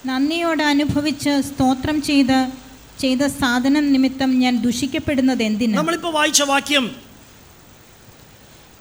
നന്ദിയോടെ 0.06 0.64
അനുഭവിച്ച് 0.64 1.42
സ്തോത്രം 1.42 2.02
ചെയ്ത് 2.02 2.50
ചെയ്ത 2.98 3.26
സാധനം 3.26 3.92
നിമിത്തം 3.92 4.38
ഞാൻ 4.38 4.62
ദുഷിക്കപ്പെടുന്നത് 4.62 5.42
എന്തിനാണ് 5.42 5.76
നമ്മളിപ്പോൾ 5.76 6.12
വായിച്ച 6.12 6.42
വാക്യം. 6.42 6.96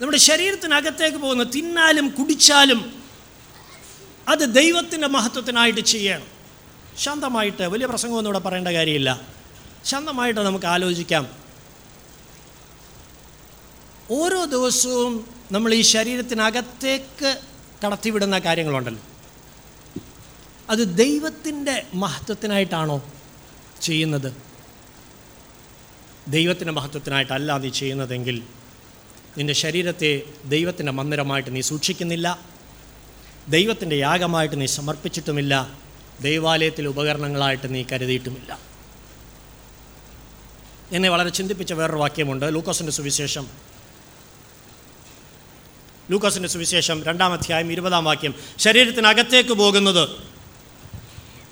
നമ്മുടെ 0.02 0.18
ശരീരത്തിനകത്തേക്ക് 0.18 1.18
പോകുന്ന 1.18 1.44
തിന്നാലും 1.44 2.10
കുടിച്ചാലും 2.10 2.94
അത് 4.28 4.54
ദൈവത്തിന്റെ 4.54 5.08
മഹത്വത്തിനായിട്ട് 5.08 5.80
ചെയ്യണം. 5.80 6.28
ശാന്തമായിട്ട് 6.98 7.64
വലിയ 7.64 7.86
പ്രസംഗമൊന്നും 7.86 8.32
ഇവിടെ 8.32 8.40
പറയേണ്ട 8.40 8.68
കാര്യമില്ല. 8.68 9.37
ശാന്തമായിട്ട് 9.88 10.40
നമുക്ക് 10.40 10.66
ആലോചിക്കാം. 10.66 11.28
ഓരോ 14.12 14.46
ദിവസവും 14.46 15.28
നമ്മൾ 15.52 15.74
ഈ 15.74 15.82
ശരീരത്തിനകത്തേക്ക് 15.82 17.42
കടത്തിവിടുന്ന 17.86 18.40
കാര്യങ്ങളുണ്ടല്ലോ. 18.40 19.04
അത് 20.70 20.98
ദൈവത്തിന്റെ 20.98 21.84
മഹത്വത്തിനായിട്ടാണോ 21.94 23.04
ചെയ്യുന്നത്? 23.82 24.38
ദൈവത്തിന്റെ 26.28 26.72
മഹത്വത്തിനായിട്ടല്ല 26.72 27.58
നീ 27.58 27.70
ചെയ്യുന്നതെങ്കിൽ 27.70 28.44
നിന്റെ 29.38 29.54
ശരീരത്തെ 29.54 30.22
ദൈവത്തിന്റെ 30.46 30.92
മന്ദിരമായിട്ട് 30.92 31.56
നീ 31.56 31.62
സൂക്ഷിക്കുന്നില്ല. 31.62 32.40
ദൈവത്തിന്റെ 33.50 33.96
യാഗമായിട്ട് 33.96 34.62
നീ 34.62 34.66
സമർപ്പിച്ചിട്ടുമില്ല. 34.66 35.80
ദൈവാലയത്തിലെ 36.22 36.88
ഉപകരണങ്ങളായിട്ട് 36.88 37.76
നീ 37.76 37.84
കരുതിയിട്ടുമില്ല. 37.92 38.67
എന്നെ 40.92 41.10
വളരെ 41.10 41.30
ചിന്തിപ്പിച്ച 41.30 41.74
വേറൊരു 41.74 41.98
വാക്യമുണ്ട്. 41.98 42.46
ലൂക്കോസിന്റെ 42.46 42.92
സുവിശേഷം. 42.92 43.48
ലൂക്കോസിന്റെ 46.12 46.50
സുവിശേഷം 46.50 47.04
രണ്ടാം 47.04 47.34
അധ്യായം 47.34 47.72
ഇരുപതാം 47.72 48.04
വാക്യം. 48.04 48.36
ശരീരത്തിനകത്തേക്ക് 48.58 49.50
പോകുന്നത്. 49.50 50.10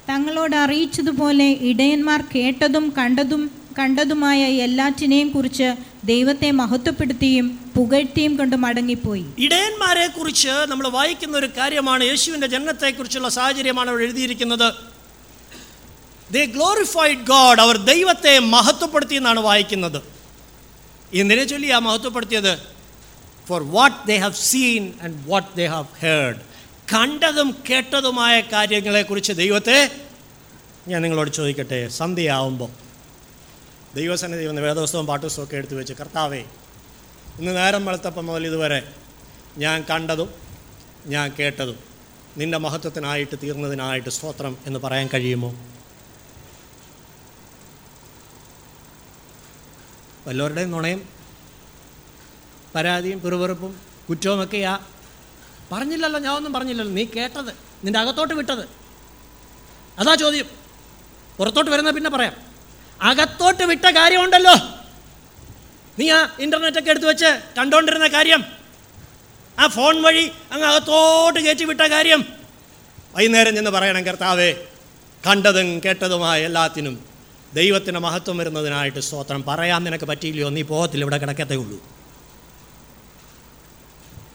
തങ്ങളോട് 0.10 0.56
അറിയിച്ചതുപോലെ 0.56 1.58
ഇടയന്മാർ 1.62 2.24
കേട്ടതും 2.36 2.94
കണ്ടതും 2.98 3.52
കണ്ടതുമായ 3.80 4.44
എല്ലാറ്റിനെയും 4.44 5.30
കുറിച്ച് 5.30 5.76
ദൈവത്തെ 6.04 6.52
മഹത്വപ്പെടുത്തിയും 6.52 7.72
പുകഴ്ത്തിയും 7.76 8.38
കൊണ്ട് 8.38 8.56
മടങ്ങിപ്പോയി. 8.56 9.26
ഇടയന്മാരെ 9.40 10.08
കുറിച്ച് 10.08 10.50
നമ്മൾ 10.50 10.88
വായിക്കുന്ന 10.88 11.38
ഒരു 11.38 11.50
കാര്യമാണ് 11.58 12.04
യേശുവിന്റെ 12.04 12.48
ജനനത്തെക്കുറിച്ചുള്ള 12.48 13.30
സാഹചര്യമാണ് 13.30 13.90
അവിടെ 13.90 14.04
എഴുതിയിരിക്കുന്നത്. 14.04 14.95
ദേ 16.32 16.46
ഗ്ലോറിഫൈഡ് 16.46 17.18
ഗോഡ് 17.18 17.62
അവർ 17.62 17.78
ദൈവത്തെ 17.78 18.40
മഹത്വപ്പെടുത്തി 18.40 19.16
എന്നാണ് 19.16 19.40
വായിക്കുന്നത്. 19.40 20.00
എന്തിനെ 21.14 21.44
ചൊല്ലി 21.44 21.70
ആ 21.70 21.80
മഹത്വപ്പെടുത്തിയത് 21.80 22.54
for 23.48 23.64
what 23.64 24.08
they 24.08 24.18
have 24.18 24.34
seen 24.34 24.94
and 25.04 25.30
what 25.30 25.58
they 25.58 25.66
have 25.66 25.88
heard 26.02 26.40
കണ്ടതും 26.94 27.64
കേട്ടതുമായ 27.70 28.42
കാര്യങ്ങളെക്കുറിച്ച് 28.42 29.34
ദൈവത്തെ 29.34 29.78
ഞാൻ 30.88 31.02
നിങ്ങളോട് 31.02 31.30
ചോദിക്കട്ടെ. 31.30 31.88
സന്ധ്യയാവുമ്പോൾ 31.90 32.70
ദൈവസന്നിധി 33.96 34.46
വന്ന് 34.46 34.62
വേദവസ്തവും 34.62 35.08
പാട്ടുസ്തവും 35.08 35.44
ഒക്കെ 35.46 35.56
എടുത്തു 35.56 35.76
വെച്ച് 35.76 35.94
കർത്താവേ 35.94 36.44
ഇന്ന് 37.40 37.56
നേരം 37.58 37.86
വെളുത്തപ്പം 37.86 38.26
മുതൽ 38.26 38.48
ഇതുവരെ 38.48 38.82
ഞാൻ 39.58 39.86
കണ്ടതും 39.90 40.30
ഞാൻ 41.06 41.34
കേട്ടതും 41.40 41.78
നിന്റെ 42.38 42.58
മഹത്വത്തിനായിട്ട് 42.58 43.36
തീർന്നതിനായിട്ട് 43.44 44.10
സ്തോത്രം 44.10 44.58
എന്ന് 44.66 44.80
പറയാൻ 44.80 45.10
കഴിയുമോ? 45.14 45.50
വല്ലവരുടെയും 50.28 50.72
നുണയും 50.72 51.10
പരാതിയും 52.76 53.22
പിറുപിറുപ്പും 53.22 53.82
കുറ്റവുമൊക്കെയാ 54.10 54.80
പറഞ്ഞില്ലല്ലോ 55.72 56.20
ഞാൻ 56.20 56.34
ഒന്നും 56.34 56.54
പറഞ്ഞില്ലല്ലോ. 56.54 56.94
നീ 56.94 57.06
കേട്ടത് 57.06 57.50
നിന്റെ 57.84 58.00
അകത്തോട്ട് 58.00 58.34
വിട്ടത്. 58.34 58.70
അതാ 60.00 60.16
ചോദ്യം. 60.16 60.46
പുറത്തോട്ട് 61.38 61.72
വരുന്ന 61.72 61.92
പിന്നെ 61.92 62.10
പറയാം. 62.10 62.34
അകത്തോട്ട് 63.02 63.64
വിട്ട 63.64 63.86
കാര്യമുണ്ടല്ലോ. 63.86 64.54
നീ 66.00 66.12
ആ 66.12 66.36
ഇന്റർനെറ്റൊക്കെ 66.40 66.90
എടുത്തു 66.90 67.06
വെച്ച് 67.06 67.42
കണ്ടുകൊണ്ടിരുന്ന 67.58 68.08
കാര്യം. 68.08 68.46
ആ 69.60 69.68
ഫോൺ 69.68 70.02
വഴി 70.02 70.32
അങ്ങ് 70.52 70.68
അകത്തോട്ട് 70.68 71.40
കയറ്റി 71.40 71.64
വിട്ട 71.64 71.82
കാര്യം. 71.82 72.26
വൈകുന്നേരം 73.16 73.56
ചെന്ന് 73.56 73.72
പറയണം 73.72 74.06
കർത്താവേ. 74.06 74.54
കണ്ടതും 75.28 75.82
കേട്ടതുമായ 75.86 76.46
എല്ലാത്തിനും 76.46 77.15
ദൈവത്തിന് 77.56 78.00
മഹത്വം 78.00 78.38
വരുന്നതിനായിട്ട് 78.38 79.00
സ്തോത്രം. 79.00 79.44
പറയാൻ 79.44 79.84
നിനക്ക് 79.84 80.06
പറ്റിയില്ലയോ? 80.06 80.50
നീ 80.50 80.62
പോകത്തില്ല 80.62 81.04
ഇവിടെ 81.04 81.18
കിടക്കത്തേ 81.18 81.56
ഉള്ളൂ. 81.56 81.84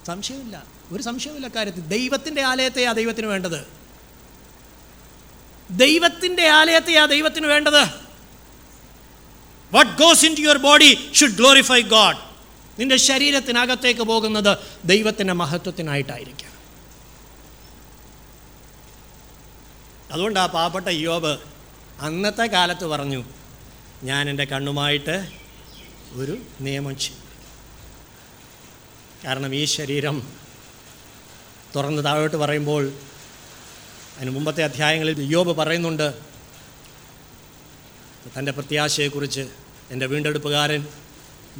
സംശയമില്ല. 0.07 0.65
ഒരു 0.93 1.03
സംശയമില്ല 1.03 1.49
കാര്യത്തിൽ. 1.49 1.81
ദൈവത്തിന്റെ 1.81 2.43
ആലയത്തെയാ 2.43 2.93
ദൈവത്തിന് 2.93 3.27
വേണ്ടത്? 3.27 3.67
ദൈവത്തിന്റെ 5.71 6.49
ആലയത്തെയാ 6.49 7.05
ദൈവത്തിന് 7.05 7.47
വേണ്ടത്? 7.47 7.83
What 9.73 10.03
goes 10.03 10.25
into 10.37 10.41
your 10.41 10.59
body 10.59 11.11
should 11.15 11.31
glorify 11.31 11.81
God 11.81 12.17
നിന്റെ 12.79 12.97
ശരീരത്തിനകത്തേക്ക് 12.97 14.01
പോകുന്നത് 14.01 14.59
ദൈവത്തിന്റെ 14.85 15.33
മഹത്വത്തിനായിട്ടായിരിക്കണം. 15.33 16.51
അതുകൊണ്ട് 20.13 20.41
ആ 20.41 20.47
പാവപ്പെട്ട 20.47 20.89
യോബ് 20.89 21.60
അന്നത്തെ 22.01 22.47
കാലത്ത് 22.47 22.87
പറഞ്ഞു 22.87 23.25
ഞാൻ 24.05 24.29
എന്റെ 24.31 24.45
കണ്ണുമായിട്ട് 24.45 25.17
ഒരു 26.13 26.35
നിയമം 26.61 26.95
ചെയ്യും 26.99 27.19
കാരണം 29.25 29.55
ഈ 29.55 29.65
ശരീരം 29.65 30.17
തുറന്ന് 31.77 32.05
താഴോട്ട് 32.05 32.37
പറയുമ്പോൾ 32.37 32.85
അതിന് 34.17 34.31
മുമ്പത്തെ 34.31 34.63
അധ്യായങ്ങളിൽ 34.65 35.33
യോബ് 35.33 35.53
പറയുന്നുണ്ട് 35.57 36.09
തന്റെ 38.35 38.53
പ്രത്യാശയെക്കുറിച്ച് 38.53 39.45
എന്റെ 39.91 40.07
വീണ്ടെടുപ്പുകാരൻ 40.07 40.83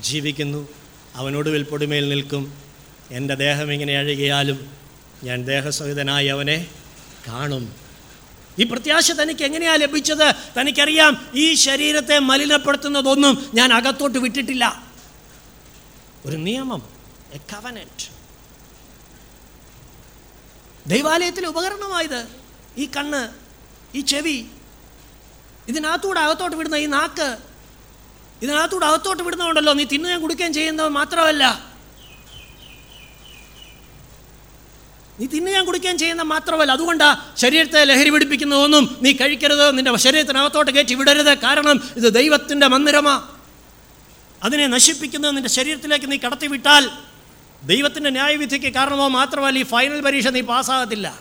ജീവിക്കുന്നു 0.09 0.69
അവനൊടുവിൽ 1.17 1.63
പൊടിമേൽ 1.63 2.09
നിൽക്കും 2.09 2.43
എന്റെ 3.11 3.35
ദേഹം 3.35 3.73
ഇങ്ങനെ 3.73 3.95
അഴുകിയാലും 3.99 4.59
ഞാൻ 5.25 5.39
ദേഹസഹിതനായി 5.45 6.27
അവനെ 6.27 6.59
കാണും. 7.29 7.65
ഈ 8.59 8.65
പ്രത്യാശ 8.65 9.13
തനിക്ക് 9.13 9.45
എങ്ങനെയാ 9.45 9.75
ലഭിച്ചത്? 9.77 10.35
തനിക്കറിയാം 10.59 11.27
ഈ 11.35 11.55
ശരീരത്തെ 11.55 12.19
മലിനപ്പെടുത്തുന്നതൊന്നും 12.19 13.51
ഞാൻ 13.55 13.73
അകത്തോട്ട് 13.73 14.19
വിട്ടിട്ടില്ല. 14.19 14.83
ഒരു 16.27 16.37
നിയമം 16.37 16.83
എ 17.33 17.39
കവനറ്റ് 17.53 18.07
ദൈവാലയത്തിലെ 20.87 21.49
ഉപകരണമായത് 21.49 22.29
ഈ 22.79 22.87
കണ്ണ് 22.97 23.33
ഈ 23.95 24.01
ചെവി 24.01 24.47
ഇതിനകത്തൂടെ 25.69 26.21
അകത്തോട്ട് 26.21 26.57
വിടുന്ന 26.57 26.77
ഈ 26.77 26.87
നാക്ക് 26.87 27.39
ഇതിനകത്തൂടെ 28.43 28.87
അകത്തോട്ട് 28.87 29.23
വിടുന്നതുണ്ടല്ലോ 29.23 29.73
നീ 29.73 29.85
തിന്നുകയും 29.85 30.23
കുടിക്കുകയും 30.23 30.53
ചെയ്യുന്നത് 30.53 30.89
മാത്രമല്ല. 30.89 31.70
നീ 35.21 35.27
തിന്നുകയും 35.27 35.67
കുടിക്കുകയും 35.67 35.99
ചെയ്യുന്ന 35.99 36.23
മാത്രമല്ല 36.23 36.73
അതുകൊണ്ടാ 36.73 37.35
ശരീരത്തെ 37.37 37.85
ലഹരി 37.85 38.11
പിടിപ്പിക്കുന്നതൊന്നും 38.11 38.99
നീ 39.03 39.13
കഴിക്കരുത് 39.13 39.79
നിന്റെ 39.79 39.97
ശരീരത്തിനകത്തോട്ട് 39.97 40.71
കയറ്റി 40.71 40.95
വിടരുത്. 40.95 41.39
കാരണം 41.39 41.93
ഇത് 41.97 42.15
ദൈവത്തിന്റെ 42.15 42.67
മന്ദിരമാ. 42.67 43.29
അതിനെ 44.43 44.67
നശിപ്പിക്കുന്നത് 44.67 45.37
നിന്റെ 45.37 45.49
ശരീരത്തിലേക്ക് 45.49 46.13
നീ 46.13 46.17
കടത്തിവിട്ടാൽ 46.17 46.91
ദൈവത്തിന്റെ 47.65 48.11
ന്യായവിധിക്ക് 48.11 48.75
കാരണമോ 48.75 49.09
മാത്രമല്ല 49.09 49.59
ഈ 49.59 49.63
ഫൈനൽ 49.63 50.01
പരീക്ഷ 50.01 50.27
നീ 50.29 50.41
പാസ്സാകത്തില്ല. 50.41 51.21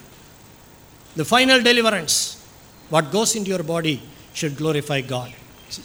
The 1.17 1.21
final 1.21 1.59
deliverance 1.59 2.37
what 2.91 3.09
goes 3.09 3.37
in 3.37 3.45
your 3.47 3.61
body 3.61 3.99
should 4.35 4.51
glorify 4.51 5.01
God 5.01 5.31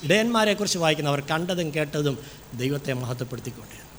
ഇടയന്മാരെക്കുറിച്ച് 0.04 0.78
വായിക്കുന്നവർ 0.78 1.20
കണ്ടതും 1.20 1.74
കേട്ടതും 1.74 2.18
ദൈവത്തെ 2.54 2.92
മഹത്വപ്പെടുത്തിക്കൊണ്ടിരുന്നു. 2.92 3.90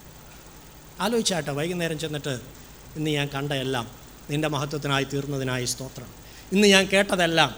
ആലോചിച്ചാട്ടെ 1.00 1.52
വൈകുന്നേരം 1.52 2.00
ചെന്നിട്ട് 2.00 2.40
ഇന്ന് 2.96 3.10
ഞാൻ 3.10 3.28
കണ്ട 3.28 3.54
എല്ലാം 3.54 4.05
നിന്റെ 4.30 4.48
മഹത്വത്തിനായി 4.48 5.04
തീർന്നതിനായി 5.04 5.66
സ്തോത്രം. 5.66 6.08
ഇന്ന് 6.52 6.68
ഞാൻ 6.68 6.86
കേട്ടതെല്ലാം 6.86 7.56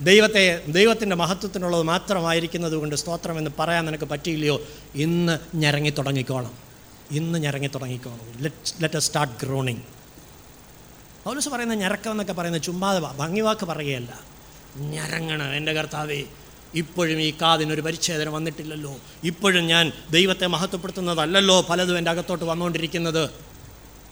ദൈവത്തെ 0.00 0.64
ദൈവത്തിന്റെ 0.68 1.16
മഹത്വത്തിനുള്ളത് 1.16 1.82
മാത്രമായിരിക്കുന്നത് 1.82 2.72
കൊണ്ട് 2.72 2.96
സ്തോത്രം 2.96 3.38
എന്ന് 3.38 3.50
പറയാൻ 3.58 3.86
നിനക്ക് 3.86 4.04
പറ്റിയില്ലയോ? 4.04 4.60
ഇന്ന് 4.94 5.38
ഞരങ്ങി 5.54 5.90
തുടങ്ങിക്കോണം 5.90 6.54
ഇന്ന് 7.10 7.38
ഞരങ്ങി 7.38 7.68
തുടങ്ങിക്കോണം 7.68 8.42
ലെറ്റ് 8.42 8.82
ലെറ്റ് 8.82 8.98
സ്റ്റാർട്ട് 8.98 9.46
ഗ്രോണിങ് 9.46 9.80
പൗലസ് 11.24 11.48
പറയുന്ന 11.48 11.74
ഞരക്കം 11.74 12.10
എന്നൊക്കെ 12.10 12.32
പറയുന്ന 12.32 12.58
ചുമ്മാതെ 12.58 12.98
ഭംഗിവാക്ക് 12.98 13.66
പറയുകയല്ല. 13.66 14.20
ഞരങ്ങണം 14.76 15.54
എന്റെ 15.54 15.72
കർത്താവേ. 15.72 16.22
ഇപ്പോഴും 16.74 17.20
ഈ 17.20 17.30
കാതിനൊരു 17.42 17.80
പരിച്ഛേദന 17.80 18.28
വന്നിട്ടില്ലല്ലോ. 18.28 18.96
ഇപ്പോഴും 19.24 19.66
ഞാൻ 19.66 19.92
ദൈവത്തെ 20.10 20.46
മഹത്വപ്പെടുത്തുന്നതല്ലല്ലോ 20.46 21.60
പലതും 21.60 21.98
എന്റെ 21.98 22.10
അകത്തോട്ട് 22.10 22.44
വന്നുകൊണ്ടിരിക്കുന്നത്. 22.44 23.30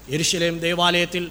എരുശലേം 0.09 0.59
ദേവാലയത്തിൽ 0.59 1.31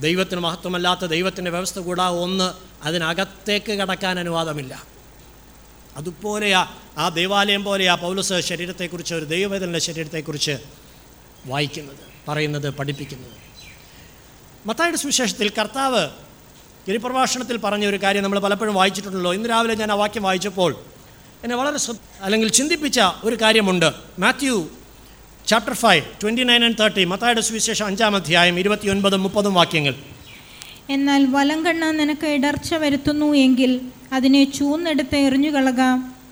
ദൈവത്തിന് 0.00 0.40
മഹത്വമല്ലാത്ത 0.40 1.00
ദൈവത്തിന്റെ 1.00 1.50
വ്യവസ്ഥ 1.50 1.78
കൂടാ 1.78 2.08
ഒന്ന് 2.08 2.54
അതിനകത്തേക്ക് 2.82 3.72
കടക്കാൻ 3.72 4.18
അനുവാദമില്ല. 4.18 4.82
അതുപോലെയാ 5.96 6.66
ആ 6.98 7.08
ദേവാലയം 7.08 7.64
പോലെയാ 7.64 7.94
പൗലസ് 7.94 8.40
ശരീരത്തെക്കുറിച്ച് 8.40 9.14
ഒരു 9.14 9.24
ദൈവവേദനയുടെ 9.24 9.78
ശരീരത്തെക്കുറിച്ച് 9.78 10.58
വായിക്കുന്നത് 11.46 11.96
പറയുന്നത് 12.28 12.70
പഠിപ്പിക്കുന്നത്. 12.70 13.30
മത്തായുടെ 14.66 14.96
സുവിശേഷത്തിൽ 14.96 15.48
കർത്താവ് 15.48 16.08
ഗിരിപ്രഭാഷണത്തിൽ 16.86 17.56
പറഞ്ഞ 17.56 17.86
ഒരു 17.86 17.96
കാര്യം 17.96 18.22
നമ്മൾ 18.22 18.38
പലപ്പോഴും 18.38 18.74
വായിച്ചിട്ടുണ്ടല്ലോ. 18.74 19.34
ഇന്ന് 19.34 19.48
രാവിലെ 19.48 19.74
ഞാൻ 19.74 19.92
ആ 19.92 19.94
വാക്യം 19.94 20.22
വായിച്ചപ്പോൾ 20.22 20.76
എന്നെ 21.44 21.56
വളരെ 21.56 21.92
അല്ലെങ്കിൽ 22.20 22.48
ചിന്തിപ്പിച്ച 22.48 23.00
ഒരു 23.24 23.36
കാര്യമുണ്ട്. 23.36 23.92
Matthew 24.18 24.68
chapter 25.46 25.74
five 25.74 26.02
twenty 26.22 26.42
nine 26.42 26.64
and 26.64 26.78
thirty 26.80 27.04
മത്തായുടെ 27.04 27.40
സുവിശേഷം 27.40 27.86
അഞ്ചാം 27.86 28.16
അധ്യായം 28.16 28.58
ഇരുപത്തിയൊൻപതും 28.58 29.22
മുപ്പതും 29.22 29.54
വാക്യങ്ങൾ. 29.54 29.94
എന്നാൽ 30.90 31.24
വലം 31.24 31.50
വലങ്കണ്ണ 31.60 31.90
നിനക്ക് 31.90 32.26
ഇടർച്ച 32.26 32.74
വരുത്തുന്നു 32.74 33.34
എങ്കിൽ 33.34 33.80
അതിനെ 34.12 34.44
ചൂന്നെടുത്ത് 34.44 35.16
എറിഞ്ഞുകളക. 35.16 35.82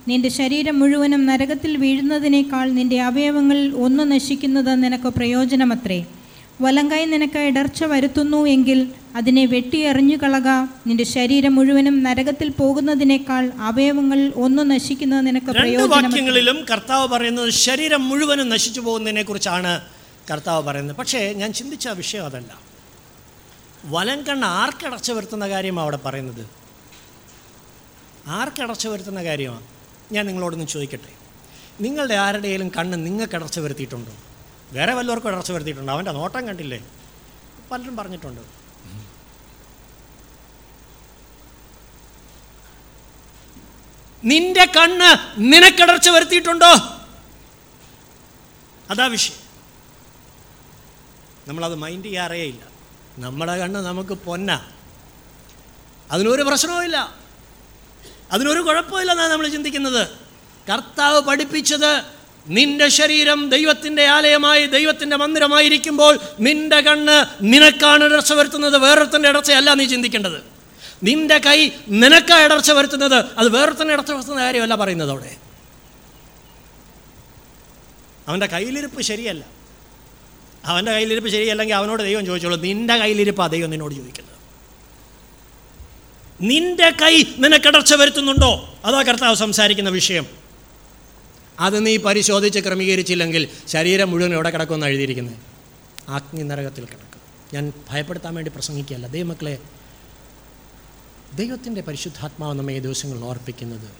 നിന്റെ 0.09 0.29
ശരീരം 0.29 0.81
മുഴുവനും 0.81 1.27
നരകത്തിൽ 1.27 1.77
വീഴുന്നതിനേക്കാൾ 1.77 2.71
നിന്റെ 2.71 3.01
അവയവങ്ങളിൽ 3.01 3.75
ഒന്ന് 3.75 4.13
നശിക്കുന്നത് 4.13 4.83
നിനക്ക് 4.85 5.09
പ്രയോജനമത്രേ. 5.09 6.05
വലങ്കൈ 6.61 7.05
നിനക്ക് 7.05 7.39
ഇടർച്ച 7.39 7.85
വരുത്തുന്നു 7.85 8.47
എങ്കിൽ 8.47 8.91
അതിനെ 9.17 9.47
വെട്ടിയെറിഞ്ഞു 9.47 10.17
കളക. 10.17 10.49
നിന്റെ 10.87 11.05
ശരീരം 11.05 11.55
മുഴുവനും 11.55 12.03
നരകത്തിൽ 12.03 12.49
പോകുന്നതിനേക്കാൾ 12.51 13.53
അവയവങ്ങൾ 13.59 14.33
ഒന്ന് 14.37 14.71
നശിക്കുന്നത് 14.71 15.27
നിനക്ക് 15.27 15.47
വാക്യങ്ങളിലും 15.89 16.67
കർത്താവ് 16.71 17.09
പറയുന്നത് 17.09 17.51
ശരീരം 17.51 18.09
മുഴുവനും 18.09 18.49
നശിച്ചു 18.49 18.81
പോകുന്നതിനെ 18.81 19.23
കുറിച്ചാണ് 19.23 19.73
കർത്താവ് 20.31 20.63
പറയുന്നത്. 20.63 20.97
പക്ഷേ 20.97 21.33
ഞാൻ 21.33 21.53
ചിന്തിച്ച 21.53 21.89
വിഷയം 21.89 22.25
അതല്ല. 22.25 22.59
വലം 23.85 24.23
കണ്ണ് 24.23 24.47
ആർക്കടച്ചു 24.47 25.13
വരുത്തുന്ന 25.13 25.49
കാര്യമാണ് 25.49 25.85
അവിടെ 25.85 25.97
പറയുന്നത്? 25.97 26.45
ആർക്കടച്ചു 28.27 28.89
വരുത്തുന്ന 28.89 29.25
കാര്യമാണ്? 29.25 29.67
ഞാൻ 30.13 30.27
നിങ്ങളോടൊന്ന് 30.27 30.67
ചോദിക്കട്ടെ. 30.67 31.13
നിങ്ങളുടെ 31.81 32.15
ആരുടെയും 32.15 32.69
കണ്ണ് 32.69 33.07
നിങ്ങൾക്ക് 33.07 33.37
അടച്ചു 33.37 33.61
വരുത്തിയിട്ടുണ്ടോ? 33.61 34.15
വേറെ 34.73 34.95
വല്ലവർക്കും 34.95 35.29
ഇടർച്ച 35.29 35.53
വരുത്തിയിട്ടുണ്ട്? 35.53 35.93
അവന്റെ 35.93 36.11
നോട്ടം 36.11 36.47
കണ്ടില്ലേ? 36.47 36.87
പലരും 37.71 37.97
പറഞ്ഞിട്ടുണ്ട്. 37.97 38.41
നിന്റെ 44.25 44.65
കണ്ണ് 44.65 45.35
നിനക്കിടർച്ച 45.39 46.09
വരുത്തിയിട്ടുണ്ടോ? 46.09 46.73
അതാ 48.91 49.07
വിഷയം. 49.07 49.37
നമ്മളത് 51.49 51.75
മൈൻഡ് 51.75 52.05
ചെയ്യാറേ 52.05 52.43
ഇല്ല. 52.43 52.65
നമ്മുടെ 53.19 53.59
കണ്ണ് 53.59 53.81
നമുക്ക് 53.81 54.15
പൊന്ന. 54.15 54.71
അതിനൊരു 56.11 56.43
പ്രശ്നവുമില്ല 56.43 57.15
അതിനൊരു 58.33 58.61
കുഴപ്പമില്ല 58.61 59.13
എന്നാണ് 59.13 59.31
നമ്മൾ 59.31 59.49
ചിന്തിക്കുന്നത്. 59.49 60.09
കർത്താവ് 60.73 61.21
പഠിപ്പിച്ചത് 61.21 62.18
നിന്റെ 62.49 62.89
ശരീരം 62.89 63.49
ദൈവത്തിന്റെ 63.49 64.05
ആലയമായി 64.05 64.67
ദൈവത്തിന്റെ 64.67 65.17
മന്ദിരമായിരിക്കുമ്പോൾ 65.17 66.19
നിന്റെ 66.41 66.81
കണ്ണ് 66.81 67.39
നിനക്കാണ് 67.43 68.05
ഇടർച്ച 68.05 68.33
വരുത്തുന്നത് 68.33 68.79
വേറൊരുത്തന്റെ 68.79 69.29
ഇടർച്ചയല്ല 69.29 69.75
നീ 69.75 69.85
ചിന്തിക്കേണ്ടത്. 69.85 70.43
നിന്റെ 71.03 71.39
കൈ 71.39 71.71
നിനക്കാ 71.89 72.45
ഇടർച്ച 72.45 72.71
വരുത്തുന്നത് 72.71 73.25
അത് 73.39 73.49
വേറൊരുത്തന്റെ 73.49 73.95
ഇടർച്ച 73.95 74.13
വരുത്തുന്ന 74.13 74.41
കാര്യമല്ല 74.41 74.75
പറയുന്നത് 74.75 75.11
അവിടെ. 75.11 75.37
അവന്റെ 78.29 78.47
കയ്യിലിരിപ്പ് 78.47 79.03
ശരിയല്ല. 79.03 79.45
അവന്റെ 80.65 80.93
കയ്യിലിരിപ്പ് 80.93 81.31
ശരിയല്ലെങ്കിൽ 81.31 81.75
അവനോട് 81.75 82.03
ദൈവം 82.03 82.27
ചോദിച്ചോളൂ 82.27 82.61
നിന്റെ 82.61 82.97
കയ്യിലിരിപ്പാണ് 82.97 83.53
ദൈവം 83.53 83.71
നിന്നോട് 83.71 83.95
ചോദിക്കുന്നത്. 83.95 84.35
നിന്റെ 86.41 86.91
കൈ 86.91 87.25
നിനക്കിടർച്ച 87.39 87.95
വരുത്തുന്നുണ്ടോ? 87.95 88.79
അതാ 88.85 89.03
കർത്താവ് 89.03 89.35
സംസാരിക്കുന്ന 89.35 89.91
വിഷയം. 89.91 90.48
അത് 91.59 91.87
നീ 91.87 91.97
പരിശോധിച്ച് 91.97 92.59
ക്രമീകരിച്ചില്ലെങ്കിൽ 92.59 93.49
ശരീരം 93.67 94.11
മുഴുവൻ 94.11 94.35
എവിടെ 94.35 94.51
കിടക്കുമെന്ന് 94.51 94.87
എഴുതിയിരിക്കുന്നത്? 94.87 95.37
അഗ്നി 96.09 96.43
നരകത്തിൽ 96.43 96.85
കിടക്കും. 96.85 97.21
ഞാൻ 97.55 97.73
ഭയപ്പെടുത്താൻ 97.91 98.35
വേണ്ടി 98.35 98.51
പ്രസംഗിക്കുകയല്ല. 98.51 99.07
ദൈവമക്കളെ 99.07 99.59
ദൈവത്തിന്റെ 101.35 101.81
പരിശുദ്ധാത്മാവ് 101.81 102.55
നമ്മെ 102.55 102.75
ഈ 102.75 102.79
ദിവസങ്ങളിൽ 102.79 103.25
ഓർപ്പിക്കുന്നത് 103.25 103.91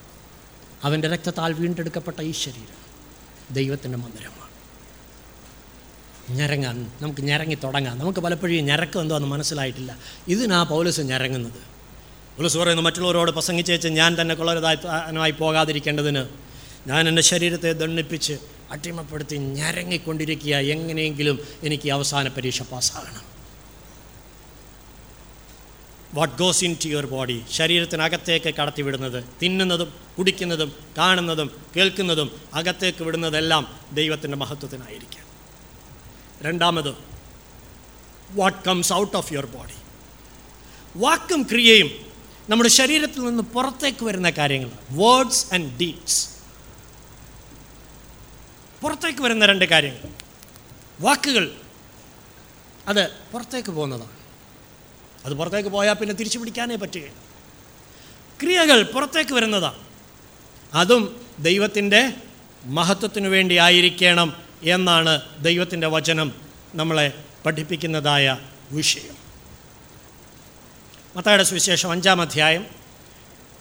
അവന്റെ 0.85 1.09
രക്തത്താൽ 1.09 1.53
വീണ്ടെടുക്കപ്പെട്ട 1.53 2.21
ഈ 2.21 2.33
ശരീരം 2.33 2.89
ദൈവത്തിന്റെ 3.55 3.99
മന്ദിരമാണ്. 3.99 4.49
ഞരങ്ങാൻ 6.39 6.93
നമുക്ക് 7.01 7.21
ഞരങ്ങി 7.21 7.55
തുടങ്ങാം. 7.55 7.99
നമുക്ക് 7.99 8.21
പലപ്പോഴും 8.21 8.65
ഞരക്കം 8.65 9.01
എന്തോ 9.01 9.01
എന്തോന്ന് 9.01 9.29
മനസ്സിലായിട്ടില്ല. 9.29 9.99
ഇതിനാ 10.29 10.63
പൗലസ് 10.63 11.01
ഞരങ്ങുന്നത്. 11.01 11.61
പൗലസ് 12.39 12.59
പറയുന്നു 12.59 12.83
മറ്റുള്ളവരോട് 12.83 13.31
പ്രസംഗിച്ചേച്ച് 13.31 13.89
ഞാൻ 13.89 14.21
തന്നെ 14.21 14.35
കൊള്ളരുതായി 14.35 15.31
പോകാതിരിക്കേണ്ടതിന് 15.31 16.49
ഞാൻ 16.89 17.09
എന്റെ 17.09 17.23
ശരീരത്തെ 17.23 17.73
ദണ്ണിപ്പിച്ച് 17.73 18.39
അട്ടിമപ്പെടുത്തി 18.71 19.37
ഞരങ്ങിക്കൊണ്ടിരിക്കുക. 19.37 20.55
എങ്ങനെയെങ്കിലും 20.57 21.39
എനിക്ക് 21.63 21.91
അവസാന 21.91 22.29
പരീക്ഷ 22.29 22.63
പാസ്സാകണം. 22.63 23.25
What 26.15 26.39
goes 26.39 26.65
into 26.85 26.89
your 26.89 27.07
body 27.07 27.43
ശരീരത്തിനകത്തേക്ക് 27.51 28.55
കടത്തിവിടുന്നത് 28.55 29.25
തിന്നുന്നതും 29.43 29.93
കുടിക്കുന്നതും 30.19 30.73
കാണുന്നതും 30.99 31.51
കേൾക്കുന്നതും 31.77 32.41
അകത്തേക്ക് 32.55 33.05
വിടുന്നതെല്ലാം 33.05 33.79
ദൈവത്തിന്റെ 33.93 34.37
മഹത്വത്തിനായിരിക്കാം. 34.37 35.27
രണ്ടാമത് 36.43 36.95
what 38.31 38.65
comes 38.65 38.93
out 38.93 39.17
of 39.17 39.33
your 39.33 39.47
body 39.47 39.77
വാക്കും 40.97 41.43
ക്രിയയും 41.43 41.91
നമ്മുടെ 42.49 42.69
ശരീരത്തിൽ 42.69 43.21
നിന്ന് 43.21 43.43
പുറത്തേക്ക് 43.43 44.05
വരുന്ന 44.05 44.31
കാര്യങ്ങൾ 44.31 44.71
വേർഡ്സ് 44.91 45.55
ആൻഡ് 45.55 45.79
ഡീഡ്സ് 45.79 46.38
പുറത്തേക്ക് 48.83 49.23
വരുന്ന 49.23 49.47
രണ്ട് 49.47 49.65
കാര്യങ്ങൾ. 49.65 50.09
വാക്കുകൾ. 51.01 51.53
അത് 52.89 53.11
പുറത്തേക്ക് 53.33 53.71
പോകുന്നതാണ്. 53.71 54.11
അത് 55.25 55.35
പുറത്തേക്ക് 55.35 55.69
പോയാൽ 55.69 55.95
പിന്നെ 55.95 56.15
തിരിച്ചു 56.15 56.39
പിടിക്കാനേ 56.39 56.77
പറ്റുകയില്ല. 56.77 57.19
ക്രിയകൾ 58.43 58.83
പുറത്തേക്ക് 58.83 59.33
വരുന്നതാണ്. 59.33 59.79
അതും 60.75 61.21
ദൈവത്തിന്റെ 61.39 62.13
മഹത്വത്തിനു 62.65 63.29
വേണ്ടി 63.29 63.57
ആയിരിക്കണം 63.57 64.37
എന്നാണ് 64.63 65.21
ദൈവത്തിന്റെ 65.41 65.87
വചനം 65.87 66.33
നമ്മളെ 66.75 67.25
പഠിപ്പിക്കുന്നതായ 67.47 68.39
വിഷയം. 68.71 69.15
മത്തായുടെ 71.17 71.43
സുവിശേഷം 71.43 71.91
അഞ്ചാം 71.91 72.21
അധ്യായം 72.21 72.67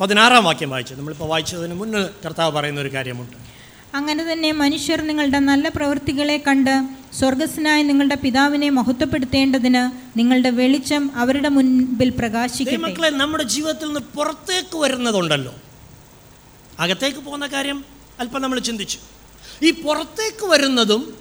പതിനാറാം 0.02 0.44
വാക്യം 0.44 0.70
വായിച്ചു. 0.70 0.94
നമ്മളിപ്പോൾ 0.94 1.26
വായിച്ചതിന് 1.26 1.74
മുന്നേ 1.74 2.08
കർത്താവ് 2.26 2.52
പറയുന്ന 2.52 2.82
ഒരു 2.82 2.94
കാര്യമുണ്ട്. 2.94 3.57
അങ്ങനെ 3.98 4.32
തന്നെ 4.32 4.52
മനുഷ്യർ 4.52 5.02
നിങ്ങളുടെ 5.02 5.40
നല്ല 5.40 5.70
പ്രവൃത്തികളെ 5.70 6.38
കണ്ട് 6.38 6.74
സ്വർഗസ്നായ 7.20 7.84
നിങ്ങളുടെ 7.84 8.16
പിതാവിനെ 8.16 8.70
മഹത്വപ്പെടുത്തേണ്ടതിന് 8.70 9.84
നിങ്ങളുടെ 10.18 10.50
വെളിച്ചം 10.50 11.12
അവരുടെ 11.16 11.50
മുൻപിൽ 11.50 12.10
ദൈവമക്കളെ 12.64 13.10
നമ്മുടെ 13.10 13.44
ജീവിതത്തിൽ 13.44 13.88
നിന്ന് 13.88 14.00
പുറത്തേക്ക് 14.00 14.78
വരുന്നതുണ്ടല്ലോ. 14.78 15.54
അകത്തേക്ക് 16.80 17.20
പോകുന്ന 17.20 17.48
കാര്യം 17.48 17.86
അല്പം 18.20 18.42
നമ്മൾ 18.42 18.60
ചിന്തിച്ചു. 18.60 19.00
ഈ 19.64 19.72
പുറത്തേക്ക് 19.72 20.46
വരുന്നതും 20.46 21.18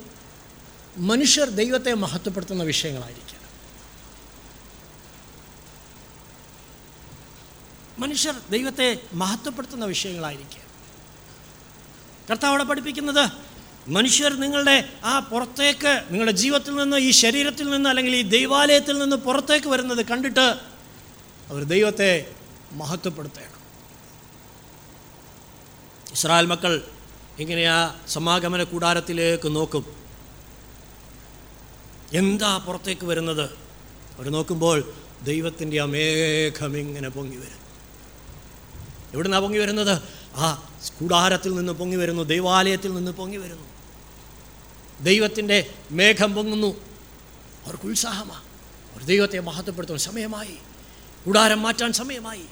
മനുഷ്യർ 0.99 1.49
ദൈവത്തെ 1.51 1.95
മഹത്വപ്പെടുത്തുന്ന 1.95 2.62
വിഷയങ്ങളായിരിക്കും 2.62 3.41
മനുഷ്യർ 7.99 8.35
ദൈവത്തെ 8.51 9.01
മഹത്വപ്പെടുത്തുന്ന 9.14 9.85
വിഷയങ്ങളായിരിക്കുക 9.85 10.62
കർത്താവോടെ 12.31 12.64
പഠിപ്പിക്കുന്നത് 12.64 13.31
മനുഷ്യർ 13.91 14.33
നിങ്ങളുടെ 14.33 14.89
ആ 15.05 15.18
പുറത്തേക്ക് 15.18 16.05
നിങ്ങളുടെ 16.11 16.33
ജീവിതത്തിൽ 16.33 16.74
നിന്ന് 16.74 16.97
ഈ 16.97 17.11
ശരീരത്തിൽ 17.11 17.70
നിന്ന് 17.70 17.89
അല്ലെങ്കിൽ 17.89 18.16
ഈ 18.16 18.22
ദൈവാലയത്തിൽ 18.22 18.99
നിന്ന് 18.99 19.16
പുറത്തേക്ക് 19.16 19.66
വരുന്നത് 19.66 20.07
കണ്ടിട്ട് 20.07 20.61
അവർ 21.49 21.62
ദൈവത്തെ 21.62 22.35
മഹത്വപ്പെടുത്തുകയാണ് 22.72 23.57
ഇസ്രായേൽ 26.12 26.47
മക്കൾ 26.47 26.85
ഇങ്ങനെ 27.39 27.64
ആ 27.64 27.97
സമാഗമന 28.09 28.62
കൂടാരത്തിലേക്ക് 28.62 29.57
നോക്കും. 29.57 29.97
എന്താ 32.12 32.59
പുറത്തേക്ക് 32.59 33.07
വരുന്നത്? 33.07 33.45
അവർ 34.16 34.29
നോക്കുമ്പോൾ 34.29 34.93
ദൈവത്തിന്റെ 35.22 35.81
ആ 35.81 35.85
മേഘം 35.85 36.79
ഇങ്ങനെ 36.79 37.09
പൊങ്ങി 37.09 37.37
വരും. 37.37 37.62
എവിടുന്നാണ് 39.12 39.43
പൊങ്ങി 39.43 39.59
വരുന്നത്? 39.59 40.03
ആ 40.37 40.72
കൂടാരത്തിൽ 41.01 41.55
നിന്ന് 41.55 41.72
പൊങ്ങി 41.72 41.97
വരുന്നു 41.97 42.22
ദൈവാലയത്തിൽ 42.22 42.95
നിന്ന് 42.95 43.11
പൊങ്ങി 43.11 43.37
വരുന്നു. 43.37 43.62
ദൈവത്തിന്റെ 45.03 45.70
മേഘം 45.91 46.34
പൊങ്ങുന്നു. 46.34 46.80
അവർക്ക് 47.66 47.87
ഉത്സാഹമാണ് 47.87 48.43
അവർ 48.95 49.05
ദൈവത്തെ 49.05 49.39
മഹത്വപ്പെടുത്തുന്ന. 49.39 50.03
സമയമായി. 50.03 50.59
കൂടാരം 51.26 51.62
മാറ്റാൻ 51.62 51.93
സമയമായി. 51.93 52.45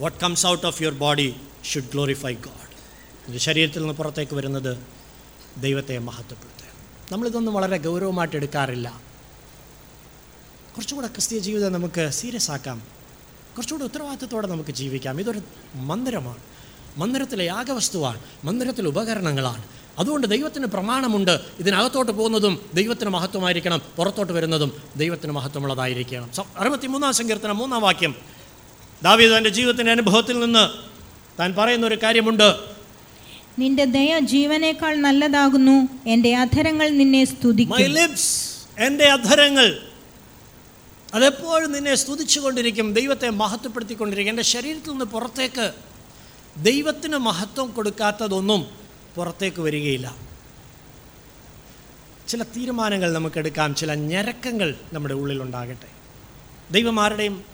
What 0.00 0.18
comes 0.18 0.46
out 0.46 0.66
of 0.66 0.82
your 0.82 0.94
body 0.94 1.34
should 1.64 1.90
glorify 1.92 2.34
God 2.34 2.68
എന്റെ 3.26 3.38
ശരീരത്തിൽ 3.38 3.78
നിന്ന് 3.78 3.94
പുറത്തേക്ക് 3.94 4.34
വരുന്നത് 4.34 4.78
ദൈവത്തെ 5.56 5.98
മഹത്വപ്പെടുത്തുക. 5.98 7.12
നമ്മളിതൊന്നും 7.12 7.54
വളരെ 7.54 7.78
ഗൗരവമായിട്ട് 7.78 8.36
എടുക്കാറില്ല. 8.36 9.00
കുറച്ചുകൂടെ 10.76 11.06
ക്രിസ്തീയ 11.06 11.38
ജീവിതം 11.38 11.72
നമുക്ക് 11.72 12.10
സീരിയസ് 12.10 12.50
ആക്കാം. 12.50 12.97
കുറച്ചുകൂടി 13.58 13.84
ഉത്തരവാദിത്തത്തോടെ 13.84 14.46
നമുക്ക് 14.46 14.70
ജീവിക്കാം. 14.70 15.20
ഇതൊരു 15.20 15.40
മന്ദിരമാണ്. 15.74 16.36
മന്ദിരത്തിലെ 16.96 17.44
യാഗവസ്തുവാണ്. 17.44 18.20
മന്ദിരത്തിൽ 18.44 18.88
ഉപകരണങ്ങളാണ്. 18.88 19.62
അതുകൊണ്ട് 19.98 20.26
ദൈവത്തിന് 20.26 20.66
പ്രമാണമുണ്ട്. 20.66 21.40
ഇതിനകത്തോട്ട് 21.58 22.12
പോകുന്നതും 22.12 22.58
ദൈവത്തിന് 22.74 23.10
മഹത്വമായിരിക്കണം. 23.10 23.82
പുറത്തോട്ട് 23.96 24.32
വരുന്നതും 24.32 24.72
ദൈവത്തിന് 24.96 25.32
മഹത്വമുള്ളതായിരിക്കണം. 25.32 26.22
അറുപത്തി 26.22 26.58
അറുപത്തിമൂന്നാം 26.58 27.12
സങ്കീർത്തനം 27.12 27.56
മൂന്നാം 27.56 27.82
വാക്യം. 27.82 28.14
ദാവീദ് 29.02 29.36
തന്റെ 29.36 29.50
ജീവിതത്തിന്റെ 29.50 29.92
അനുഭവത്തിൽ 29.92 30.40
നിന്ന് 30.40 30.68
താൻ 31.40 31.54
പറയുന്ന 31.58 31.86
ഒരു 31.86 31.98
കാര്യമുണ്ട്. 32.02 32.54
നിന്റെ 33.58 33.84
ദയ 33.84 34.18
ജീവനേക്കാൾ 34.18 34.94
നല്ലതാകുന്നു. 34.94 35.88
എന്റെ 36.06 36.36
അധരങ്ങൾ 36.36 36.88
നിന്നെ 36.88 37.24
സ്തുതിക്കും. 37.24 38.08
എന്റെ 38.78 39.04
അധരങ്ങൾ. 39.04 39.87
അതെപ്പോഴും 41.14 41.72
നിന്നെ 41.72 41.94
സ്തുതിച്ചുകൊണ്ടിരിക്കും 41.94 42.92
ദൈവത്തെ 42.92 43.30
മഹത്വപ്പെടുത്തിക്കൊണ്ടിരിക്കും. 43.30 44.32
എന്റെ 44.32 44.42
ശരീരത്തിൽ 44.42 44.90
നിന്ന് 44.90 45.04
പുറത്തേക്ക് 45.04 45.72
ദൈവത്തിന് 46.56 47.16
മഹത്വം 47.16 47.70
കൊടുക്കാത്തതൊന്നും 47.70 48.66
പുറത്തേക്ക് 49.14 49.60
വരികയില്ല. 49.60 50.16
ചില 52.28 52.42
തീരുമാനങ്ങൾ 52.42 53.12
നമുക്കെടുക്കാം 53.12 53.74
ചില 53.74 53.94
ഞരക്കങ്ങൾ 53.94 54.74
നമ്മുടെ 54.92 55.14
ഉള്ളിലുണ്ടാകട്ടെ. 55.14 55.88
ദൈവം 56.70 57.00
ആരുടെയും 57.00 57.44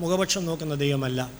മുഖപക്ഷം 0.00 0.46
നോക്കുന്ന 0.46 0.74
ദൈവമല്ല. 0.74 1.30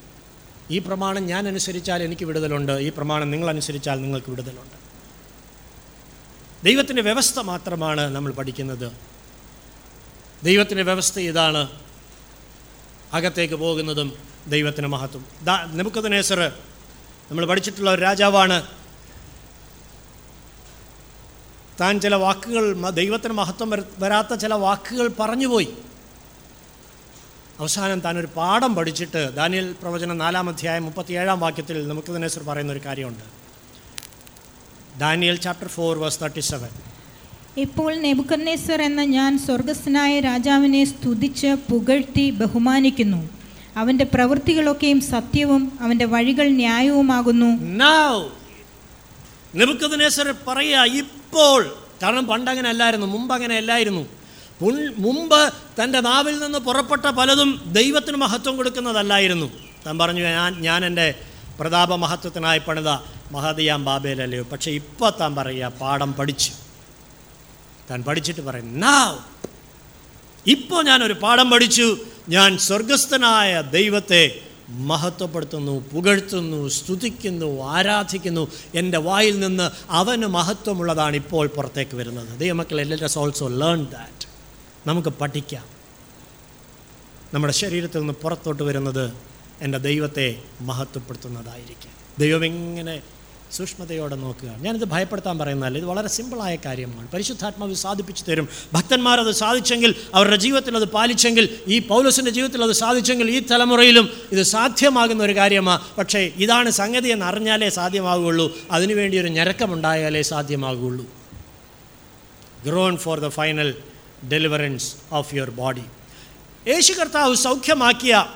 ഈ 0.71 0.79
പ്രമാണം 0.79 1.27
ഞാൻ 1.27 1.49
അനുസരിച്ചാൽ 1.49 2.03
എനിക്ക് 2.03 2.25
വിടുതലുണ്ട് 2.25 2.73
ഈ 2.73 2.89
പ്രമാണം 2.89 3.31
നിങ്ങൾ 3.31 3.49
അനുസരിച്ചാൽ 3.49 4.03
നിങ്ങൾക്ക് 4.03 4.31
വിടുതലുണ്ട്. 4.31 4.81
ദൈവത്തിന്റെ 6.65 7.03
വ്യവസ്ഥ 7.03 7.41
മാത്രമാണ് 7.41 8.01
നമ്മൾ 8.01 8.33
പഠിക്കുന്നത്. 8.33 8.93
ദൈവത്തിന്റെ 10.45 10.83
വ്യവസ്ഥ 10.83 11.19
ഇതാണ്. 11.19 11.69
അകത്തേക്ക് 13.13 13.55
പോകുന്നതും 13.55 14.13
ദൈവത്തിന് 14.47 14.87
മഹത്വം. 14.87 15.25
ദാ 15.45 15.65
നെബുക്കദ്നേസർ 15.65 16.53
നമ്മൾ 17.31 17.47
പഠിച്ചിട്ടുള്ള 17.47 17.91
ഒരു 17.91 18.01
രാജാവാണ്. 18.01 18.67
താൻ 21.81 22.01
ചില 22.01 22.15
വാക്കുകൾ 22.15 22.91
ദൈവത്തിന് 22.91 23.33
മഹത്വം 23.33 23.71
വരാത്ത 23.99 24.35
ചില 24.35 24.55
വാക്കുകൾ 24.55 25.09
പറഞ്ഞുപോയി. 25.21 25.69
അവസാനം 27.59 28.01
താൻ 28.01 28.19
ഒരു 28.19 28.29
പാഠം 28.37 28.75
പഠിച്ചിട്ട് 28.75 29.37
ദാനിയൽ 29.37 29.73
പ്രവചനം 29.83 30.19
നാലാം 30.19 30.49
അധ്യായം 30.49 30.85
മുപ്പത്തിയേഴാം 30.85 31.41
വാക്യത്തിൽ 31.41 31.89
നമുക്ക് 31.89 32.17
തന്നെ 32.17 32.29
പറയുന്ന 32.29 32.73
ഒരു 32.73 32.81
കാര്യമുണ്ട്. 32.85 33.25
Daniel 34.99 35.37
chapter 35.37 35.69
four 35.69 35.99
verse 35.99 36.21
thirty 36.21 36.41
seven. 36.41 36.69
ഇപ്പോൾ 37.57 37.95
നെബുക്കർണേസർ 37.95 38.83
എന്ന 38.83 39.05
ഞാൻ 39.05 39.39
സ്വർഗസ്നായ 39.39 40.21
രാജാവിനെ 40.21 40.85
സ്തുതിച്ച് 40.85 41.47
പുകഴ്ത്തി 41.47 42.31
ബഹുമാനിക്കുന്നു. 42.31 43.31
അവന്റെ 43.77 44.05
പ്രവൃത്തികളൊക്കെയും 44.05 45.01
സത്യവും 45.01 45.79
അവന്റെ 45.81 46.05
വഴികൾ 46.05 46.49
ന്യായവുമാകുന്നു. 46.49 47.51
പറയുക 50.49 50.85
ഇപ്പോൾ 50.85 51.77
കാരണം 52.03 52.27
പണ്ട് 52.27 52.51
അങ്ങനെ 52.51 52.69
അല്ലായിരുന്നു 52.69 53.07
മുമ്പ് 53.07 53.35
അങ്ങനെ 53.35 53.57
അല്ലായിരുന്നു 53.57 54.07
മുമ്പ് 54.99 55.53
തന്റെ 55.83 56.01
നാവിൽ 56.01 56.39
നിന്ന് 56.39 56.59
പുറപ്പെട്ട 56.59 57.07
പലതും 57.07 57.63
ദൈവത്തിന് 57.67 58.17
മഹത്വം 58.17 58.57
കൊടുക്കുന്നതല്ലായിരുന്നു. 58.57 59.51
താൻ 59.87 59.99
പറഞ്ഞു 59.99 60.21
ഞാൻ 60.21 60.63
ഞാൻ 60.63 60.85
എന്റെ 60.85 61.15
പ്രതാപ 61.61 61.95
മഹത്വത്തിനായി 61.95 62.59
പണിത 62.59 62.89
മഹാദിയാം 63.33 63.85
ബാബേലല്ലയോ. 63.85 64.45
പക്ഷേ 64.45 64.71
ഇപ്പോൾ 64.71 65.13
താൻ 65.21 65.37
പറയുക 65.37 65.73
പാഠം 65.81 66.13
പഠിച്ചു. 66.13 66.70
താൻ 67.91 68.03
പഠിച്ചിട്ട് 68.03 68.41
പറയും 68.41 68.81
നാവ് 68.81 69.19
ഇപ്പോൾ 70.47 70.85
ഞാനൊരു 70.85 71.13
പാഠം 71.13 71.51
പഠിച്ചു. 71.51 71.99
ഞാൻ 72.29 72.59
സ്വർഗസ്ഥനായ 72.59 73.61
ദൈവത്തെ 73.61 74.41
മഹത്വപ്പെടുത്തുന്നു 74.69 75.85
പുകഴ്ത്തുന്നു 75.93 76.69
സ്തുതിക്കുന്നു 76.69 77.65
ആരാധിക്കുന്നു. 77.65 78.49
എന്റെ 78.75 78.99
വായിൽ 78.99 79.41
നിന്ന് 79.41 79.71
അവന് 79.91 80.27
മഹത്വമുള്ളതാണ് 80.27 81.17
ഇപ്പോൾ 81.17 81.47
പുറത്തേക്ക് 81.47 81.97
വരുന്നത്. 81.97 82.39
ദൈവമക്കൾ 82.39 82.83
ലെറ്റ് 82.83 83.19
ഓൾസോ 83.19 83.49
ലേൺ 83.49 83.85
ദാറ്റ് 83.85 84.27
നമുക്ക് 84.87 85.09
പഠിക്കാം. 85.09 85.65
നമ്മുടെ 87.35 87.53
ശരീരത്തിൽ 87.53 87.99
നിന്ന് 87.99 88.13
പുറത്തോട്ട് 88.13 88.63
വരുന്നത് 88.63 89.13
എന്റെ 89.61 89.79
ദൈവത്തെ 89.79 90.43
മഹത്വപ്പെടുത്തുന്നതായിരിക്കും. 90.61 91.91
ദൈവം 92.19 92.45
എങ്ങനെ 92.45 93.03
സൂക്ഷ്മതയോടെ 93.57 94.17
നോക്കുക. 94.17 94.49
ഞാനിത് 94.49 94.85
ഭയപ്പെടുത്താൻ 94.85 95.39
പറയുന്നതല്ല 95.39 95.79
ഇത് 95.79 95.85
വളരെ 95.85 96.09
സിമ്പിളായ 96.09 96.57
കാര്യമാണ്. 96.65 97.11
പരിശുദ്ധാത്മാവ് 97.11 97.75
സാധിപ്പിച്ചു 97.75 98.25
തരും. 98.25 98.49
ഭക്തന്മാരത് 98.73 99.33
സാധിച്ചെങ്കിൽ 99.33 99.95
അവരുടെ 100.15 100.37
ജീവിതത്തിൽ 100.37 100.77
അത് 100.77 100.85
പാലിച്ചെങ്കിൽ 100.85 101.59
ഈ 101.67 101.79
പൗലസിന്റെ 101.79 102.31
ജീവിതത്തിൽ 102.31 102.65
അത് 102.65 102.73
സാധിച്ചെങ്കിൽ 102.73 103.31
ഈ 103.31 103.47
തലമുറയിലും 103.51 104.11
ഇത് 104.33 104.43
സാധ്യമാകുന്ന 104.43 105.25
ഒരു 105.25 105.37
കാര്യമാണ് 105.37 105.81
പക്ഷേ 105.99 106.33
ഇതാണ് 106.37 106.71
സംഗതി 106.71 107.09
എന്ന് 107.09 107.27
അറിഞ്ഞാലേ 107.27 107.69
സാധ്യമാകുകയുള്ളൂ 107.69 108.57
അതിനുവേണ്ടി 108.71 109.19
ഒരു 109.19 109.29
ഞരക്കമുണ്ടായാലേ 109.29 110.23
സാധ്യമാകുകയുള്ളൂ. 110.23 111.07
Groan 112.67 112.97
for 112.97 113.21
the 113.21 113.29
final 113.29 113.75
deliverance 114.33 114.95
of 115.13 115.35
your 115.35 115.51
body. 115.51 115.83
യേശു 116.69 116.93
കർത്താവ് 116.93 117.35
സൗഖ്യമാക്കിയ 117.35 118.27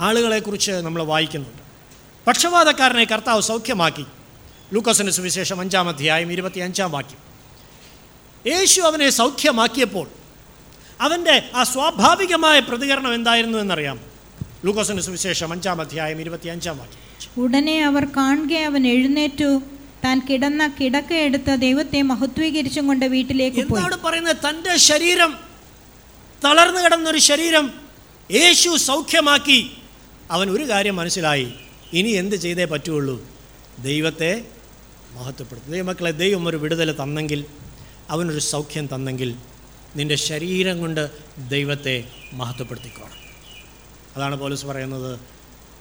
ആളുകളെക്കുറിച്ച് 0.00 0.72
നമ്മൾ 0.72 1.02
വായിക്കുന്നുണ്ട്. 1.02 1.63
പക്ഷപാതക്കാരനെ 2.26 3.04
കർത്താവ് 3.04 3.42
സൗഖ്യമാക്കി. 3.42 4.04
ലൂക്കോസിന് 4.72 5.10
സുവിശേഷം 5.10 5.60
അഞ്ചാം 5.60 5.88
അധ്യായം 5.88 6.32
ഇരുപത്തി 6.32 6.60
അഞ്ചാം 6.60 6.92
വാക്യം. 6.92 7.18
യേശു 8.46 8.80
അവനെ 8.80 9.10
സൗഖ്യമാക്കിയപ്പോൾ 9.10 10.08
അവന്റെ 11.00 11.50
ആ 11.54 11.62
സ്വാഭാവികമായ 11.62 12.60
പ്രതികരണം 12.60 13.14
എന്തായിരുന്നു 13.14 13.58
എന്നറിയാം. 13.58 14.00
ലൂക്കോസിന് 14.64 15.00
സുവിശേഷം 15.00 15.52
അഞ്ചാം 15.52 15.80
അധ്യായം 15.80 16.20
ഇരുപത്തി 16.20 16.48
അഞ്ചാം 16.48 16.78
വാക്യം. 16.78 17.42
ഉടനെ 17.42 17.84
അവർ 17.84 18.04
കാണുക 18.04 18.52
അവൻ 18.56 18.86
എഴുന്നേറ്റു. 18.86 19.62
താൻ 20.04 20.22
കിടന്ന 20.30 20.72
കിടക്ക 20.80 21.12
എടുത്ത 21.12 21.54
ദൈവത്തെ 21.54 22.02
മഹത്വീകരിച്ചും 22.02 22.86
കൊണ്ട് 22.86 23.06
വീട്ടിലേക്ക് 23.06 23.60
എന്താണ് 23.60 23.96
പറയുന്നത്? 23.96 24.36
തന്റെ 24.48 24.76
ശരീരം 24.76 25.38
തളർന്നു 26.44 26.80
കിടന്നൊരു 26.80 27.18
ശരീരം 27.18 27.70
യേശു 28.30 28.76
സൗഖ്യമാക്കി. 28.76 29.70
അവൻ 30.30 30.50
ഒരു 30.50 30.68
കാര്യം 30.68 30.96
മനസ്സിലായി. 30.96 31.52
ഇനി 31.94 32.08
എന്ത് 32.08 32.36
ചെയ്തേ 32.36 32.64
പറ്റുള്ളൂ? 32.64 33.16
ദൈവത്തെ 33.78 34.30
മഹത്വപ്പെടുത്തും. 35.12 35.72
ദൈവമക്കളെ 35.72 36.10
ദൈവം 36.10 36.48
ഒരു 36.48 36.56
വിടുതൽ 36.56 36.88
തന്നെങ്കിൽ 37.02 37.40
അവനൊരു 38.10 38.38
സൗഖ്യം 38.38 38.86
തന്നെങ്കിൽ 38.94 39.30
നിന്റെ 39.96 40.16
ശരീരം 40.28 40.76
കൊണ്ട് 40.80 41.02
ദൈവത്തെ 41.48 41.96
മഹത്വപ്പെടുത്തിക്കോണം 42.32 43.20
അതാണ് 44.16 44.36
പോലീസ് 44.36 44.66
പറയുന്നത്. 44.66 45.20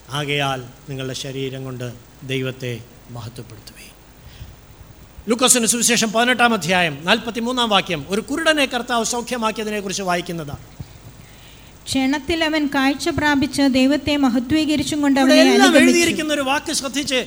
ആകയാൽ 0.10 0.60
നിങ്ങളുടെ 0.90 1.14
ശരീരം 1.14 1.64
കൊണ്ട് 1.64 1.94
ദൈവത്തെ 2.24 2.72
മഹത്വപ്പെടുത്തുകയും 3.10 3.94
ലൂക്കോസിന് 5.30 5.66
സുവിശേഷം 5.66 6.12
പതിനെട്ടാം 6.12 6.54
അധ്യായം 6.54 6.96
നാൽപ്പത്തി 7.04 7.40
മൂന്നാം 7.40 7.70
വാക്യം 7.70 8.06
ഒരു 8.10 8.22
കുരുടനെ 8.22 8.66
കർത്താവ് 8.66 9.06
സൗഖ്യമാക്കിയതിനെക്കുറിച്ച് 9.06 10.04
വായിക്കുന്നതാണ് 10.04 10.66
ക്ഷണത്തിൽ 11.86 12.44
അവൻ 12.44 12.68
കാഴ്ച 12.68 13.10
പ്രാപിച്ച് 13.10 13.62
ദൈവത്തെ 13.62 14.18
മഹത്വീകരിച്ചും 14.18 15.02
കൊണ്ട് 15.02 15.20
എഴുതിയിരിക്കുന്ന 15.20 16.34
ഒരു 16.34 16.42
വാക്ക് 16.42 16.74
ശ്രദ്ധിച്ച് 16.74 17.26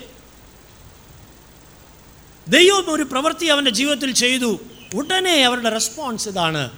ദൈവം 2.49 2.91
ഒരു 2.91 3.03
പ്രവൃത്തി 3.03 3.47
അവന്റെ 3.47 3.71
ജീവിതത്തിൽ 3.71 4.15
ചെയ്തു. 4.15 4.61
ഉടനെ 4.95 5.45
അവരുടെ 5.45 5.69
റെസ്പോൺസ് 5.69 6.29
ഇതാണ്. 6.29 6.71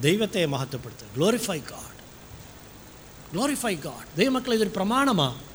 ദൈവത്തെ 0.00 0.46
മഹത്വപ്പെടുത്തുക. 0.46 1.06
ഗ്ലോറിഫൈ 1.16 1.58
ഗാഡ് 1.58 1.96
ഗ്ലോറിഫൈ 3.32 3.74
ഗാഡ് 3.74 4.18
ദൈവമക്കളെ 4.18 4.54
ഇതൊരു 4.54 4.72
പ്രമാണമാണ് 4.76 5.49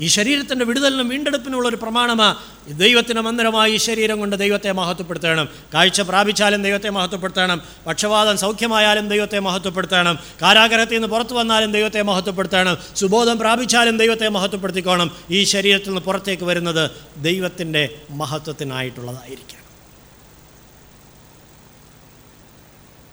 ഈ 0.00 0.06
ശരീരത്തിന്റെ 0.06 0.64
വിടുതലിനും 0.64 1.08
വീണ്ടെടുപ്പിനുള്ള 1.08 1.68
ഒരു 1.68 1.76
പ്രമാണമാണ് 1.76 2.36
ദൈവത്തിന് 2.68 3.20
മന്ദിരമായി 3.20 3.72
ഈ 3.72 3.76
ശരീരം 3.76 4.18
കൊണ്ട് 4.18 4.36
ദൈവത്തെ 4.36 4.72
മഹത്വപ്പെടുത്തണം. 4.72 5.48
കാഴ്ച 5.74 6.00
പ്രാപിച്ചാലും 6.00 6.62
ദൈവത്തെ 6.62 6.90
മഹത്വപ്പെടുത്തണം. 6.90 7.62
പക്ഷപാതം 7.86 8.38
സൗഖ്യമായാലും 8.38 9.08
ദൈവത്തെ 9.08 9.38
മഹത്വപ്പെടുത്തണം. 9.38 10.18
കാരാഗ്രഹത്തിൽ 10.42 10.94
നിന്ന് 10.94 11.08
പുറത്തു 11.08 11.34
വന്നാലും 11.34 11.72
ദൈവത്തെ 11.72 12.02
മഹത്വപ്പെടുത്തണം. 12.02 12.78
സുബോധം 12.96 13.38
പ്രാപിച്ചാലും 13.38 13.98
ദൈവത്തെ 13.98 14.28
മഹത്വപ്പെടുത്തിക്കോണം. 14.28 15.10
ഈ 15.30 15.44
ശരീരത്തിൽ 15.44 15.86
നിന്ന് 15.86 16.00
പുറത്തേക്ക് 16.00 16.42
വരുന്നത് 16.42 16.90
ദൈവത്തിന്റെ 17.16 17.98
മഹത്വത്തിനായിട്ടുള്ളതായിരിക്കണം. 18.10 19.66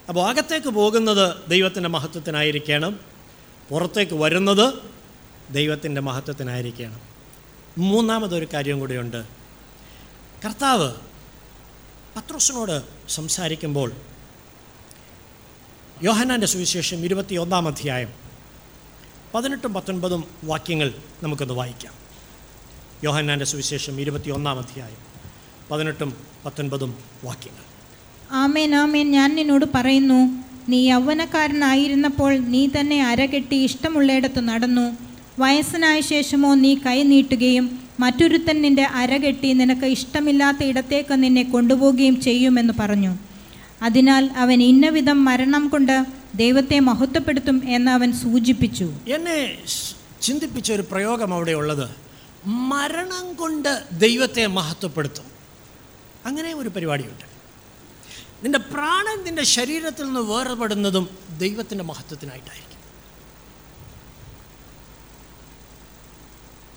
അപ്പോൾ 0.09 0.29
അകത്തേക്ക് 0.29 0.67
പോകുന്നത് 0.67 1.35
ദൈവത്തിന്റെ 1.47 1.89
മഹത്വത്തിനായിരിക്കണം. 1.89 2.99
പുറത്തേക്ക് 3.69 4.13
വരുന്നത് 4.13 4.93
ദൈവത്തിന്റെ 5.51 6.01
മഹത്വത്തിനായിരിക്കണം. 6.01 6.99
മൂന്നാമതൊരു 7.77 8.47
കാര്യം 8.53 8.79
കൂടിയുണ്ട്. 8.79 9.23
കർത്താവ് 10.45 10.93
പത്രോസിനോട് 12.15 12.81
സംസാരിക്കുമ്പോൾ 13.09 13.91
യോഹനാന്റെ 16.03 16.47
സുവിശേഷം 16.47 17.05
ഇരുപത്തി 17.05 17.35
ഒന്നാം 17.35 17.67
അധ്യായം 17.67 18.09
പതിനെട്ടും 19.35 19.73
പത്തൊൻപതും 19.73 20.23
വാക്യങ്ങൾ 20.43 20.93
നമുക്കൊന്ന് 21.23 21.53
വായിക്കാം. 21.53 21.93
യോഹന്നാന്റെ 23.03 23.45
സുവിശേഷം 23.45 24.01
ഇരുപത്തി 24.01 24.29
ഒന്നാം 24.29 24.59
അധ്യായം 24.59 24.97
പതിനെട്ടും 25.71 26.17
പത്തൊൻപതും 26.45 26.97
വാക്യങ്ങൾ. 27.23 27.63
ആമേൻ 28.31 28.75
ആമേൻ. 28.75 29.11
ഞാൻ 29.11 29.35
നിന്നോട് 29.35 29.65
പറയുന്നു 29.75 30.43
നീ 30.69 30.89
യൗവനക്കാരനായിരുന്നപ്പോൾ 30.89 32.37
നീ 32.37 32.67
തന്നെ 32.79 33.07
അരകെട്ടി 33.07 33.55
ഇഷ്ടമുള്ളയിടത്ത് 33.55 34.39
നടന്നു. 34.39 35.12
വയസ്സനായ 35.39 36.01
ശേഷമോ 36.01 36.55
നീ 36.55 36.75
കൈ 36.75 37.03
നീട്ടുകയും 37.03 37.89
മറ്റൊരുത്തൻ 37.99 38.61
നിന്റെ 38.61 38.83
അരകെട്ടി 38.83 39.53
നിനക്ക് 39.53 39.85
ഇഷ്ടമില്ലാത്ത 39.85 40.57
ഇടത്തേക്ക് 40.63 41.23
നിന്നെ 41.23 41.43
കൊണ്ടുപോവുകയും 41.43 42.21
ചെയ്യുമെന്ന് 42.21 42.73
പറഞ്ഞു. 42.79 43.17
അതിനാൽ 43.81 44.29
അവൻ 44.37 44.63
ഇന്നവിധം 44.63 45.25
മരണം 45.25 45.69
കൊണ്ട് 45.69 46.05
ദൈവത്തെ 46.35 46.79
മഹത്വപ്പെടുത്തും 46.79 47.61
എന്ന് 47.65 47.91
അവൻ 47.91 48.13
സൂചിപ്പിച്ചു. 48.13 48.93
എന്നെ 49.07 49.57
ചിന്തിപ്പിച്ച 50.21 50.71
ഒരു 50.71 50.81
പ്രയോഗം 50.81 51.33
അവിടെ 51.33 51.51
ഉള്ളത്. 51.51 51.89
മരണം 52.45 53.33
കൊണ്ട് 53.33 53.83
ദൈവത്തെ 53.91 54.45
മഹത്വപ്പെടുത്തും. 54.45 55.23
അങ്ങനെ 56.25 56.53
ഒരു 56.53 56.69
പരിപാടിയുണ്ട്. 56.69 57.25
നിന്റെ 58.43 58.59
പ്രാണൻ 58.59 59.25
നിന്റെ 59.25 59.43
ശരീരത്തിൽ 59.43 60.03
നിന്ന് 60.03 60.19
വേർപെടുന്നതും 60.19 61.09
ദൈവത്തിന്റെ 61.37 61.83
മഹത്വത്തിനായിട്ടായിരിക്കും. 61.83 62.72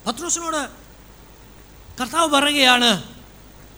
പത്രോസിനോട് 0.07 0.69
കർത്താവ് 2.01 2.29
പറയുകയാണ് 2.29 3.03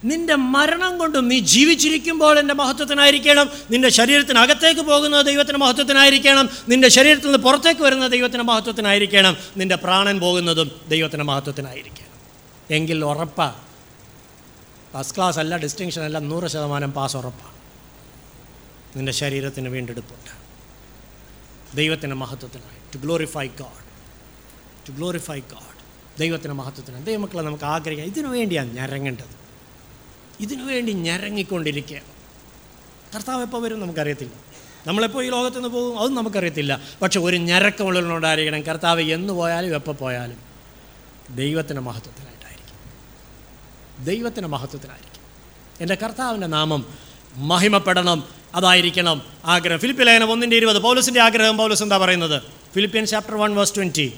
നിന്റെ 0.04 0.36
മരണം 0.36 0.98
കൊണ്ടും 0.98 1.28
നീ 1.28 1.40
ജീവിച്ചിരിക്കുമ്പോൾ 1.40 2.40
എന്റെ 2.40 2.54
മഹത്വത്തിനായിരിക്കണം. 2.54 3.50
നിന്റെ 3.72 3.90
ശരീരത്തിനകത്തേക്ക് 3.90 4.82
പോകുന്നത് 4.82 5.26
ദൈവത്തിന്റെ 5.26 5.60
മഹത്വത്തിനായിരിക്കണം. 5.60 6.50
നിന്റെ 6.70 6.90
ശരീരത്തിൽ 6.90 7.26
നിന്ന് 7.26 7.38
പുറത്തേക്ക് 7.38 7.82
വരുന്ന 7.82 8.08
ദൈവത്തിന്റെ 8.08 8.44
മഹത്വത്തിനായിരിക്കണം. 8.44 9.38
നിന്റെ 9.58 9.76
പ്രാണൻ 9.76 10.20
പോകുന്നതും 10.20 10.72
ദൈവത്തിന്റെ 10.88 11.24
മഹത്വത്തിനായിരിക്കണം. 11.24 12.10
എങ്കിൽ 12.72 13.06
ഉറപ്പാ 13.06 13.56
ഫസ്റ്റ് 14.94 15.18
ക്ലാസ് 15.18 15.40
അല്ല 15.40 15.58
ഡിസ്റ്റിങ്ഷൻ 15.58 16.02
അല്ല 16.02 16.20
നൂറ് 16.20 16.48
ശതമാനം 16.48 16.92
പാസ് 16.92 17.18
ഉറപ്പാണ് 17.18 17.56
നിന്റെ 18.98 19.12
ശരീരത്തിന് 19.12 19.70
വീണ്ടെടുപ്പുണ്ട്. 19.70 20.32
ദൈവത്തിന്റെ 21.78 22.16
മഹത്വത്തിനായി. 22.16 22.80
To 22.96 22.98
glorify 22.98 23.48
God 23.48 23.90
to 24.88 24.92
glorify 24.92 25.40
God 25.40 25.79
ദൈവത്തിന്റെ 26.20 26.54
മഹത്വത്തിനാണ്. 26.54 27.06
ദൈവമക്കളെ 27.06 27.42
നമുക്ക് 27.42 27.64
ആഗ്രഹിക്കാം. 27.64 28.08
ഇതിനു 28.08 28.28
വേണ്ടിയാണ് 28.28 28.74
ഞരങ്ങേണ്ടത്. 28.74 29.40
ഇതിനു 30.40 30.64
വേണ്ടി 30.64 30.94
ഞരങ്ങിക്കൊണ്ടിരിക്കുകയാണ് 30.94 32.06
കർത്താവ് 33.16 33.42
എപ്പോൾ 33.42 33.62
വരും 33.62 33.80
നമുക്കറിയത്തില്ല. 33.80 34.32
നമ്മളെപ്പോൾ 34.88 35.26
ഈ 35.26 35.30
ലോകത്ത് 35.30 35.56
നിന്ന് 35.56 35.70
പോകും? 35.70 36.00
അതും 36.00 36.16
നമുക്കറിയത്തില്ല. 36.16 36.82
പക്ഷെ 37.02 37.20
ഒരു 37.20 37.38
ഞരക്കമുള്ളിലുണ്ടായിരിക്കണം 37.38 38.62
കർത്താവ് 38.62 39.02
എന്ന് 39.02 39.34
പോയാലും 39.34 39.76
എപ്പോൾ 39.76 39.92
പോയാലും 39.92 40.38
ദൈവത്തിന്റെ 41.36 41.82
മഹത്വത്തിനായിട്ടായിരിക്കും. 41.82 42.76
ദൈവത്തിന്റെ 44.06 44.48
മഹത്വത്തിനായിരിക്കും. 44.48 45.22
എന്റെ 45.82 45.96
കർത്താവിന്റെ 45.96 46.48
നാമം 46.48 46.86
മഹിമപ്പെടണം. 47.36 48.24
അതായിരിക്കണം 48.56 49.22
ആഗ്രഹം. 49.46 49.80
ഫിലിപ്പിൻ 49.80 50.06
ലേഖനം 50.06 50.32
ഒന്നിന്റെ 50.32 50.58
ഇരുപത്. 50.58 50.80
പൗലസിന്റെ 50.80 51.22
ആഗ്രഹം. 51.22 51.58
പൗലസ് 51.58 51.84
എന്താ 51.84 51.98
പറയുന്നത്? 51.98 52.42
Philippian 52.74 53.06
chapter 53.06 53.36
one 53.36 53.56
verse 53.56 53.76
twenty 53.76 54.14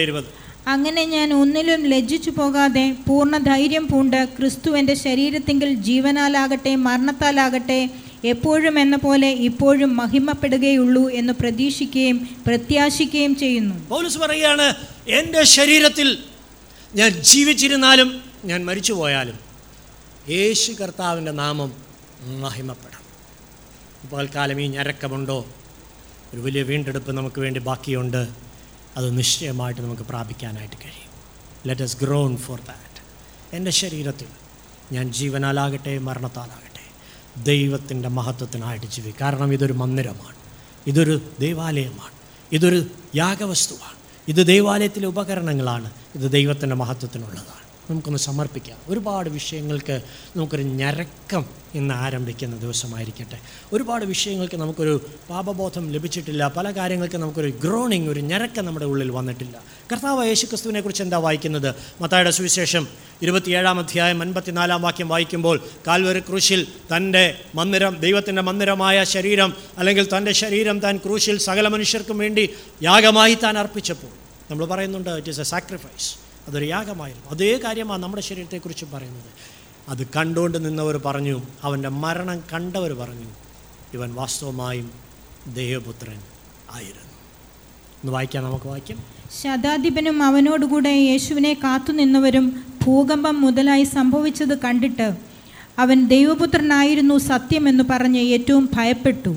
ഇരുപത്. 0.00 0.24
അങ്ങനെ 0.66 1.04
ഞാൻ 1.04 1.32
ഒന്നിലും 1.32 1.86
ലജ്ജിച്ചു 1.86 2.30
പോകാതെ 2.30 2.96
പൂർണ 3.08 3.36
ധൈര്യം 3.36 3.88
പൂണ്ട് 3.88 4.28
ക്രിസ്തു 4.38 4.70
എന്റെ 4.70 4.94
ശരീരത്തെങ്കിൽ 4.94 5.74
ജീവനാലാകട്ടെ 5.74 6.76
മരണത്താലാകട്ടെ 6.76 7.90
എപ്പോഴും 8.24 8.78
എന്ന 8.78 8.96
പോലെ 8.96 9.30
ഇപ്പോഴും 9.30 9.96
മഹിമപ്പെടുകയുള്ളൂ 9.96 11.10
എന്ന് 11.10 11.32
പ്രതീക്ഷിക്കുകയും 11.32 12.28
പ്രത്യാശിക്കുകയും 12.46 13.36
ചെയ്യുന്നു. 13.36 13.88
പൗലസ് 13.88 14.18
പറയുകയാണ് 14.18 14.74
എന്റെ 15.08 15.42
ശരീരത്തിൽ 15.42 16.18
ഞാൻ 16.94 17.10
ജീവിച്ചിരുന്നാലും 17.10 18.22
ഞാൻ 18.44 18.64
മരിച്ചു 18.64 18.92
പോയാലും 18.92 19.38
യേശു 20.28 20.72
കർത്താവിന്റെ 20.72 21.32
നാമം 21.32 21.72
മഹിമപ്പെടാം. 22.40 23.02
ഇപ്പോൾ 24.04 24.28
കാലം 24.34 24.60
ഈ 24.60 24.66
ഞരക്കമുണ്ടോ? 24.66 25.46
ഒരു 26.34 26.40
വലിയ 26.40 26.62
വീണ്ടെടുപ്പ് 26.62 27.12
നമുക്ക് 27.12 27.40
വേണ്ടി 27.40 27.60
ബാക്കിയുണ്ട്. 27.60 28.41
അത് 28.96 29.18
നിശ്ചയമായിട്ട് 29.18 29.80
നമുക്ക് 29.80 30.02
പ്രാപിക്കാനായിട്ട് 30.02 30.74
കഴിയും. 30.74 31.12
Let 31.66 31.82
us 31.82 31.96
groan 32.04 32.36
for 32.36 32.58
that 32.60 33.02
എന്റെ 33.56 33.70
ശരീരത്തിൽ 33.70 34.26
ഞാൻ 34.92 35.12
ജീവനാലാകട്ടെ 35.12 35.98
മരണത്താലാകട്ടെ 35.98 36.72
ദൈവത്തിന്റെ 37.42 38.08
മഹത്വത്തിനായിട്ട് 38.08 38.86
ജീവിക്കും. 38.86 39.26
കാരണം 39.26 39.52
ഇതൊരു 39.52 39.72
മന്ദിരമാണ്. 39.72 40.36
ഇതൊരു 40.86 41.20
ദേവാലയമാണ്. 41.40 42.12
ഇതൊരു 42.52 42.84
യാഗവസ്തുവാണ്. 43.16 43.96
ഇത് 44.28 44.46
ദൈവാലയത്തിലെ 44.46 45.06
ഉപകരണങ്ങളാണ്. 45.06 45.90
ഇത് 46.14 46.32
ദൈവത്തിന്റെ 46.32 46.76
മഹത്വത്തിനുള്ളതാണ്. 46.76 47.61
നമുക്കൊന്ന് 47.90 48.18
സമർപ്പിക്കാം. 48.18 48.78
ഒരുപാട് 48.88 49.30
വിഷയങ്ങൾക്ക് 49.30 50.02
നമുക്കൊരു 50.36 50.62
ഞരക്കം 50.62 51.46
ഇന്ന് 51.74 51.94
ആരംഭിക്കുന്ന 51.94 52.56
ദിവസമായിരിക്കട്ടെ. 52.56 53.38
ഒരുപാട് 53.72 54.04
വിഷയങ്ങൾക്ക് 54.04 54.56
നമുക്കൊരു 54.56 55.06
പാപബോധം 55.30 55.90
ലഭിച്ചിട്ടില്ല. 55.90 56.48
പല 56.48 56.70
കാര്യങ്ങൾക്ക് 56.70 57.16
നമുക്കൊരു 57.16 57.50
ഗ്രോണിങ് 57.50 58.08
ഒരു 58.08 58.20
ഞരക്കം 58.20 58.64
നമ്മുടെ 58.64 58.86
ഉള്ളിൽ 58.86 59.10
വന്നിട്ടില്ല. 59.10 59.62
കർത്താവ് 59.92 60.26
യേശു 60.26 60.46
ക്രിസ്തുവിനെ 60.46 61.02
എന്താ 61.02 61.16
വായിക്കുന്നത്? 61.16 61.74
മത്തായുടെ 62.00 62.30
സുവിശേഷം 62.30 62.88
ഇരുപത്തിയേഴാം 63.22 63.78
അധ്യായം 63.78 64.22
അൻപത്തിനാലാം 64.22 64.82
വാക്യം 64.82 65.08
വായിക്കുമ്പോൾ 65.08 65.60
കാൽവരി 65.86 66.20
ക്രൂശിൽ 66.20 66.66
തന്റെ 66.96 67.38
മന്ദിരം 67.54 67.96
ദൈവത്തിന്റെ 68.00 68.42
മന്ദിരമായ 68.42 69.04
ശരീരം 69.04 69.56
അല്ലെങ്കിൽ 69.78 70.16
തന്റെ 70.16 70.32
ശരീരം 70.32 70.78
താൻ 70.78 70.96
ക്രൂശിൽ 70.96 71.38
സകല 71.38 71.68
മനുഷ്യർക്കും 71.68 72.18
വേണ്ടി 72.18 72.50
യാഗമായി 72.82 73.34
താൻ 73.34 73.58
അർപ്പിച്ചപ്പോൾ. 73.58 74.10
നമ്മൾ 74.50 74.66
പറയുന്നുണ്ട് 74.66 75.10
ഇറ്റ് 75.10 75.28
ഈസ് 75.28 75.40
എ 75.40 75.44
സാക്രിഫൈസ് 75.44 76.31
അതൊരു 76.48 76.64
യാഗമായിരുന്നു. 76.64 77.30
അതേ 77.30 77.60
കാര്യമാണ് 77.64 78.02
നമ്മുടെ 78.02 78.22
ശരീരത്തെക്കുറിച്ച് 78.22 78.84
പറയുന്നത്. 78.84 79.30
അത് 79.88 80.06
കണ്ടുകൊണ്ട് 80.06 80.64
നിന്നവർ 80.64 80.96
പറഞ്ഞു 80.96 81.42
അവന്റെ 81.62 81.88
മരണം 81.88 82.40
കണ്ടവർ 82.52 82.92
പറഞ്ഞു 82.92 83.26
ഇവൻ 83.94 84.14
വാസ്തവമായും 84.14 84.90
ദേവപുത്രൻ 85.54 86.20
ആയിരുന്നു. 86.70 87.12
ഒന്ന് 88.02 88.12
വായിക്കാം 88.12 88.44
നമുക്ക് 88.44 88.66
വായിക്കാം. 88.66 88.98
ശതാധിപനും 89.42 90.22
അവനോടുകൂടെ 90.22 90.88
യേശുവിനെ 90.88 91.54
കാത്തുനിന്നവരും 91.54 92.64
ഭൂകമ്പം 92.84 93.40
മുതലായി 93.40 93.84
സംഭവിച്ചത് 93.84 94.58
കണ്ടിട്ട് 94.58 95.16
അവൻ 95.78 96.08
ദൈവപുത്രനായിരുന്നു 96.08 97.18
സത്യമെന്ന് 97.18 97.84
പറഞ്ഞ് 97.90 98.20
ഏറ്റവും 98.20 98.70
ഭയപ്പെട്ടു. 98.74 99.36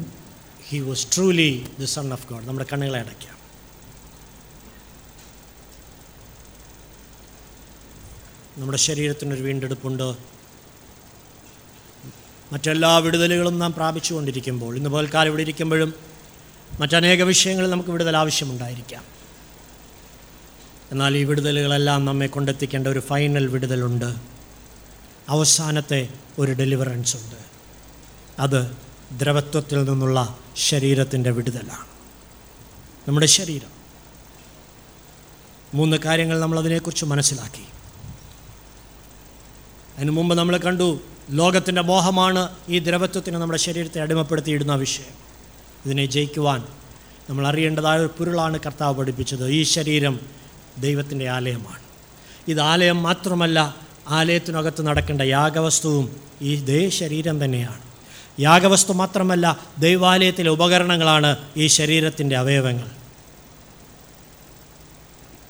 He 0.68 0.80
was 0.80 1.08
truly 1.16 1.66
the 1.80 1.84
son 1.84 2.14
of 2.14 2.30
God 2.30 2.47
നമ്മുടെ 2.47 2.66
കണ്ണുകളെ 2.74 2.99
അടയ്ക്കാം. 2.99 3.35
നമ്മുടെ 8.58 8.78
ശരീരത്തിനൊരു 8.78 9.41
വീണ്ടെടുപ്പുണ്ട്. 9.41 10.14
മറ്റെല്ലാ 12.53 12.97
വിടുതലുകളും 12.97 13.60
നാം 13.60 13.74
പ്രാപിച്ചുകൊണ്ടിരിക്കുമ്പോൾ 13.74 14.78
ഇന്ന് 14.78 14.89
പകൽക്കാലം 14.89 15.30
ഇവിടെ 15.30 15.41
ഇരിക്കുമ്പോഴും 15.41 15.93
മറ്റനേക 16.80 17.24
വിഷയങ്ങളിൽ 17.24 17.70
നമുക്ക് 17.70 17.89
വിടുതൽ 17.89 18.18
ആവശ്യമുണ്ടായിരിക്കാം. 18.18 19.03
എന്നാൽ 20.91 21.18
ഈ 21.18 21.24
വിടുതലുകളെല്ലാം 21.24 22.06
നമ്മെ 22.06 22.28
കൊണ്ടെത്തിക്കേണ്ട 22.28 22.88
ഒരു 22.88 22.99
ഫൈനൽ 22.99 23.47
വിടുതലുണ്ട്. 23.47 24.16
അവസാനത്തെ 25.30 26.10
ഒരു 26.39 26.51
ഡെലിവറൻസ് 26.51 27.18
ഉണ്ട് 27.18 27.36
അത് 28.39 28.78
ദ്രവത്വത്തിൽ 29.12 29.84
നിന്നുള്ള 29.84 30.38
ശരീരത്തിന്റെ 30.56 31.32
വിടുതലാണ്. 31.32 31.86
നമ്മുടെ 33.08 33.26
ശരീരം. 33.26 33.70
മൂന്ന് 35.74 35.97
കാര്യങ്ങൾ 35.97 36.39
നമ്മളതിനെക്കുറിച്ച് 36.39 37.06
മനസ്സിലാക്കി. 37.06 37.75
അതിനു 39.98 40.12
മുമ്പ് 40.12 40.36
നമ്മൾ 40.36 40.58
കണ്ടു 40.58 41.00
ലോകത്തിന്റെ 41.32 41.82
മോഹമാണ് 41.82 42.50
ഈ 42.70 42.80
ദ്രവത്വത്തിന് 42.80 43.36
നമ്മുടെ 43.36 43.60
ശരീരത്തെ 43.60 44.02
അടിമപ്പെടുത്തിയിടുന്ന 44.02 44.76
വിഷയം. 44.76 45.26
ഇതിനെ 45.86 46.06
ജയിക്കുവാൻ 46.06 46.64
നമ്മൾ 47.30 47.48
അറിയേണ്ടതായ 47.48 48.00
ഒരു 48.00 48.10
പൊരുളാണ് 48.18 48.60
കർത്താവ് 48.66 48.96
പഠിപ്പിച്ചത്. 48.96 49.48
ഈ 49.48 49.64
ശരീരം 49.64 50.20
ദൈവത്തിന്റെ 50.78 51.30
ആലയമാണ്. 51.30 51.80
ഇത് 52.48 52.62
ആലയം 52.62 53.04
മാത്രമല്ല 53.04 53.76
ആലയത്തിനകത്ത് 54.08 54.88
നടക്കേണ്ട 54.88 55.22
യാഗവസ്തുവും 55.22 56.16
ഈ 56.41 56.56
ദേ 56.56 56.89
ശരീരം 56.89 57.46
തന്നെയാണ്. 57.46 57.82
യാഗവസ്തു 58.39 58.93
മാത്രമല്ല 58.93 59.60
ദൈവാലയത്തിലെ 59.80 60.50
ഉപകരണങ്ങളാണ് 60.50 61.38
ഈ 61.58 61.68
ശരീരത്തിന്റെ 61.68 62.36
അവയവങ്ങൾ. 62.36 62.89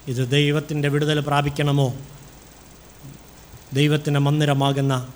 ഇത് 0.08 0.32
ദൈവത്തിന്റെ 0.32 0.88
വിടുതൽ 0.88 1.20
പ്രാപിക്കണമോ? 1.20 1.94
ദൈവത്തിന്റെ 3.74 4.20
മന്ദിരമാകുന്ന 4.20 5.08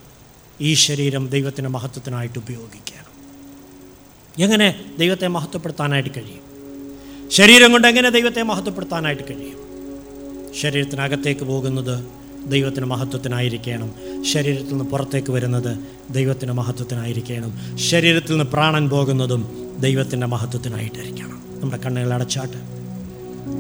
ഈ 0.62 0.74
ശരീരം 0.74 1.28
ദൈവത്തിന്റെ 1.28 1.70
മഹത്വത്തിനായിട്ട് 1.70 2.40
ഉപയോഗിക്കുകയാണ്. 2.40 3.10
എങ്ങനെ 4.42 4.86
ദൈവത്തെ 5.00 5.28
മഹത്വപ്പെടുത്താനായിട്ട് 5.28 6.10
കഴിയും? 6.10 6.50
ശരീരം 7.30 7.72
കൊണ്ട് 7.72 7.88
എങ്ങനെ 7.88 8.10
ദൈവത്തെ 8.10 8.44
മഹത്വപ്പെടുത്താനായിട്ട് 8.44 9.24
കഴിയും? 9.24 9.60
ശരീരത്തിനകത്തേക്ക് 10.56 11.42
പോകുന്നത് 11.42 12.06
ദൈവത്തിന് 12.48 12.86
മഹത്വത്തിനായിരിക്കണം. 12.86 13.94
ശരീരത്തിൽ 14.24 14.70
നിന്ന് 14.70 14.86
പുറത്തേക്ക് 14.86 15.32
വരുന്നത് 15.32 15.78
ദൈവത്തിന്റെ 16.10 16.54
മഹത്വത്തിനായിരിക്കണം. 16.54 17.78
ശരീരത്തിൽ 17.78 18.32
നിന്ന് 18.32 18.46
പ്രാണൻ 18.46 18.90
പോകുന്നതും 18.90 19.72
ദൈവത്തിന്റെ 19.80 20.28
മഹത്വത്തിനായിട്ടായിരിക്കണം. 20.28 21.44
നമ്മുടെ 21.60 21.84
കണ്ണുകൾ 21.84 22.14
അടച്ചാട്ട് 22.14 22.58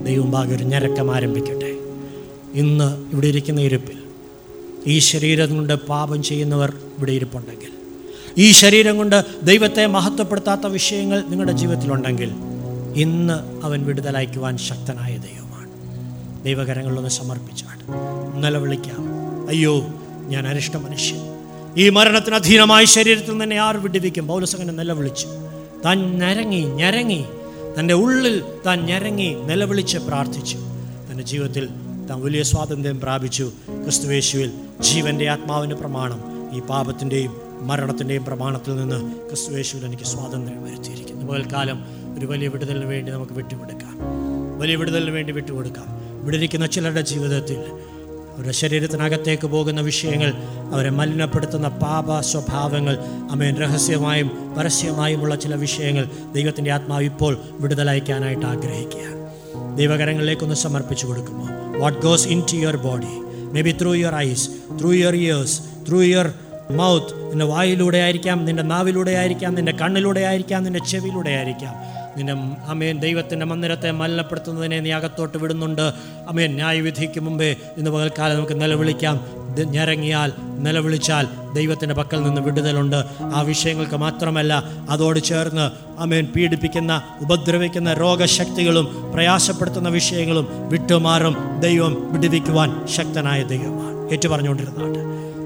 ദൈവം 0.05 0.31
ഭാഗ്യ 0.31 0.55
ഒരു 0.55 0.63
ഞരക്കം 0.63 1.15
ആരംഭിക്കട്ടെ. 1.15 1.75
ഇന്ന് 2.53 3.09
ഇവിടെ 3.11 3.27
ഇരിക്കുന്ന 3.27 3.61
ഇരിപ്പിൽ 3.61 3.98
ഈ 4.87 4.99
ശരീരം 4.99 5.55
കൊണ്ട് 5.55 5.73
പാപം 5.73 6.23
ചെയ്യുന്നവർ 6.23 6.69
ഇവിടെ 6.97 7.11
ഇരിപ്പുണ്ടെങ്കിൽ 7.11 7.69
ഈ 8.37 8.51
ശരീരം 8.51 8.97
കൊണ്ട് 8.97 9.25
ദൈവത്തെ 9.43 9.85
മഹത്വപ്പെടുത്താത്ത 9.85 10.67
വിഷയങ്ങൾ 10.67 11.23
നിങ്ങളുടെ 11.27 11.51
ജീവിതത്തിലുണ്ടെങ്കിൽ 11.51 12.31
ഇന്ന് 12.95 13.65
അവൻ 13.65 13.85
വിടുതലയക്കുവാൻ 13.85 14.57
ശക്തനായ 14.57 15.17
ദൈവമാണ്. 15.17 15.69
ദൈവകരങ്ങളിലൊന്ന് 16.43 17.09
സമർപ്പിച്ചാണ്. 17.09 17.83
നിലവിളിക്കാം 18.43 19.01
അയ്യോ 19.47 19.87
ഞാൻ 20.27 20.47
അരിഷ്ട 20.47 20.77
മനുഷ്യൻ. 20.77 21.17
ഈ 21.77 21.89
മരണത്തിന് 21.89 22.35
അധീനമായ 22.35 22.85
ശരീരത്തിൽ 22.85 23.43
തന്നെ 23.43 23.55
ആർ 23.55 23.77
വിടുവിക്കും? 23.77 24.27
പൗലസങ്ങനെ 24.27 24.73
നിലവിളിച്ചു. 24.73 25.27
താൻ 25.85 26.19
ഞരങ്ങി 26.19 26.61
ഞരങ്ങി. 26.61 27.25
തന്റെ 27.79 27.93
ഉള്ളിൽ 27.93 28.43
താൻ 28.65 28.85
ഞരങ്ങി 28.85 29.35
നിലവിളിച്ച് 29.45 29.97
പ്രാർത്ഥിച്ചു. 29.97 30.57
തന്റെ 31.11 31.23
ജീവിതത്തിൽ 31.23 31.69
താൻ 32.09 32.21
വലിയ 32.21 32.43
സ്വാതന്ത്ര്യം 32.43 33.01
പ്രാപിച്ചു. 33.01 33.51
ക്രിസ്തുവേശുവിൽ 33.83 34.51
ജീവന്റെ 34.79 35.29
ആത്മാവിന്റെ 35.29 35.75
പ്രമാണം 35.75 36.21
ഈ 36.57 36.59
പാപത്തിന്റെയും 36.59 37.37
മരണത്തിന്റെയും 37.61 38.25
പ്രമാണത്തിൽ 38.25 38.75
നിന്ന് 38.75 39.15
ക്രിസ്തുവേശുവിൽ 39.27 39.85
എനിക്ക് 39.85 40.03
സ്വാതന്ത്ര്യം 40.03 40.63
വരുത്തിയിരിക്കുന്നു. 40.63 41.31
പകൽക്കാലം 41.31 41.85
ഒരു 42.19 42.25
വലിയ 42.25 42.47
വിടുതലിന് 42.47 42.85
വേണ്ടി 42.85 43.11
നമുക്ക് 43.11 43.33
വിട്ടുകൊടുക്കാം. 43.33 43.97
വലിയ 44.59 44.75
വിടുതലിന് 44.75 45.11
വേണ്ടി 45.11 45.33
വിട്ടുകൊടുക്കാം. 45.33 45.85
ഇവിടെ 46.21 46.65
ചിലരുടെ 46.65 47.01
ജീവിതത്തിൽ 47.01 47.57
അവരുടെ 48.35 48.51
ശരീരത്തിനകത്തേക്ക് 48.51 49.47
പോകുന്ന 49.47 49.81
വിഷയങ്ങൾ 49.81 50.33
അവരെ 50.73 50.89
മലിനപ്പെടുത്തുന്ന 50.89 51.67
പാപ 51.67 52.19
സ്വഭാവങ്ങൾ 52.19 52.97
അമേൻ 53.31 53.55
രഹസ്യമായും 53.55 54.55
പരസ്യമായുമുള്ള 54.57 55.35
ചില 55.35 55.55
വിഷയങ്ങൾ 55.55 56.09
ദൈവത്തിന്റെ 56.33 56.71
ആത്മാവ് 56.71 57.03
ഇപ്പോൾ 57.03 57.37
വിടുതലയക്കാനായിട്ട് 57.51 58.45
ആഗ്രഹിക്കുകയാണ്. 58.45 59.18
ദൈവകരങ്ങളിലേക്കൊന്ന് 59.75 60.55
സമർപ്പിച്ചു 60.55 61.07
കൊടുക്കുമോ? 61.07 61.47
What 61.77 61.99
goes 61.99 62.27
into 62.39 62.55
your 62.55 62.77
body 62.77 63.07
may 63.53 63.61
be 63.61 63.75
through 63.81 63.93
your 63.93 64.15
eyes 64.15 64.49
through 64.79 64.91
your 64.91 65.15
ears 65.15 65.61
through 65.89 66.01
your 66.01 66.33
mouth 66.71 67.29
നിന്റെ 67.29 67.45
വായിലൂടെ 67.45 67.97
ആയിരിക്കാം 67.97 68.45
നിന്റെ 68.45 68.63
നാവിലൂടെ 68.63 69.11
ആയിരിക്കാം 69.11 69.55
നിന്റെ 69.55 69.71
കണ്ണിലൂടെ 69.71 70.19
ആയിരിക്കാം 70.19 70.63
നിന്റെ 70.63 70.79
ചെവിയിലൂടെ 70.79 71.29
ആയിരിക്കാം. 71.29 71.73
നിന്റെ 72.17 72.33
അമേൻ 72.67 72.99
ദൈവത്തിന്റെ 72.99 73.45
മന്ദിരത്തെ 73.45 73.91
മലിനപ്പെടുത്തുന്നതിനെ 73.91 74.79
നീ 74.79 74.91
അകത്തോട്ട് 74.91 75.37
വിടുന്നുണ്ട്. 75.37 75.91
അമേൻ 76.27 76.55
ന്യായവിധിക്ക് 76.55 77.19
മുമ്പേ 77.19 77.55
ഇന്ന് 77.77 77.91
പകൽക്കാലം 77.91 78.35
നമുക്ക് 78.35 78.61
നിലവിളിക്കാം. 78.61 79.25
ഞരങ്ങിയാൽ 79.63 80.31
നിലവിളിച്ചാൽ 80.57 81.27
ദൈവത്തിന്റെ 81.53 81.95
പക്കൽ 81.95 82.23
നിന്ന് 82.23 82.41
വിടുതലുണ്ട്. 82.41 83.03
ആ 83.21 83.41
വിഷയങ്ങൾക്ക് 83.41 83.95
മാത്രമല്ല 83.95 84.63
അതോട് 84.89 85.19
ചേർന്ന് 85.19 85.71
അമേൻ 86.01 86.25
പീഡിപ്പിക്കുന്ന 86.25 87.01
ഉപദ്രവിക്കുന്ന 87.21 87.93
രോഗശക്തികളും 87.93 89.11
പ്രയാസപ്പെടുത്തുന്ന 89.13 89.89
വിഷയങ്ങളും 89.89 90.47
വിട്ടുമാറും. 90.69 91.35
ദൈവം 91.59 92.13
വിടുവിക്കുവാൻ 92.13 92.87
ശക്തനായ 92.87 93.43
ദൈവമാണ്. 93.43 94.11
ഏറ്റു 94.11 94.27
പറഞ്ഞുകൊണ്ടിരുന്നാട്ട് 94.27 94.99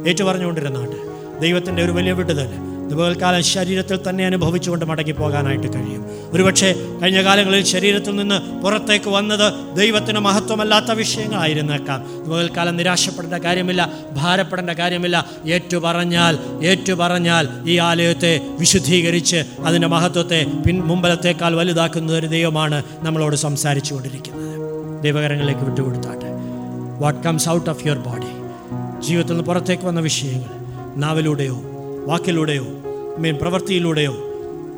ഏറ്റു 0.09 0.23
പറഞ്ഞുകൊണ്ടിരുന്നാട്ട് 0.23 1.13
ദൈവത്തിന്റെ 1.41 1.83
ഒരു 1.83 1.91
വലിയ 1.91 2.11
വിടുതൽ. 2.11 2.72
ഇതുപോൽക്കാലം 2.85 3.43
ശരീരത്തിൽ 3.43 3.99
തന്നെ 4.09 4.25
അനുഭവിച്ചുകൊണ്ട് 4.25 4.85
മടങ്ങി 4.85 5.11
പോകാനായിട്ട് 5.11 5.73
കഴിയും. 5.73 6.05
ഒരുപക്ഷെ 6.33 6.75
കഴിഞ്ഞ 7.01 7.23
കാലങ്ങളിൽ 7.23 7.63
ശരീരത്തിൽ 7.63 8.15
നിന്ന് 8.15 8.61
പുറത്തേക്ക് 8.63 9.09
വന്നത് 9.09 9.75
ദൈവത്തിന് 9.77 10.19
മഹത്വമല്ലാത്ത 10.19 10.91
വിഷയങ്ങളായിരുന്നേക്കാം. 10.91 12.21
ഇതുപോൽക്കാലം 12.21 12.77
നിരാശപ്പെടേണ്ട 12.77 13.33
കാര്യമില്ല 13.33 13.89
ഭാരപ്പെടേണ്ട 14.13 14.69
കാര്യമില്ല. 14.69 15.25
ഏറ്റു 15.45 15.77
പറഞ്ഞാൽ 15.77 16.39
ഏറ്റു 16.63 16.93
പറഞ്ഞാൽ 16.93 17.47
ഈ 17.67 17.77
ആലയത്തെ 17.77 18.41
വിശുദ്ധീകരിച്ച് 18.59 19.43
അതിന്റെ 19.59 19.87
മഹത്വത്തെ 19.87 20.45
പിൻ 20.67 20.79
മുമ്പലത്തേക്കാൾ 20.79 21.55
വലുതാക്കുന്ന 21.55 22.13
ഒരു 22.13 22.27
ദൈവമാണ് 22.27 22.83
നമ്മളോട് 23.01 23.35
സംസാരിച്ചു 23.35 23.93
കൊണ്ടിരിക്കുന്നത് 23.93 25.03
ദൈവകരങ്ങളിലേക്ക് 25.03 25.61
വിട്ടുകൊടുത്താട്ടെ. 25.61 26.29
What 26.99 27.19
comes 27.19 27.49
out 27.49 27.69
of 27.69 27.87
your 27.87 27.97
body 27.97 28.31
ജീവിതത്തിൽ 29.01 29.31
നിന്ന് 29.31 29.43
പുറത്തേക്ക് 29.43 29.83
വന്ന 29.83 29.99
വിഷയങ്ങൾ 29.99 30.49
നാവിലൂടെയോ 30.95 31.72
വാക്കിലൂടെയോ 32.07 32.65
മീൻ 33.17 33.35
പ്രവൃത്തിയിലൂടെയോ 33.35 34.15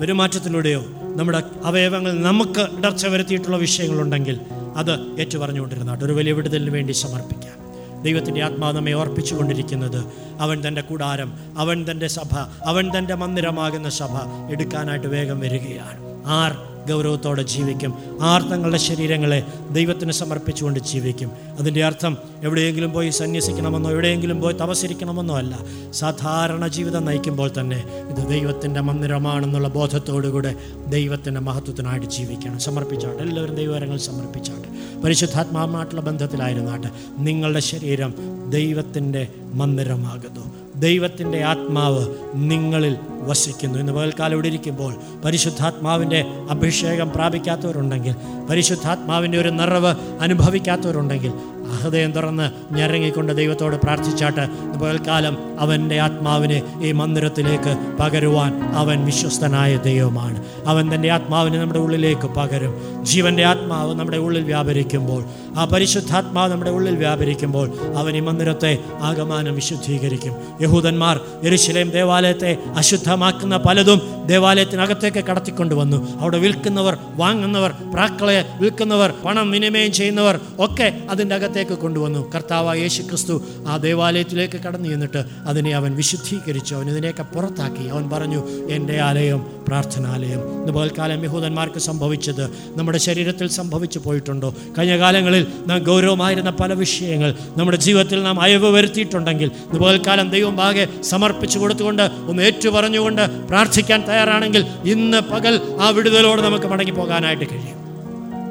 പെരുമാറ്റത്തിലൂടെയോ 0.02 0.84
നമ്മുടെ 1.16 1.44
അവയവങ്ങൾ 1.64 2.22
നമുക്ക് 2.22 2.60
ഇടർച്ച 2.60 3.08
വരുത്തിയിട്ടുള്ള 3.08 3.58
വിഷയങ്ങളുണ്ടെങ്കിൽ 3.58 4.40
അത് 4.76 5.22
ഏറ്റുപറഞ്ഞുകൊണ്ടിരുന്നാട്ട് 5.22 6.04
ഒരു 6.04 6.14
വലിയ 6.14 6.32
വിടുതലിന് 6.32 6.70
വേണ്ടി 6.70 6.92
സമർപ്പിക്കാം. 6.92 7.66
ദൈവത്തിന്റെ 8.04 8.44
ആത്മാവ് 8.44 8.76
നമ്മെ 8.76 8.92
ഓർപ്പിച്ചുകൊണ്ടിരിക്കുന്നത് 8.92 10.06
അവൻ 10.40 10.68
തന്റെ 10.68 10.82
കൂടാരം 10.82 11.34
അവൻ 11.58 11.86
തന്റെ 11.92 12.08
സഭ 12.08 12.38
അവൻ 12.66 12.92
തന്റെ 12.98 13.16
മന്ദിരമാകുന്ന 13.16 13.90
സഭ 13.90 14.12
എടുക്കാനായിട്ട് 14.52 15.08
വേഗം 15.08 15.40
വരികയാണ്. 15.40 16.15
ആർ 16.26 16.76
ഗൗരവത്തോടെ 16.90 17.44
ജീവിക്കും. 17.44 17.94
ആർ 18.22 18.42
തങ്ങളുടെ 18.42 18.78
ശരീരങ്ങളെ 18.78 19.44
ദൈവത്തിന് 19.72 20.12
സമർപ്പിച്ചുകൊണ്ട് 20.12 20.80
ജീവിക്കും. 20.80 21.32
അതിന്റെ 21.60 21.84
അർത്ഥം 21.84 22.18
എവിടെയെങ്കിലും 22.44 22.92
പോയി 22.92 23.10
സന്യസിക്കണമെന്നോ 23.10 23.92
എവിടെയെങ്കിലും 23.92 24.42
പോയി 24.42 24.54
തപസിരിക്കണമെന്നോ 24.54 25.38
അല്ല. 25.38 25.60
സാധാരണ 25.92 26.68
ജീവിതം 26.68 27.06
നയിക്കുമ്പോൾ 27.06 27.52
തന്നെ 27.60 27.84
ഇത് 28.10 28.30
ദൈവത്തിന്റെ 28.30 28.82
മന്ദിരമാണെന്നുള്ള 28.82 29.68
ബോധത്തോടുകൂടെ 29.68 30.56
ദൈവത്തിന്റെ 30.88 31.42
മഹത്വത്തിനായിട്ട് 31.42 32.06
ജീവിക്കണം. 32.06 32.60
സമർപ്പിച്ചാട്ട്. 32.60 33.24
എല്ലാവരും 33.24 33.56
ദൈവകരങ്ങൾ 33.56 33.98
സമർപ്പിച്ചാട്ട്. 33.98 35.02
പരിശുദ്ധാത്മാവുമായിട്ടുള്ള 35.02 36.02
ബന്ധത്തിലായിരുന്നാട്ട്. 36.02 36.88
നിങ്ങളുടെ 37.18 37.60
ശരീരം 37.60 38.14
ദൈവത്തിന്റെ 38.50 39.28
മന്ദിരമാകുന്നു. 39.54 40.55
ദൈവത്തിന്റെ 40.80 41.44
ആത്മാവ് 41.44 42.08
നിങ്ങളിൽ 42.36 42.98
വസിക്കുന്നു. 43.22 43.80
ഇന്ന് 43.80 43.94
പകൽക്കാലം 43.94 44.34
ഇവിടെ 44.34 44.48
ഇരിക്കുമ്പോൾ 44.48 44.96
പരിശുദ്ധാത്മാവിന്റെ 45.26 46.26
അഭിഷേകം 46.50 47.12
പ്രാപിക്കാത്തവരുണ്ടെങ്കിൽ 47.16 48.16
പരിശുദ്ധാത്മാവിന്റെ 48.50 49.38
ഒരു 49.38 49.50
നിറവ് 49.50 49.96
അനുഭവിക്കാത്തവരുണ്ടെങ്കിൽ 50.22 51.32
ഹൃദയം 51.76 52.12
തുറന്ന് 52.12 52.74
ഞരങ്ങിക്കൊണ്ട് 52.74 53.38
ദൈവത്തോട് 53.38 53.76
പ്രാർത്ഥിച്ചാട്ട് 53.76 54.76
പകൽക്കാലം 54.80 55.38
അവന്റെ 55.60 56.00
ആത്മാവിനെ 56.00 56.64
ഈ 56.84 56.92
മന്ദിരത്തിലേക്ക് 56.92 57.98
പകരുവാൻ 58.00 58.64
അവൻ 58.64 59.06
വിശ്വസ്തനായ 59.06 59.78
ദൈവമാണ്. 59.78 60.44
അവൻ 60.66 60.96
തന്റെ 60.96 61.12
ആത്മാവിനെ 61.12 61.60
നമ്മുടെ 61.60 61.80
ഉള്ളിലേക്ക് 61.80 62.28
പകരും. 62.28 63.06
ജീവന്റെ 63.06 63.46
ആത്മാവ് 63.46 63.96
നമ്മുടെ 63.96 64.18
ഉള്ളിൽ 64.18 64.44
വ്യാപരിക്കുമ്പോൾ 64.44 65.24
ആ 65.58 65.66
പരിശുദ്ധാത്മാവ് 65.66 66.52
നമ്മുടെ 66.52 66.72
ഉള്ളിൽ 66.72 66.96
വ്യാപരിക്കുമ്പോൾ 66.96 67.72
അവൻ 67.96 68.18
ഈ 68.18 68.20
മന്ദിരത്തെ 68.20 68.78
ആകമാനം 69.02 69.56
വിശുദ്ധീകരിക്കും. 69.56 70.34
യഹൂദന്മാർ 70.62 71.20
യരുശലേം 71.46 71.90
ദേവാലയത്തെ 71.90 72.58
അശുദ്ധമാക്കുന്ന 72.76 73.58
പലതും 73.58 74.02
ദേവാലയത്തിനകത്തേക്ക് 74.26 75.18
കടത്തിക്കൊണ്ടുവന്നു. 75.18 76.20
അവിടെ 76.22 76.38
വിൽക്കുന്നവർ 76.38 76.98
വാങ്ങുന്നവർ 77.16 77.72
പ്രാക്കളെ 77.94 78.46
വിൽക്കുന്നവർ 78.62 79.14
പണം 79.26 79.52
വിനിമയം 79.52 79.92
ചെയ്യുന്നവർ 79.92 80.40
ഒക്കെ 80.60 81.02
അതിന്റെ 81.10 81.36
അകത്തേക്ക് 81.36 81.72
കൊണ്ടുവന്നു. 81.72 82.32
കർത്താവ് 82.36 82.78
യേശു 82.78 83.02
ക്രിസ്തു 83.02 83.42
ആ 83.68 83.78
ദേവാലയത്തിലേക്ക് 83.78 84.58
കടന്നു 84.58 84.90
ചെന്നിട്ട് 84.90 85.26
അതിനെ 85.46 85.76
അവൻ 85.76 85.96
വിശുദ്ധീകരിച്ചു. 85.96 86.76
അവൻ 86.76 86.90
ഇതിനെയൊക്കെ 86.90 87.24
പുറത്താക്കി. 87.24 87.88
അവൻ 87.88 88.10
പറഞ്ഞു 88.10 88.44
എന്റെ 88.70 89.02
ആലയം 89.02 89.46
പ്രാർത്ഥനാലയം. 89.68 90.42
ഇന്ന് 90.60 90.74
പകൽക്കാലം 90.74 91.24
യഹൂദന്മാർക്ക് 91.24 91.80
സംഭവിച്ചത് 91.80 92.44
നമ്മുടെ 92.78 92.98
ശരീരത്തിൽ 92.98 93.48
സംഭവിച്ചു 93.48 94.00
പോയിട്ടുണ്ടോ? 94.00 94.56
കഴിഞ്ഞ 94.80 94.98
കാലങ്ങളിൽ 94.98 95.48
നാം 95.68 95.80
ഗൗരവമായിരുന്ന 95.84 96.50
പല 96.50 96.74
വിഷയങ്ങൾ 96.74 97.36
നമ്മുടെ 97.58 97.78
ജീവിതത്തിൽ 97.78 98.24
നാം 98.24 98.42
അയവ് 98.42 98.66
വരുത്തിയിട്ടുണ്ടെങ്കിൽ 98.66 99.52
ഇന്ന് 99.66 99.80
പകൽക്കാലം 99.80 100.30
ദൈവം 100.30 100.64
ആകെ 100.64 100.88
സമർപ്പിച്ചു 101.02 101.60
കൊടുത്തുകൊണ്ട് 101.60 102.04
ഒന്ന് 102.04 102.44
ഏറ്റു 102.44 102.70
പറഞ്ഞുകൊണ്ട് 102.70 103.48
പ്രാർത്ഥിക്കാൻ 103.48 104.15
തയ്യാറാണെങ്കിൽ 104.16 104.66
ഇന്ന് 104.84 105.18
പകൽ 105.18 105.78
ആ 105.82 105.90
വിടുതലോട് 105.90 106.42
നമുക്ക് 106.42 106.66
മടങ്ങി 106.66 106.92
പോകാനായിട്ട് 106.92 107.46
കഴിയും. 107.52 107.80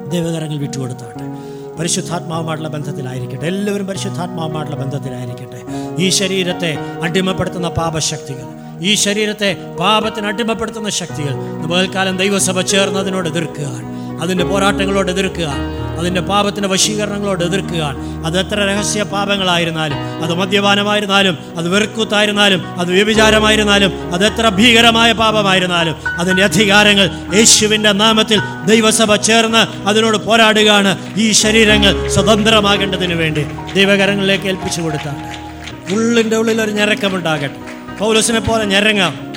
ദൈവകരങ്ങൾ 0.09 0.57
വിട്ടുകൊടുത്താട്ടെ. 0.57 1.25
പരിശുദ്ധാത്മാവുമായിട്ടുള്ള 1.79 2.69
ബന്ധത്തിലായിരിക്കട്ടെ. 2.69 3.45
എല്ലാവരും 3.45 3.87
പരിശുദ്ധാത്മാവുമായിട്ടുള്ള 3.87 4.83
ബന്ധത്തിലായിരിക്കട്ടെ. 4.83 5.61
ഈ 5.99 6.09
ശരീരത്തെ 6.09 6.77
അടിമപ്പെടുത്തുന്ന 7.03 7.69
പാപശക്തികൾ 7.69 8.45
ഈ 8.81 8.95
ശരീരത്തെ 8.95 9.75
പാപത്തിന് 9.79 10.27
അടിമപ്പെടുത്തുന്ന 10.27 10.89
ശക്തികൾ 10.89 11.33
പകൽക്കാലം 11.67 12.17
ദൈവസഭ 12.17 12.61
ചേർന്നതിനോട് 12.61 13.29
എതിർക്കുകയാണ്. 13.29 14.04
അതിന്റെ 14.21 14.43
പോരാട്ടങ്ങളോട് 14.43 15.11
എതിർക്കുക. 15.11 15.49
അതിന്റെ 15.99 16.21
പാപത്തിന്റെ 16.21 16.69
വശീകരണങ്ങളോട് 16.69 17.43
എതിർക്കുക. 17.43 17.95
അത് 18.25 18.39
എത്ര 18.39 18.59
രഹസ്യ 18.59 19.03
പാപങ്ങളായിരുന്നാലും 19.03 20.23
അത് 20.23 20.33
മദ്യപാനമായിരുന്നാലും 20.33 21.37
അത് 21.57 21.69
വെറുക്കൂത്തായിരുന്നാലും 21.69 22.79
അത് 22.79 22.91
വ്യഭിചാരമായിരുന്നാലും 22.91 24.13
അത് 24.13 24.25
എത്ര 24.25 24.49
ഭീകരമായ 24.49 25.11
പാപമായിരുന്നാലും 25.11 25.95
അതിന്റെ 26.19 26.43
അധികാരങ്ങൾ 26.43 27.09
യേശുവിന്റെ 27.35 27.91
നാമത്തിൽ 27.91 28.39
ദൈവസഭ 28.65 29.15
ചേർന്ന് 29.15 29.87
അതിനോട് 29.87 30.17
പോരാടുകയാണ് 30.17 31.19
ഈ 31.19 31.31
ശരീരങ്ങൾ 31.31 32.09
സ്വതന്ത്രമാകേണ്ടതിന് 32.09 33.13
വേണ്ടി. 33.13 33.45
ദൈവകരങ്ങളിലേക്ക് 33.73 34.45
ഏൽപ്പിച്ചു 34.45 34.81
കൊടുത്താണ് 34.81 35.45
ഉള്ളിന്റെ 35.93 36.35
ഉള്ളിൽ 36.35 36.61
ഒരു 36.61 36.71
ഞരക്കമുണ്ടാകട്ടെ. 36.71 37.55
പൗലോസിനെ 37.99 38.39
പോലെ 38.39 38.65
ഞരങ്ങാം. 38.65 39.35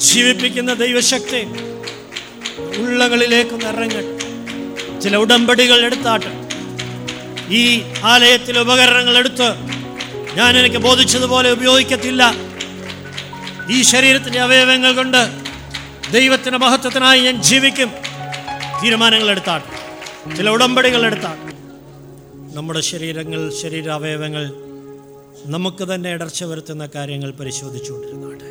ജീവിപ്പിക്കുന്ന 0.00 0.74
ദൈവശക്തി 0.74 1.46
ഉള്ളകളിലേക്ക് 2.78 3.54
നിറങ്ങട്ടെ. 3.54 4.16
ചില 5.00 5.16
ഉടമ്പടികൾ 5.16 5.86
എടുത്താട്ടെ. 5.86 6.46
ഈ 7.54 7.82
ആലയത്തിലെ 8.04 8.60
ഉപകരണങ്ങൾ 8.60 9.18
എടുത്ത് 9.18 9.54
ഞാൻ 10.34 10.58
എനിക്ക് 10.58 10.76
ബോധിച്ചതുപോലെ 10.76 11.52
ഉപയോഗിക്കത്തില്ല. 11.52 12.34
ഈ 13.70 13.82
ശരീരത്തിന്റെ 13.82 14.40
അവയവങ്ങൾ 14.40 14.92
കൊണ്ട് 14.92 15.30
ദൈവത്തിന്റെ 16.12 16.58
മഹത്വത്തിനായി 16.58 17.20
ഞാൻ 17.20 17.42
ജീവിക്കും. 17.42 17.92
തീരുമാനങ്ങൾ 18.84 19.30
എടുത്താട്ടെ. 19.30 20.36
ചില 20.36 20.50
ഉടമ്പടികൾ 20.50 21.06
എടുത്താട്ടെ. 21.06 21.46
നമ്മുടെ 22.56 22.80
ശരീരങ്ങൾ 22.80 23.52
ശരീര 23.62 23.90
അവയവങ്ങൾ 23.90 24.52
നമുക്ക് 25.46 25.94
തന്നെ 25.94 26.10
ഇടർച്ച 26.10 26.44
വരുത്തുന്ന 26.44 26.88
കാര്യങ്ങൾ 26.94 27.30
പരിശോധിച്ചുകൊണ്ടിരുന്നാട്ടെ. 27.30 28.46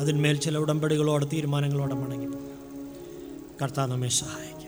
അതിന്മേൽ 0.00 0.36
ചില 0.36 0.58
ഉടമ്പടികളോടെ 0.58 1.24
തീരുമാനങ്ങളോടെ 1.24 1.94
കർത്താവ് 3.60 3.90
നമ്മെ 3.92 4.10
സഹായിക്കും 4.20 4.59